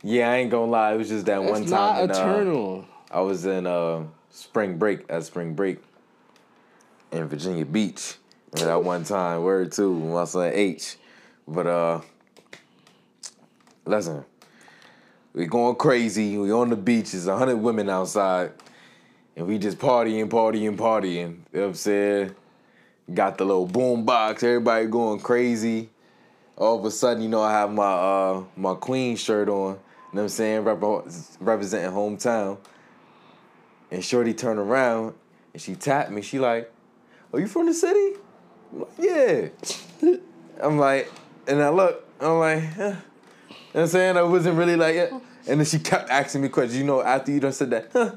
[0.02, 0.94] Yeah, I ain't gonna lie.
[0.94, 1.70] It was just that one time.
[1.70, 2.86] not in, uh, eternal.
[3.10, 5.78] I was in uh, spring break at spring break
[7.12, 8.14] in Virginia Beach.
[8.52, 10.96] And that one time, word too, my son H.
[11.46, 12.00] But uh
[13.84, 14.24] listen,
[15.34, 16.36] We going crazy.
[16.36, 17.12] We on the beach.
[17.12, 18.52] There's hundred women outside,
[19.34, 21.14] and we just partying, partying, partying.
[21.14, 22.34] You know what I'm saying?
[23.12, 24.42] Got the little boom box.
[24.42, 25.88] Everybody going crazy.
[26.56, 29.54] All of a sudden, you know, I have my uh my Queen shirt on.
[29.54, 29.78] You know
[30.10, 30.64] what I'm saying?
[30.64, 31.06] Rep-
[31.40, 32.58] representing hometown.
[33.90, 35.14] And Shorty turned around
[35.54, 36.20] and she tapped me.
[36.20, 36.70] She like,
[37.32, 38.18] "Are you from the city?"
[38.70, 39.48] I'm like, "Yeah."
[40.60, 41.10] I'm like,
[41.46, 42.06] and I look.
[42.20, 42.96] I'm like, huh.
[43.72, 44.16] You know what I'm saying?
[44.16, 45.12] I wasn't really like, it.
[45.46, 46.78] And then she kept asking me questions.
[46.78, 48.12] You know, after you done said that, huh?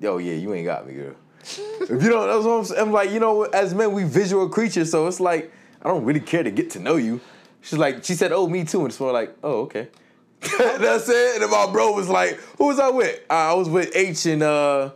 [0.00, 1.14] Yo, yeah, you ain't got me, girl.
[1.42, 2.80] if you don't, that's what I'm saying.
[2.80, 5.52] I'm like, you know, as men, we visual creatures, so it's like,
[5.82, 7.20] I don't really care to get to know you.
[7.60, 8.80] She's like, she said, oh, me too.
[8.80, 9.88] And it's more like, oh, okay.
[10.58, 11.42] that's it.
[11.42, 13.20] And my bro was like, who was I with?
[13.30, 14.90] Uh, I was with H and, uh,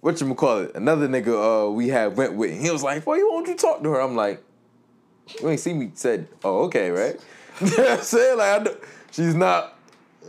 [0.00, 0.74] what you call it?
[0.74, 2.52] Another nigga uh, we had went with.
[2.52, 4.00] And He was like, why you won't you talk to her?
[4.00, 4.42] I'm like,
[5.40, 7.18] you ain't see me said, oh, okay, right?
[7.60, 8.38] I'm saying?
[8.38, 8.76] Like, I know,
[9.14, 9.76] she's not.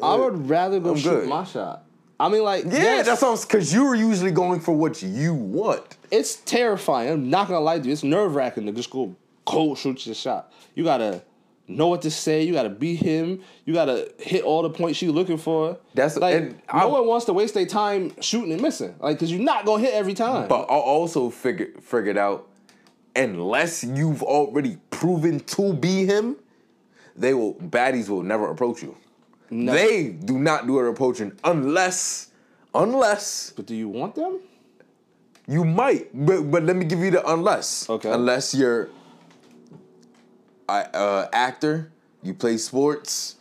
[0.02, 1.30] I would rather go I'm shoot good.
[1.30, 1.84] my shot.
[2.20, 5.98] I mean, like, Yeah, yes, that's what because you're usually going for what you want.
[6.12, 7.10] it's terrifying.
[7.10, 7.92] I'm not gonna lie to you.
[7.92, 10.52] It's nerve wracking to just go cold shoot your shot.
[10.76, 11.22] You gotta
[11.68, 12.44] know what to say.
[12.44, 13.42] You gotta be him.
[13.66, 15.78] You gotta hit all the points you're looking for.
[15.94, 18.96] That's- like and no I- one wants to waste their time shooting and missing.
[19.00, 20.48] Like, cause you're not gonna hit every time.
[20.48, 22.48] But I also figured figured out,
[23.16, 26.38] unless you've already proven to be him,
[27.16, 28.96] they will baddies will never approach you.
[29.50, 32.32] They do not do an approaching unless,
[32.74, 34.40] unless But do you want them?
[35.48, 36.10] you might.
[36.14, 37.90] But but let me give you the unless.
[37.90, 38.12] Okay.
[38.12, 38.90] Unless you're,
[40.68, 41.92] a uh, actor,
[42.24, 43.36] you play sports,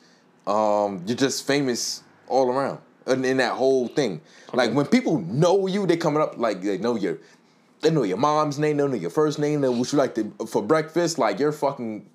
[0.47, 4.21] um, you're just famous all around in, in that whole thing.
[4.53, 7.19] Like when people know you, they coming up like they know your,
[7.81, 10.15] they know your mom's name, they know your first name, they know what you like
[10.17, 11.19] to, for breakfast.
[11.19, 12.07] Like you're fucking.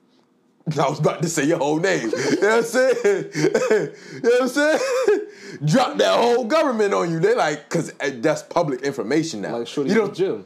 [0.80, 2.10] I was about to say your whole name.
[2.10, 2.96] you know what I'm saying?
[3.04, 4.80] you know what I'm saying?
[5.66, 7.20] Drop that whole government on you.
[7.20, 9.58] They like, cause uh, that's public information now.
[9.58, 10.46] Like, shorty you don't the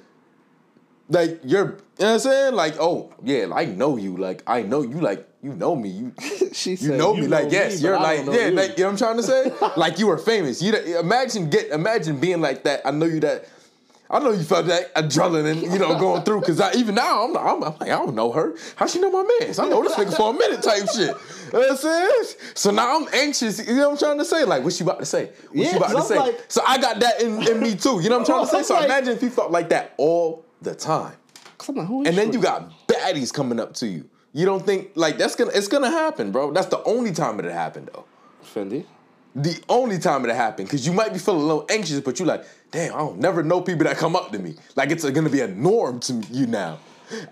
[1.09, 1.65] like you're
[1.99, 2.55] you know what I'm saying?
[2.55, 4.17] Like, oh yeah, I know you.
[4.17, 5.89] Like I know you like you know me.
[5.89, 6.13] You
[6.53, 7.27] She you said, know "You me.
[7.27, 9.23] Like, know yes, me, you're like, yeah, you." like you know what I'm trying to
[9.23, 9.51] say?
[9.77, 10.61] like you were famous.
[10.61, 12.81] You know, imagine get imagine being like that.
[12.85, 13.45] I know you that
[14.13, 16.41] I know you felt that adrenaline, you know, going through.
[16.41, 18.53] Cause I even now I'm, I'm, I'm like, I don't know her.
[18.75, 19.53] How she know my man?
[19.57, 21.07] I know this nigga for a minute type shit.
[21.07, 21.07] You
[21.53, 22.23] know what I'm saying?
[22.53, 23.65] So now I'm anxious.
[23.67, 24.43] You know what I'm trying to say?
[24.45, 25.31] Like, what she about to say?
[25.49, 26.19] What Yeah, she about to I'm say?
[26.19, 27.99] like- so I got that in, in me too.
[28.01, 28.63] You know what I'm trying to say?
[28.63, 31.13] So like- imagine if you felt like that all the time.
[31.67, 34.07] like, And then you got baddies coming up to you.
[34.31, 36.51] You don't think like that's gonna it's gonna happen, bro.
[36.51, 38.05] That's the only time it happened though.
[38.43, 38.85] Fendi.
[39.35, 40.69] The only time it happened.
[40.69, 42.43] Cause you might be feeling a little anxious, but you like,
[42.73, 44.55] damn, I don't never know people that come up to me.
[44.75, 46.79] Like it's gonna be a norm to you now.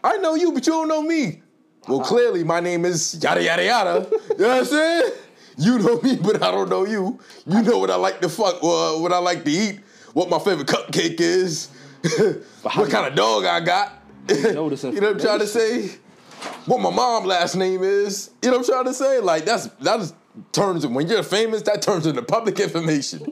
[0.03, 1.41] I know you, but you don't know me.
[1.87, 4.07] Well, clearly my name is yada yada yada.
[4.11, 5.11] you know what I'm saying?
[5.57, 7.19] You know me, but I don't know you.
[7.45, 9.79] You know what I like to fuck, uh, what I like to eat,
[10.13, 11.69] what my favorite cupcake is,
[12.61, 13.93] what kind of dog I got.
[14.29, 15.89] you know what I'm trying to say?
[16.65, 18.29] What my mom last name is.
[18.43, 19.19] You know what I'm trying to say?
[19.19, 20.13] Like that's that is
[20.51, 23.25] turns when you're famous, that turns into public information.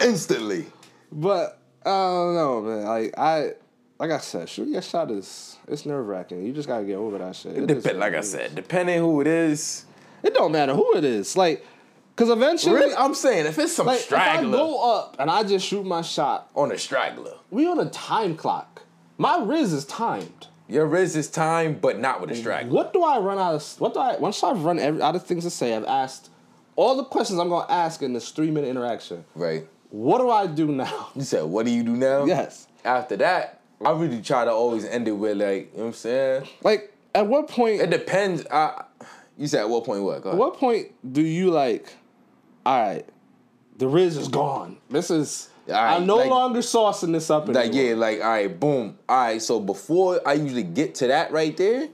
[0.00, 0.66] Instantly.
[1.12, 2.84] But I don't know, man.
[2.84, 3.52] Like I,
[3.98, 6.44] like I said, shooting your shot is it's nerve wracking.
[6.44, 7.56] You just gotta get over that shit.
[7.56, 9.84] It, is Dep- what like I said, depending who it is.
[10.22, 11.36] it don't matter who it is.
[11.36, 11.66] Like,
[12.16, 15.42] cause eventually, Really, I'm saying if it's some like if I go up and I
[15.42, 18.82] just shoot my shot, on a straggler, we on a time clock.
[19.18, 20.46] My Riz is timed.
[20.66, 22.72] your riz is timed, but not with a straggler.
[22.72, 23.80] What do I run out of?
[23.80, 24.16] What do I?
[24.16, 26.30] Once I've run every, out of things to say, I've asked
[26.76, 29.24] all the questions I'm gonna ask in this three minute interaction.
[29.34, 29.66] Right.
[29.90, 31.08] What do I do now?
[31.14, 32.24] You said, what do you do now?
[32.24, 32.66] Yes.
[32.84, 35.92] After that, I really try to always end it with like, you know what I'm
[35.94, 36.48] saying?
[36.62, 37.80] Like, at what point?
[37.80, 38.46] It depends.
[38.50, 38.84] I,
[39.36, 40.24] you said at what point what?
[40.24, 41.92] At what point do you like?
[42.64, 43.06] All right,
[43.78, 44.76] the Riz is gone.
[44.90, 45.48] This is.
[45.66, 47.62] Right, I'm no like- longer saucing this up anymore.
[47.64, 48.98] Like yeah, like all right, boom.
[49.08, 51.88] All right, so before I usually get to that right there,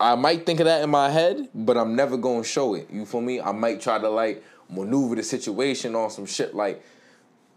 [0.00, 2.88] I might think of that in my head, but I'm never gonna show it.
[2.90, 3.40] You feel me?
[3.40, 6.82] I might try to like maneuver the situation on some shit like,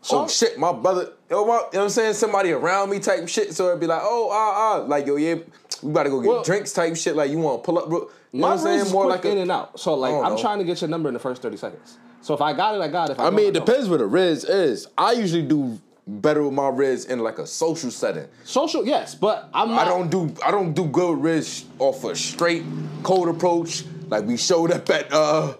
[0.03, 2.13] oh So- shit, my brother, yo, my, you know what I'm saying?
[2.13, 3.53] Somebody around me type shit.
[3.53, 5.35] So it'd be like, oh ah ah, like yo yeah,
[5.83, 7.15] we about to go get Well- drinks type shit.
[7.15, 8.09] Like you want to pull up, bro?
[8.31, 8.85] You know My what I'm Riz saying?
[8.87, 9.41] is More like in a.
[9.41, 9.79] and out.
[9.79, 10.41] So like, I don't I'm know.
[10.41, 11.97] trying to get your number in the first thirty seconds.
[12.21, 13.13] So if I got it, I got it.
[13.13, 13.65] If I, I mean, it don't.
[13.65, 14.87] depends what a Riz is.
[14.97, 18.27] I usually do better with my Riz in like a social setting.
[18.43, 19.79] Social, yes, but I'm not.
[19.81, 22.63] I don't do I don't do good risk off a straight
[23.03, 23.83] cold approach.
[24.09, 25.53] Like we showed up at uh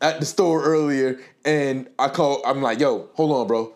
[0.00, 3.74] at the store earlier and I call I'm like, yo, hold on, bro.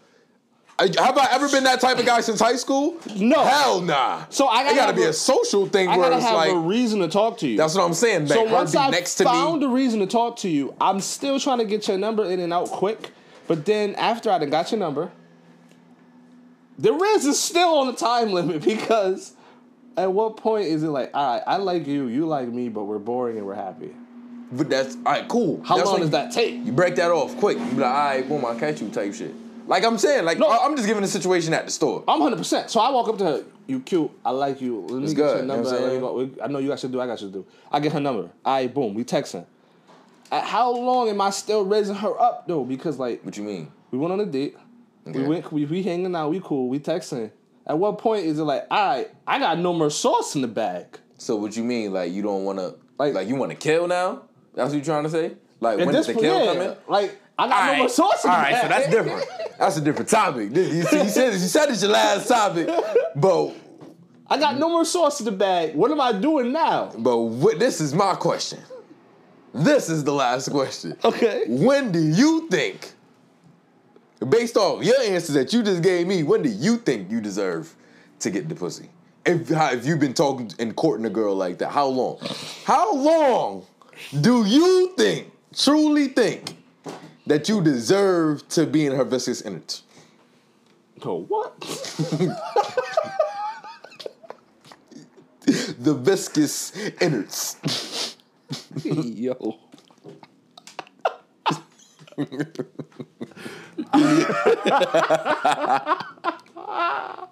[0.78, 2.96] Have I ever been that type of guy since high school?
[3.14, 3.44] No.
[3.44, 4.24] Hell nah.
[4.30, 6.56] So I gotta gotta be a- a, social thing I gotta it's have like a
[6.58, 7.56] reason to talk to you.
[7.56, 8.26] that's what I'm saying.
[8.26, 9.66] so once I next to found me.
[9.66, 12.52] a reason to talk to you, I'm still trying to get your number in and
[12.52, 13.10] out quick.
[13.46, 15.12] But then after I done got your number,
[16.78, 19.34] the riz is still on the time limit because
[19.96, 22.84] at what point is it like, all right, I like you, you like me, but
[22.84, 23.90] we're boring and we're happy.
[24.50, 25.62] But that's all right, cool.
[25.64, 26.54] How That's long does you- that take?
[26.64, 27.58] You break that off quick.
[27.58, 29.34] You be like, all right, boom, I'll catch you type shit.
[29.66, 30.48] Like I'm saying, like No.
[30.48, 32.02] I- I'm just giving a situation at the store.
[32.08, 32.70] I'm hundred percent.
[32.70, 33.44] So I walk up to her.
[33.66, 34.10] You cute.
[34.24, 34.80] I like you.
[34.82, 35.68] Let me It's get good, your you know number.
[35.68, 36.34] I'm Let me saying?
[36.36, 36.44] go.
[36.44, 37.00] I know you got shit to do.
[37.00, 37.46] I got shit to do.
[37.70, 38.30] I get her number.
[38.44, 38.94] Right, boom.
[38.94, 39.46] We texting.
[40.30, 42.64] At how long am I still raising her up though?
[42.64, 43.70] Because like What you mean?
[43.90, 44.56] we went on a date.
[45.04, 45.52] We went.
[45.52, 46.30] We, we hanging out.
[46.30, 46.68] We cool.
[46.68, 47.30] We texting.
[47.66, 50.48] At what point is it like, all right, I got no more sauce in the
[50.48, 50.98] bag?
[51.18, 51.92] So what you mean?
[51.92, 54.22] Like you don't want to Like- like, you want to kill now?
[54.54, 55.36] That's what you trying to say?
[55.60, 56.76] Like when does the point, kill yeah, come in?
[56.88, 58.62] like I got no more sauce in the bag.
[58.62, 59.24] so that's different.
[59.58, 60.50] That's a different topic.
[60.52, 62.68] This- You, see, you said you said it's your last topic,
[63.16, 63.52] but
[64.28, 65.74] I got no more sauce in the bag.
[65.74, 66.90] What am I doing now?
[66.96, 68.60] but what, this is my question.
[69.54, 70.96] This is the last question.
[71.04, 71.44] Okay.
[71.46, 72.92] When do you think,
[74.28, 77.74] based off your answers that you just gave me, when do you think you deserve
[78.20, 78.88] to get the pussy?
[79.26, 82.18] If how- if you've been talking and courting a girl like that, how long?
[82.64, 83.66] How long
[84.20, 86.56] do you think, truly think,
[87.26, 89.82] that you deserve to be in her viscous innards?
[91.04, 91.54] Oh what?
[95.46, 98.16] The viscous innards.
[98.84, 99.58] Yo.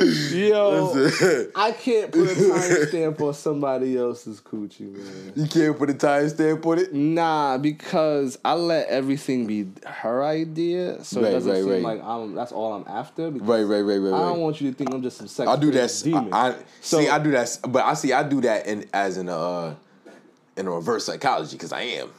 [0.00, 1.10] Yo,
[1.54, 5.32] I can't put a timestamp on somebody else's coochie, man.
[5.36, 6.94] you can't put a timestamp on it.
[6.94, 11.82] Nah, because I let everything be her idea, so Right, it doesn't right, seem right.
[11.82, 12.34] like I'm.
[12.34, 13.30] That's all I'm after.
[13.30, 15.48] Right, right, right, right, I don't want you to think I'm just some sex.
[15.48, 16.00] I do that.
[16.02, 16.32] demon.
[16.32, 17.08] I, I So- see.
[17.08, 18.12] I do that, but I see.
[18.12, 19.74] I do that in as in a uh,
[20.56, 22.10] in a reverse psychology because I am.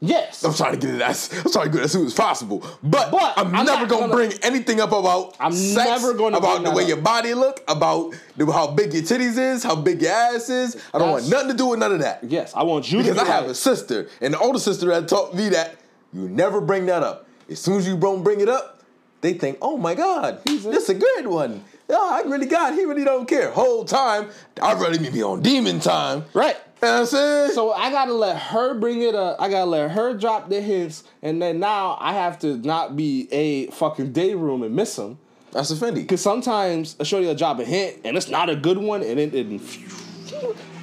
[0.00, 0.44] Yes.
[0.44, 2.58] I'm trying to get it as I'm trying to get it as soon as possible.
[2.82, 6.36] But, But I'm, I'm never gonna, gonna- bring anything up about I'm sex, never gonna
[6.38, 6.88] about the way up.
[6.88, 10.76] your body look, about the, how big your titties is, how big your ass is.
[10.94, 12.24] I don't want nothing to do with none of that.
[12.24, 13.18] Yes, I want you Because.
[13.18, 15.76] I have a sister, and the older sister that taught me that
[16.12, 17.26] you never bring that up.
[17.50, 18.82] As soon as you don't bring it up,
[19.20, 22.46] they think, "Oh my God, He's a- this is a good one." Oh, I really
[22.46, 22.74] got.
[22.74, 23.50] He really don't care.
[23.50, 24.28] Whole time,
[24.60, 26.24] I really be on demon time.
[26.34, 26.56] right.
[26.82, 27.52] You know what I'm saying?
[27.52, 29.40] So I gotta let her bring it up.
[29.40, 33.28] I gotta let her drop the hints, and then now I have to not be
[33.32, 35.18] a fucking day room and miss them.
[35.52, 36.06] that's offending.
[36.06, 39.18] Cause sometimes a shorty will drop a hint and it's not a good one, and
[39.18, 39.62] it didn't.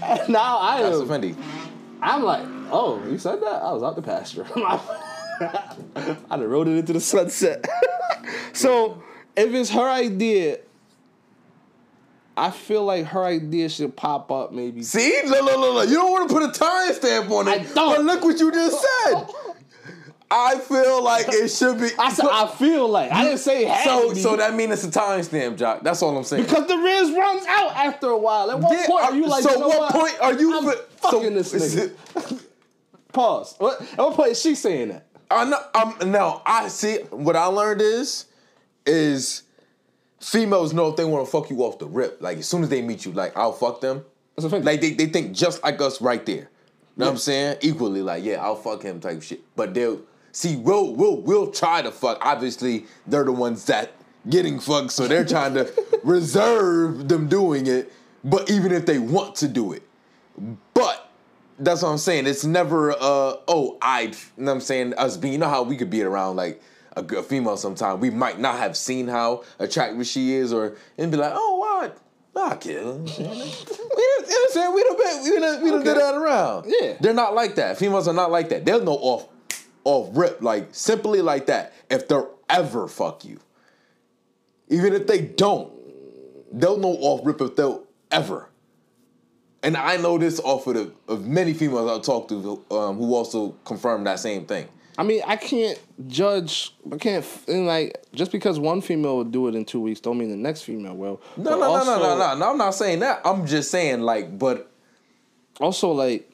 [0.02, 1.04] And now I That's am.
[1.04, 1.38] offending.
[2.02, 3.62] I'm like, oh, you said that?
[3.62, 4.46] I was out the pasture.
[4.56, 7.66] I done rode it into the sunset.
[8.54, 9.02] so
[9.36, 10.58] if it's her idea,
[12.36, 14.82] I feel like her idea should pop up maybe.
[14.84, 15.90] See, look, look, look, look.
[15.90, 17.52] You don't want to put a timestamp on it.
[17.52, 17.96] I don't.
[17.98, 19.26] But look what you just said.
[20.32, 21.90] I feel like it should be.
[22.00, 24.22] I said I feel like I didn't say it had so, to be.
[24.22, 25.84] so that means it's a timestamp, Jock.
[25.84, 26.44] That's all I'm saying.
[26.46, 28.50] because the Riz runs out after a while.
[28.50, 29.44] At what Yeah, point are you like?
[29.44, 32.42] so you know what what point are you I'm fucking so- this is nigga?
[33.12, 33.56] Pause.
[33.60, 35.06] What, at what point is she saying that?
[35.30, 35.60] I know.
[35.76, 36.96] Um, no, I see.
[37.12, 38.26] What I learned is,
[38.88, 39.44] is
[40.24, 42.22] females know if they want to fuck you off the rip.
[42.22, 44.06] Like as soon as they meet you, like I'll fuck them.
[44.38, 46.36] Like they, they think just like us right there.
[46.36, 47.58] You know what I'm saying?
[47.62, 49.42] Equally, like yeah, I'll fuck him type shit.
[49.56, 50.02] But they'll
[50.32, 50.56] see.
[50.56, 52.20] We'll we'll we'll try to fuck.
[52.22, 53.94] Obviously, they're the ones that
[54.30, 55.72] getting fucked, so they're trying to
[56.04, 57.92] reserve them doing it.
[58.24, 59.84] But even if they want to do it,
[60.74, 61.12] but
[61.60, 62.28] that's what I'm saying.
[62.28, 65.64] It's never uh oh I you know what I'm saying us being you know how
[65.64, 66.62] we could be around like
[66.96, 68.00] a, a female sometime.
[68.00, 71.98] We might not have seen how attractive she is or and be like, oh what?
[72.36, 72.74] Nah, kid.
[72.74, 74.74] You know what I'm we done, you know what I'm saying?
[74.74, 76.66] We done been, we done, we done did that around.
[76.68, 76.98] Yeah.
[77.00, 77.78] They're not like that.
[77.78, 78.66] Females are not like that.
[78.66, 79.28] They'll know off
[79.84, 83.40] off rip, like simply like that, if they'll ever fuck you.
[84.70, 85.72] Even if they don't,
[86.52, 88.50] they'll know off rip if they'll ever.
[89.62, 93.14] And I know this off of the of many females I've talked to um, who
[93.14, 94.68] also confirm that same thing.
[94.98, 96.76] I mean, I can't judge.
[96.92, 100.18] I can't and like just because one female will do it in two weeks, don't
[100.18, 101.22] mean the next female will.
[101.38, 102.52] No, But no, no, also, no, no, no, no.
[102.52, 103.22] I'm not saying that.
[103.26, 104.72] I'm just saying like, but
[105.60, 106.30] Also, like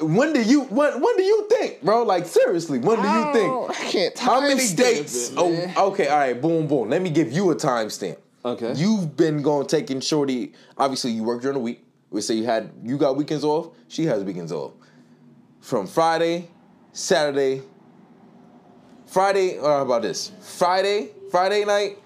[0.00, 2.02] when do you when when do you think, bro?
[2.04, 3.70] Like seriously, when do you think?
[3.70, 4.18] I can't.
[4.18, 5.30] How many dates?
[5.30, 6.88] it, oh, okay, all right, boom, boom.
[6.88, 8.16] Let me give you a timestamp.
[8.42, 8.72] Okay.
[8.74, 10.54] You've been going taking shorty.
[10.78, 11.84] Obviously, you work during the week.
[12.08, 13.74] We say you had you got weekends off.
[13.88, 14.72] She has weekends off.
[15.60, 16.48] From Friday,
[16.92, 17.60] Saturday,
[19.10, 19.58] Friday.
[19.58, 20.32] Or how about this?
[20.40, 21.98] Friday, Friday night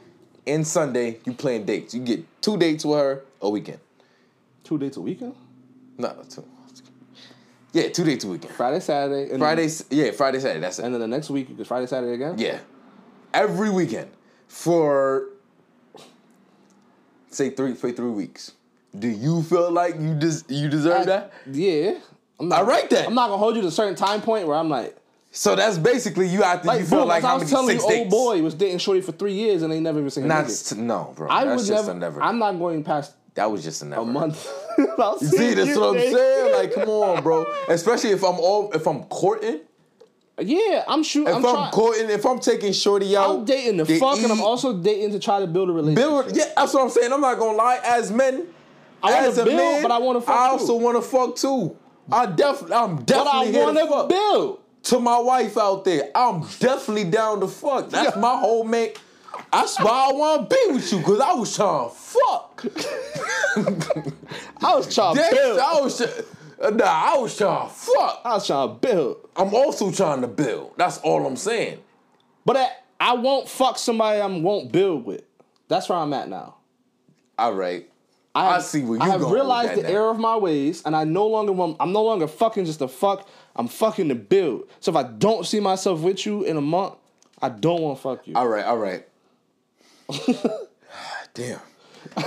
[0.46, 1.94] and Sunday, you playing dates.
[1.94, 3.78] You get two dates with her a weekend.
[4.64, 5.34] Two dates a weekend.
[5.98, 6.44] No, two.
[7.72, 8.54] Yeah, two dates a weekend.
[8.54, 10.60] Friday, Saturday, and Friday, yeah, Friday, Saturday.
[10.60, 10.84] That's it.
[10.84, 12.38] and then the next week is Friday, Saturday again.
[12.38, 12.60] Yeah,
[13.32, 14.10] every weekend
[14.46, 15.28] for
[17.30, 18.52] say three for three weeks.
[18.96, 21.32] Do you feel like you des- you deserve that?
[21.50, 21.98] Yeah.
[22.38, 23.06] I'm not, I write that.
[23.08, 24.96] I'm not gonna hold you to a certain time point where I'm like,
[25.36, 26.68] So that's basically you have to.
[26.68, 29.10] like, you feel like I was many telling you, old boy was dating shorty for
[29.10, 30.76] three years and they never even seen Not nigga.
[30.78, 31.28] no, bro.
[31.28, 31.90] I that's would just never.
[31.90, 32.22] a never.
[32.22, 34.02] I'm not going past that was just a never.
[34.02, 34.48] a month.
[34.76, 36.52] You see, that's what I'm saying.
[36.52, 37.46] Like, come on, bro.
[37.68, 39.60] Especially if I'm all if I'm courting.
[40.40, 41.28] Yeah, I'm shooting.
[41.28, 44.40] If I'm, I'm, courting, if I'm taking shorty out, I'm dating the fuck, and I'm
[44.40, 46.08] also dating to try to build a relationship.
[46.08, 46.36] build.
[46.36, 47.12] Yeah, that's what I'm saying.
[47.12, 47.78] I'm not gonna lie.
[47.84, 48.48] As men,
[49.00, 51.76] I as a build, man, but I wanna fuck I also want to fuck too.
[52.10, 53.52] I definitely, I'm definitely.
[53.52, 54.08] but I want to to fuck.
[54.08, 54.60] build.
[54.84, 56.10] To my wife out there.
[56.14, 57.90] I'm definitely down to fuck.
[57.90, 58.90] That's my whole man.
[59.52, 64.14] That's why I want to be with you, cause I was trying to uh, fuck.
[64.62, 65.58] I was trying to build.
[65.58, 66.00] I was.
[66.72, 68.20] Nah, I was trying to fuck.
[68.24, 69.28] I was trying to build.
[69.36, 70.72] I'm also trying to build.
[70.76, 71.78] That's all I'm saying.
[72.44, 72.68] But I,
[73.00, 75.22] I won't fuck somebody I won't build with.
[75.68, 76.56] That's where I'm at now.
[77.38, 77.90] All right.
[78.34, 79.88] I, I see where I you have going with realized the now.
[79.88, 81.76] error of my ways, and I no longer want.
[81.80, 83.28] I'm no longer fucking just to fuck.
[83.56, 84.68] I'm fucking the build.
[84.80, 86.94] So if I don't see myself with you in a month,
[87.40, 88.34] I don't want to fuck you.
[88.34, 88.64] All right.
[88.64, 89.06] All right.
[91.34, 91.60] Damn.
[92.16, 92.26] if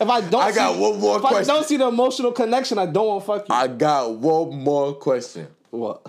[0.00, 2.86] I don't, I got see, one more if I don't see the emotional connection, I
[2.86, 3.54] don't want to fuck you.
[3.54, 5.48] I got one more question.
[5.70, 6.06] what?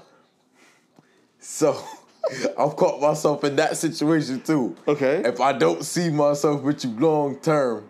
[1.40, 1.82] So,
[2.58, 4.76] I've caught myself in that situation too.
[4.88, 5.22] Okay.
[5.26, 7.90] If I don't see myself with you long term,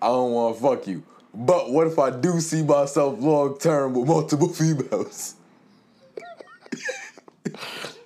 [0.00, 1.02] I don't want to fuck you.
[1.34, 5.34] But what if I do see myself long term with multiple females?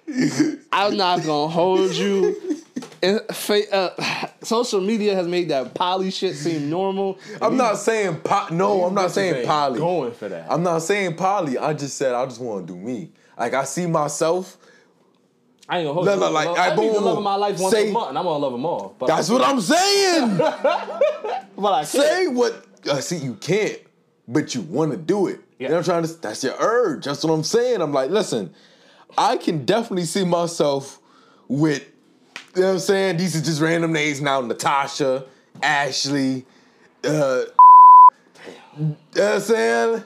[0.73, 2.63] I'm not gonna hold you.
[3.03, 7.19] And fa- uh, social media has made that poly shit seem normal.
[7.43, 8.85] I'm not saying po- no.
[8.85, 9.79] I'm not saying ain't poly.
[9.79, 10.47] going for that.
[10.51, 11.59] I'm not saying poly.
[11.59, 13.11] I just said I just want to do me.
[13.39, 14.57] Like I see myself.
[15.69, 16.21] I ain't gonna hold No, you.
[16.21, 18.19] no, like, I I- need the love of my life once say- a month, and
[18.19, 18.95] I'm gonna love them all.
[18.99, 20.37] But, That's what I'm saying.
[20.39, 21.89] but I can't.
[21.89, 22.65] Say what.
[22.91, 23.79] I see you can't,
[24.29, 25.41] but you want to do it.
[25.59, 26.21] You know what I'm trying to.
[26.21, 27.05] That's your urge.
[27.07, 27.81] That's what I'm saying.
[27.83, 28.55] I'm like, listen,
[29.19, 31.01] I can definitely see myself
[31.49, 31.87] with.
[32.55, 33.17] You know what I'm saying?
[33.19, 34.41] These are just random names now.
[34.41, 35.25] Natasha,
[35.63, 36.47] Ashley,
[37.05, 37.43] uh,
[38.79, 40.03] you know what I'm saying?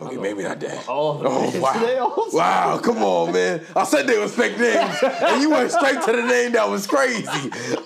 [0.00, 0.84] Okay, maybe not that.
[0.88, 2.28] Oh, Oh wow!
[2.32, 2.78] Wow!
[2.78, 3.60] Come on, man!
[3.76, 6.86] I said they was fake names, and you went straight to the name that was
[6.86, 7.26] crazy.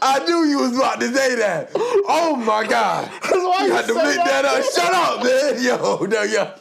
[0.00, 1.70] I knew you was about to say that.
[1.74, 3.08] Oh my god!
[3.22, 4.42] why You you had to say make that?
[4.42, 4.64] that up.
[4.72, 5.62] Shut up, man!
[5.64, 6.52] Yo, no, yo,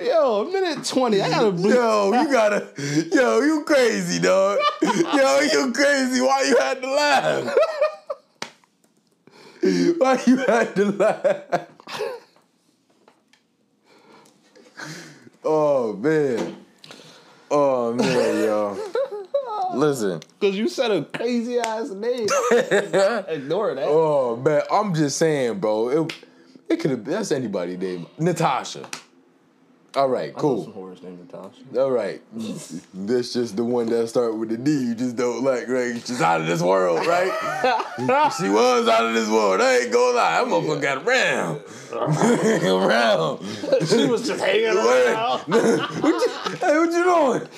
[0.00, 1.20] Yo, a minute twenty.
[1.20, 2.68] I gotta yo, you gotta,
[3.12, 4.60] yo, you crazy, dog.
[4.82, 6.20] Yo, you crazy.
[6.20, 7.56] Why you had to laugh?
[9.98, 11.66] Why you had to laugh?
[15.44, 16.56] Oh man.
[17.50, 18.76] Oh man, yo.
[19.72, 20.20] Listen.
[20.40, 22.26] Cause you said a crazy ass name.
[23.28, 23.86] Ignore that.
[23.86, 25.88] Oh man, I'm just saying, bro.
[26.04, 26.12] It,
[26.68, 28.06] it could have that's anybody name.
[28.18, 28.84] Natasha.
[29.96, 30.64] All right, cool.
[30.64, 30.84] Some cool.
[30.84, 31.62] horse named Natasha.
[31.80, 32.20] All right.
[32.94, 35.94] That's just the one that start with the D you just don't like, right?
[36.06, 37.32] She's out of this world, right?
[38.38, 39.62] she was out of this world.
[39.62, 40.44] I ain't gonna lie.
[40.44, 41.62] That motherfucker got around.
[42.64, 43.44] around.
[43.88, 45.40] She was just hanging around.
[45.48, 47.48] what you, hey, what you doing?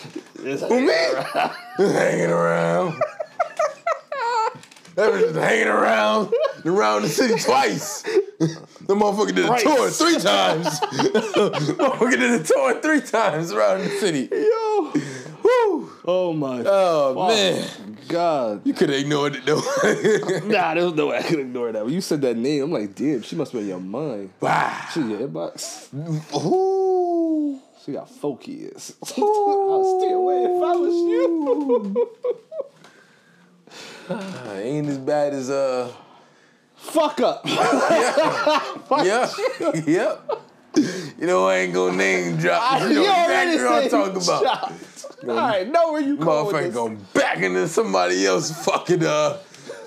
[0.44, 1.92] Just Who, me?
[1.92, 3.00] hanging around.
[4.94, 6.32] That was just hanging around
[6.64, 8.04] around the city twice.
[8.90, 10.66] The motherfucker did a tour three times.
[10.80, 14.28] motherfucker did a tour three times around the city.
[14.32, 14.92] Yo.
[15.44, 15.92] Woo.
[16.04, 16.64] Oh my.
[16.66, 17.28] Oh fuck.
[17.28, 18.66] man, God.
[18.66, 19.62] you could have ignored it though.
[20.48, 21.84] Nah, there's no way I could ignore that.
[21.84, 24.30] When you said that name, I'm like, damn, she must be in your mind.
[24.40, 24.88] wow.
[24.92, 25.94] She your inbox.
[26.44, 27.60] Ooh.
[27.86, 28.96] She got four kids.
[29.16, 32.10] I'll stay away if I was you.
[34.08, 35.92] Uh, ain't as bad as uh.
[36.80, 37.42] Fuck up.
[39.04, 39.30] Yeah.
[39.86, 40.42] yep.
[40.76, 42.80] You know I ain't gonna name drop.
[42.82, 44.72] You know exactly what I'm talking about.
[45.28, 46.74] All right, know where you going with this.
[46.74, 49.38] going back into somebody else fucking uh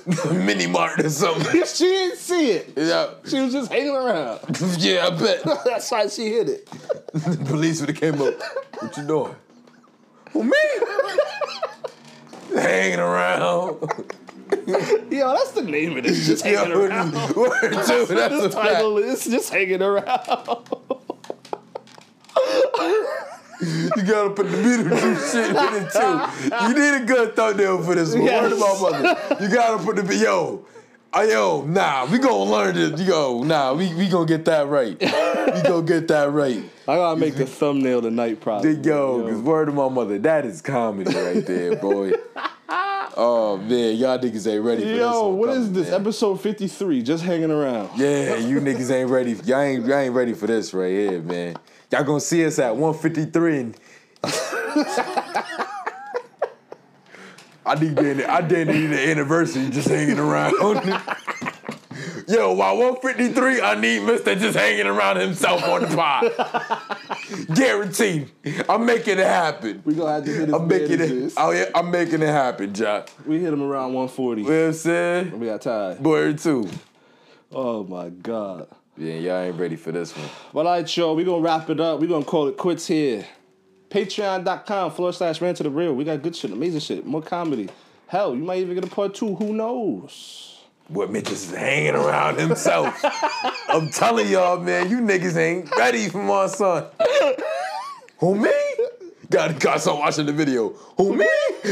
[0.31, 1.63] mini mart or something.
[1.65, 2.73] She didn't see it.
[2.77, 4.39] Yeah, She was just hanging around.
[4.77, 5.43] yeah, I bet.
[5.65, 6.65] That's why she hit it.
[7.13, 8.35] the police would have came up.
[8.79, 9.35] What you doing?
[10.33, 10.57] Well, me
[12.55, 13.77] hanging around.
[15.11, 16.25] Yo, that's the name of this.
[16.25, 17.13] Just hanging Yo, around.
[17.35, 20.07] word two, that's a This title is just hanging around.
[23.61, 26.67] You gotta put the Beetlejuice shit in it too.
[26.67, 28.25] You need a good thumbnail for this one.
[28.25, 29.37] Word to my mother.
[29.43, 30.65] You gotta put the yo.
[31.15, 32.99] Uh, yo, nah, we gonna learn this.
[33.07, 34.99] Yo, nah, we, we gonna get that right.
[34.99, 36.63] We gonna get that right.
[36.87, 38.77] I gotta make the thumbnail tonight, probably.
[38.77, 42.13] Yo, cause word to my mother, that is comedy right there, boy.
[43.15, 44.97] Oh man, y'all niggas ain't ready for this.
[44.97, 45.91] Yo, one what is coming, this?
[45.91, 46.01] man.
[46.01, 47.89] Episode 53, just hanging around.
[47.97, 49.33] Yeah, you niggas ain't ready.
[49.45, 51.55] Y'all ain't y'all ain't ready for this right here, man.
[51.91, 53.77] Y'all gonna see us at 153 and
[57.65, 60.53] I need the, I didn't need the anniversary just hanging around.
[62.27, 66.31] Yo, while 153, I need Mister just hanging around himself on the pod.
[67.55, 68.31] Guaranteed.
[68.69, 69.81] I'm making it happen.
[69.85, 70.99] We gonna have to hit his I'm making it.
[70.99, 71.33] managers.
[71.37, 73.09] Oh yeah, I'm making it happen, Jack.
[73.25, 74.41] We hit him around 140.
[74.41, 75.39] You know what I'm saying?
[75.39, 75.99] We got tied.
[75.99, 76.69] Word too.
[77.51, 78.67] Oh my god.
[78.97, 80.29] Yeah, y'all ain't ready for this one.
[80.53, 81.99] But all right, yo, we gonna wrap it up.
[81.99, 83.25] we gonna call it quits here.
[83.89, 85.93] Patreon.com forward slash Rant of the Real.
[85.93, 87.69] We got good shit, amazing shit, more comedy.
[88.07, 89.35] Hell, you might even get a part two.
[89.35, 90.52] Who knows?
[90.89, 93.03] What Mitch is hanging around himself.
[93.69, 96.85] I'm telling y'all, man, you niggas ain't ready for my son.
[98.19, 98.51] Who me?
[99.29, 100.69] Got got some watching the video.
[100.97, 101.25] Who me?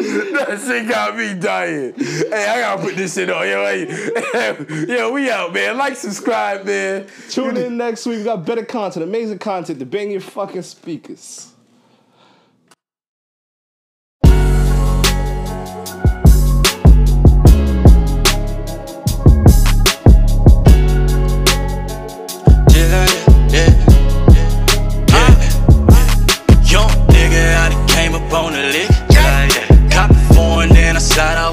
[0.00, 1.94] that shit got me dying.
[1.94, 3.46] Hey, I gotta put this shit on.
[3.46, 4.56] Yo, hey,
[4.88, 5.76] yo, we out, man.
[5.76, 7.06] Like, subscribe, man.
[7.28, 8.18] Tune in next week.
[8.18, 11.49] We got better content, amazing content to bang your fucking speakers.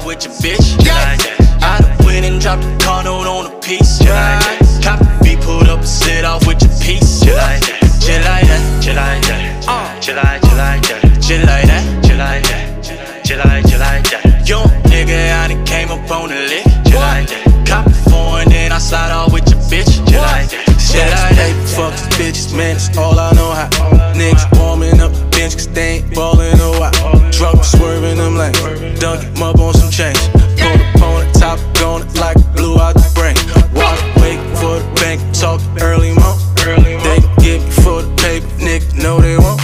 [0.08, 0.82] With your bitch.
[0.86, 1.16] Yeah.
[1.60, 4.00] I done went and dropped a car note on a piece.
[4.00, 4.40] Yeah.
[4.82, 7.26] Cop beat, pulled up and sit off with your piece.
[7.26, 8.82] Yeah, like that.
[8.82, 9.68] Chill like that.
[9.68, 10.00] Uh.
[10.00, 11.02] Chill like that.
[11.20, 12.04] Chill like, chill that.
[12.04, 12.82] Chill like that.
[12.82, 13.68] Chill like that.
[13.68, 14.48] Chill like, chill that.
[14.48, 16.64] Young nigga, I done came up on the lick.
[16.88, 17.66] Chill.
[17.66, 19.92] Cop a foreign, then I slide off with your bitch.
[20.08, 20.67] Chill.
[20.88, 23.68] Shit, I fuck bitches, man, that's all I know how.
[24.14, 27.30] Niggas warming up the bench, cause they ain't ballin' a while.
[27.30, 30.18] Drunk, swerving them lanes, dunk him up on some chains.
[30.56, 33.36] Pull up on top, going like blew out the brain.
[33.76, 37.02] Walk, wait for the bank, talk early morning.
[37.04, 39.60] They gon' get me for the paper, nigga, no they won't.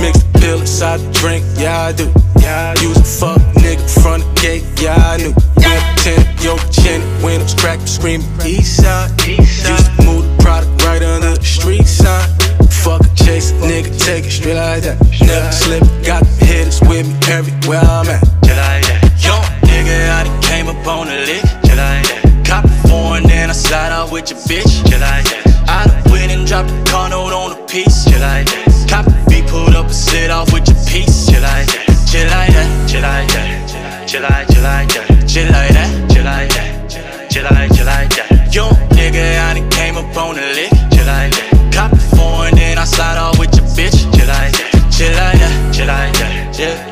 [0.00, 2.08] Mix the pill inside the drink, yeah I do.
[2.80, 5.32] Use a fuck nigga front the gate, yeah I knew.
[5.60, 9.10] Whip tinted, yo chin, windows cracked, screaming east side.
[9.26, 10.13] Used to move
[10.44, 12.28] product right under the street sign.
[12.84, 15.00] Fuck a chase, nigga, take it straight like that.
[15.24, 18.20] Never slip, got the hitters with me everywhere I'm at.
[18.44, 19.00] Just like that.
[19.24, 21.40] Young nigga, I done came up on the lick.
[21.64, 22.44] Just like that.
[22.44, 24.84] Cop a foreign, then I slide out with your bitch.
[24.84, 25.42] Just like that.
[25.64, 28.04] I done went and dropped a car note on a piece.
[28.04, 28.68] Just like that.
[28.90, 31.32] Cop a beat, pulled up and sit off with your piece.
[31.32, 31.88] Just like that.
[32.04, 32.68] Chill like that.
[32.84, 34.04] Chill like that.
[34.06, 35.08] Chill like, chill like that.
[35.26, 35.63] Chill like that.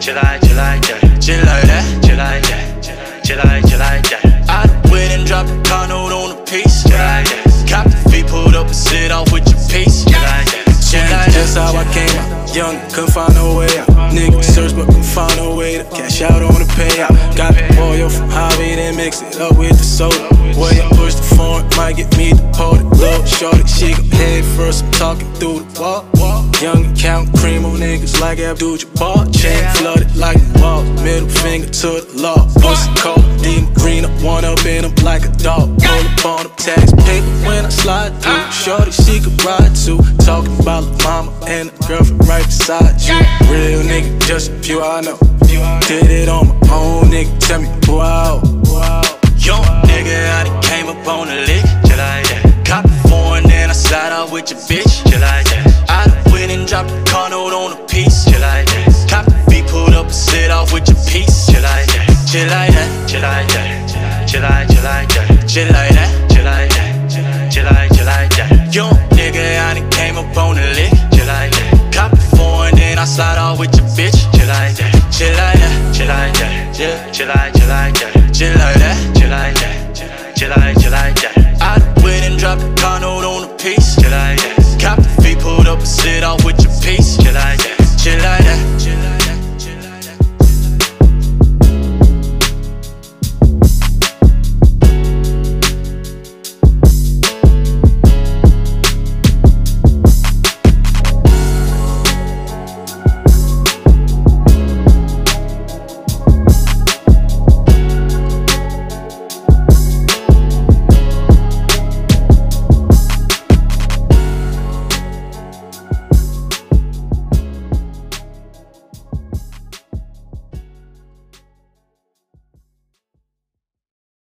[0.02, 1.22] Chill, like, chill like that.
[1.22, 2.02] Chill like that.
[2.02, 3.22] Chill like that.
[3.22, 4.50] Chill like, chill like that.
[4.50, 6.82] I went and dropped a car note on a piece.
[6.82, 7.46] Chill like that.
[7.70, 10.02] Cop the feet, pulled up and sit off with your piece.
[10.02, 10.66] Chill like that.
[10.90, 11.30] Chill like that.
[11.30, 12.52] Just how I came out.
[12.52, 13.81] Young, couldn't find no way out.
[14.12, 17.10] Nigga search, but couldn't find no way to cash out on the payout.
[17.36, 20.28] Got the oil from Hobby, then mix it up with the soda.
[20.60, 22.84] Way I push the phone, might get me deported.
[23.00, 26.04] Little shorty, she go head first, I'm talking through the wall.
[26.60, 29.26] Young account, cream on niggas like Abdul Jabbar.
[29.34, 30.84] Chain flooded like a wall.
[31.02, 32.46] Middle finger to the law.
[32.62, 35.74] Pussy cold, demon green, up one up in him like a dog.
[35.82, 38.46] Pull up on the tax paper when I slide through.
[38.52, 39.98] Shorty, she could ride too.
[40.22, 43.18] Talking about the mama and the girlfriend right beside you.
[43.50, 45.18] Real nigga, just a few I know.
[45.86, 47.38] Did it on my own, nigga.
[47.38, 48.52] Tell me who I owe.
[49.36, 51.64] Young nigga, I done came up on the lick.
[51.84, 52.62] Just like that.
[52.64, 55.02] Cop a foreign, then I slide out with your bitch.
[55.04, 55.84] Just like that.
[55.88, 58.24] I done went and dropped a car note on a piece.
[58.24, 59.06] Just like that.
[59.10, 61.46] Cop the beat, pulled up and sit off with your piece.
[61.46, 62.06] Just like that.
[62.30, 63.08] Chill like that.
[63.08, 64.28] Chill like that.
[64.28, 65.26] Chill like, chill like that.
[65.26, 65.48] Chill like that.
[65.48, 66.21] Chill like that.
[75.22, 77.12] I slide off with your bitch.
[77.12, 77.54] Chill like.
[77.54, 78.11] Chill like that.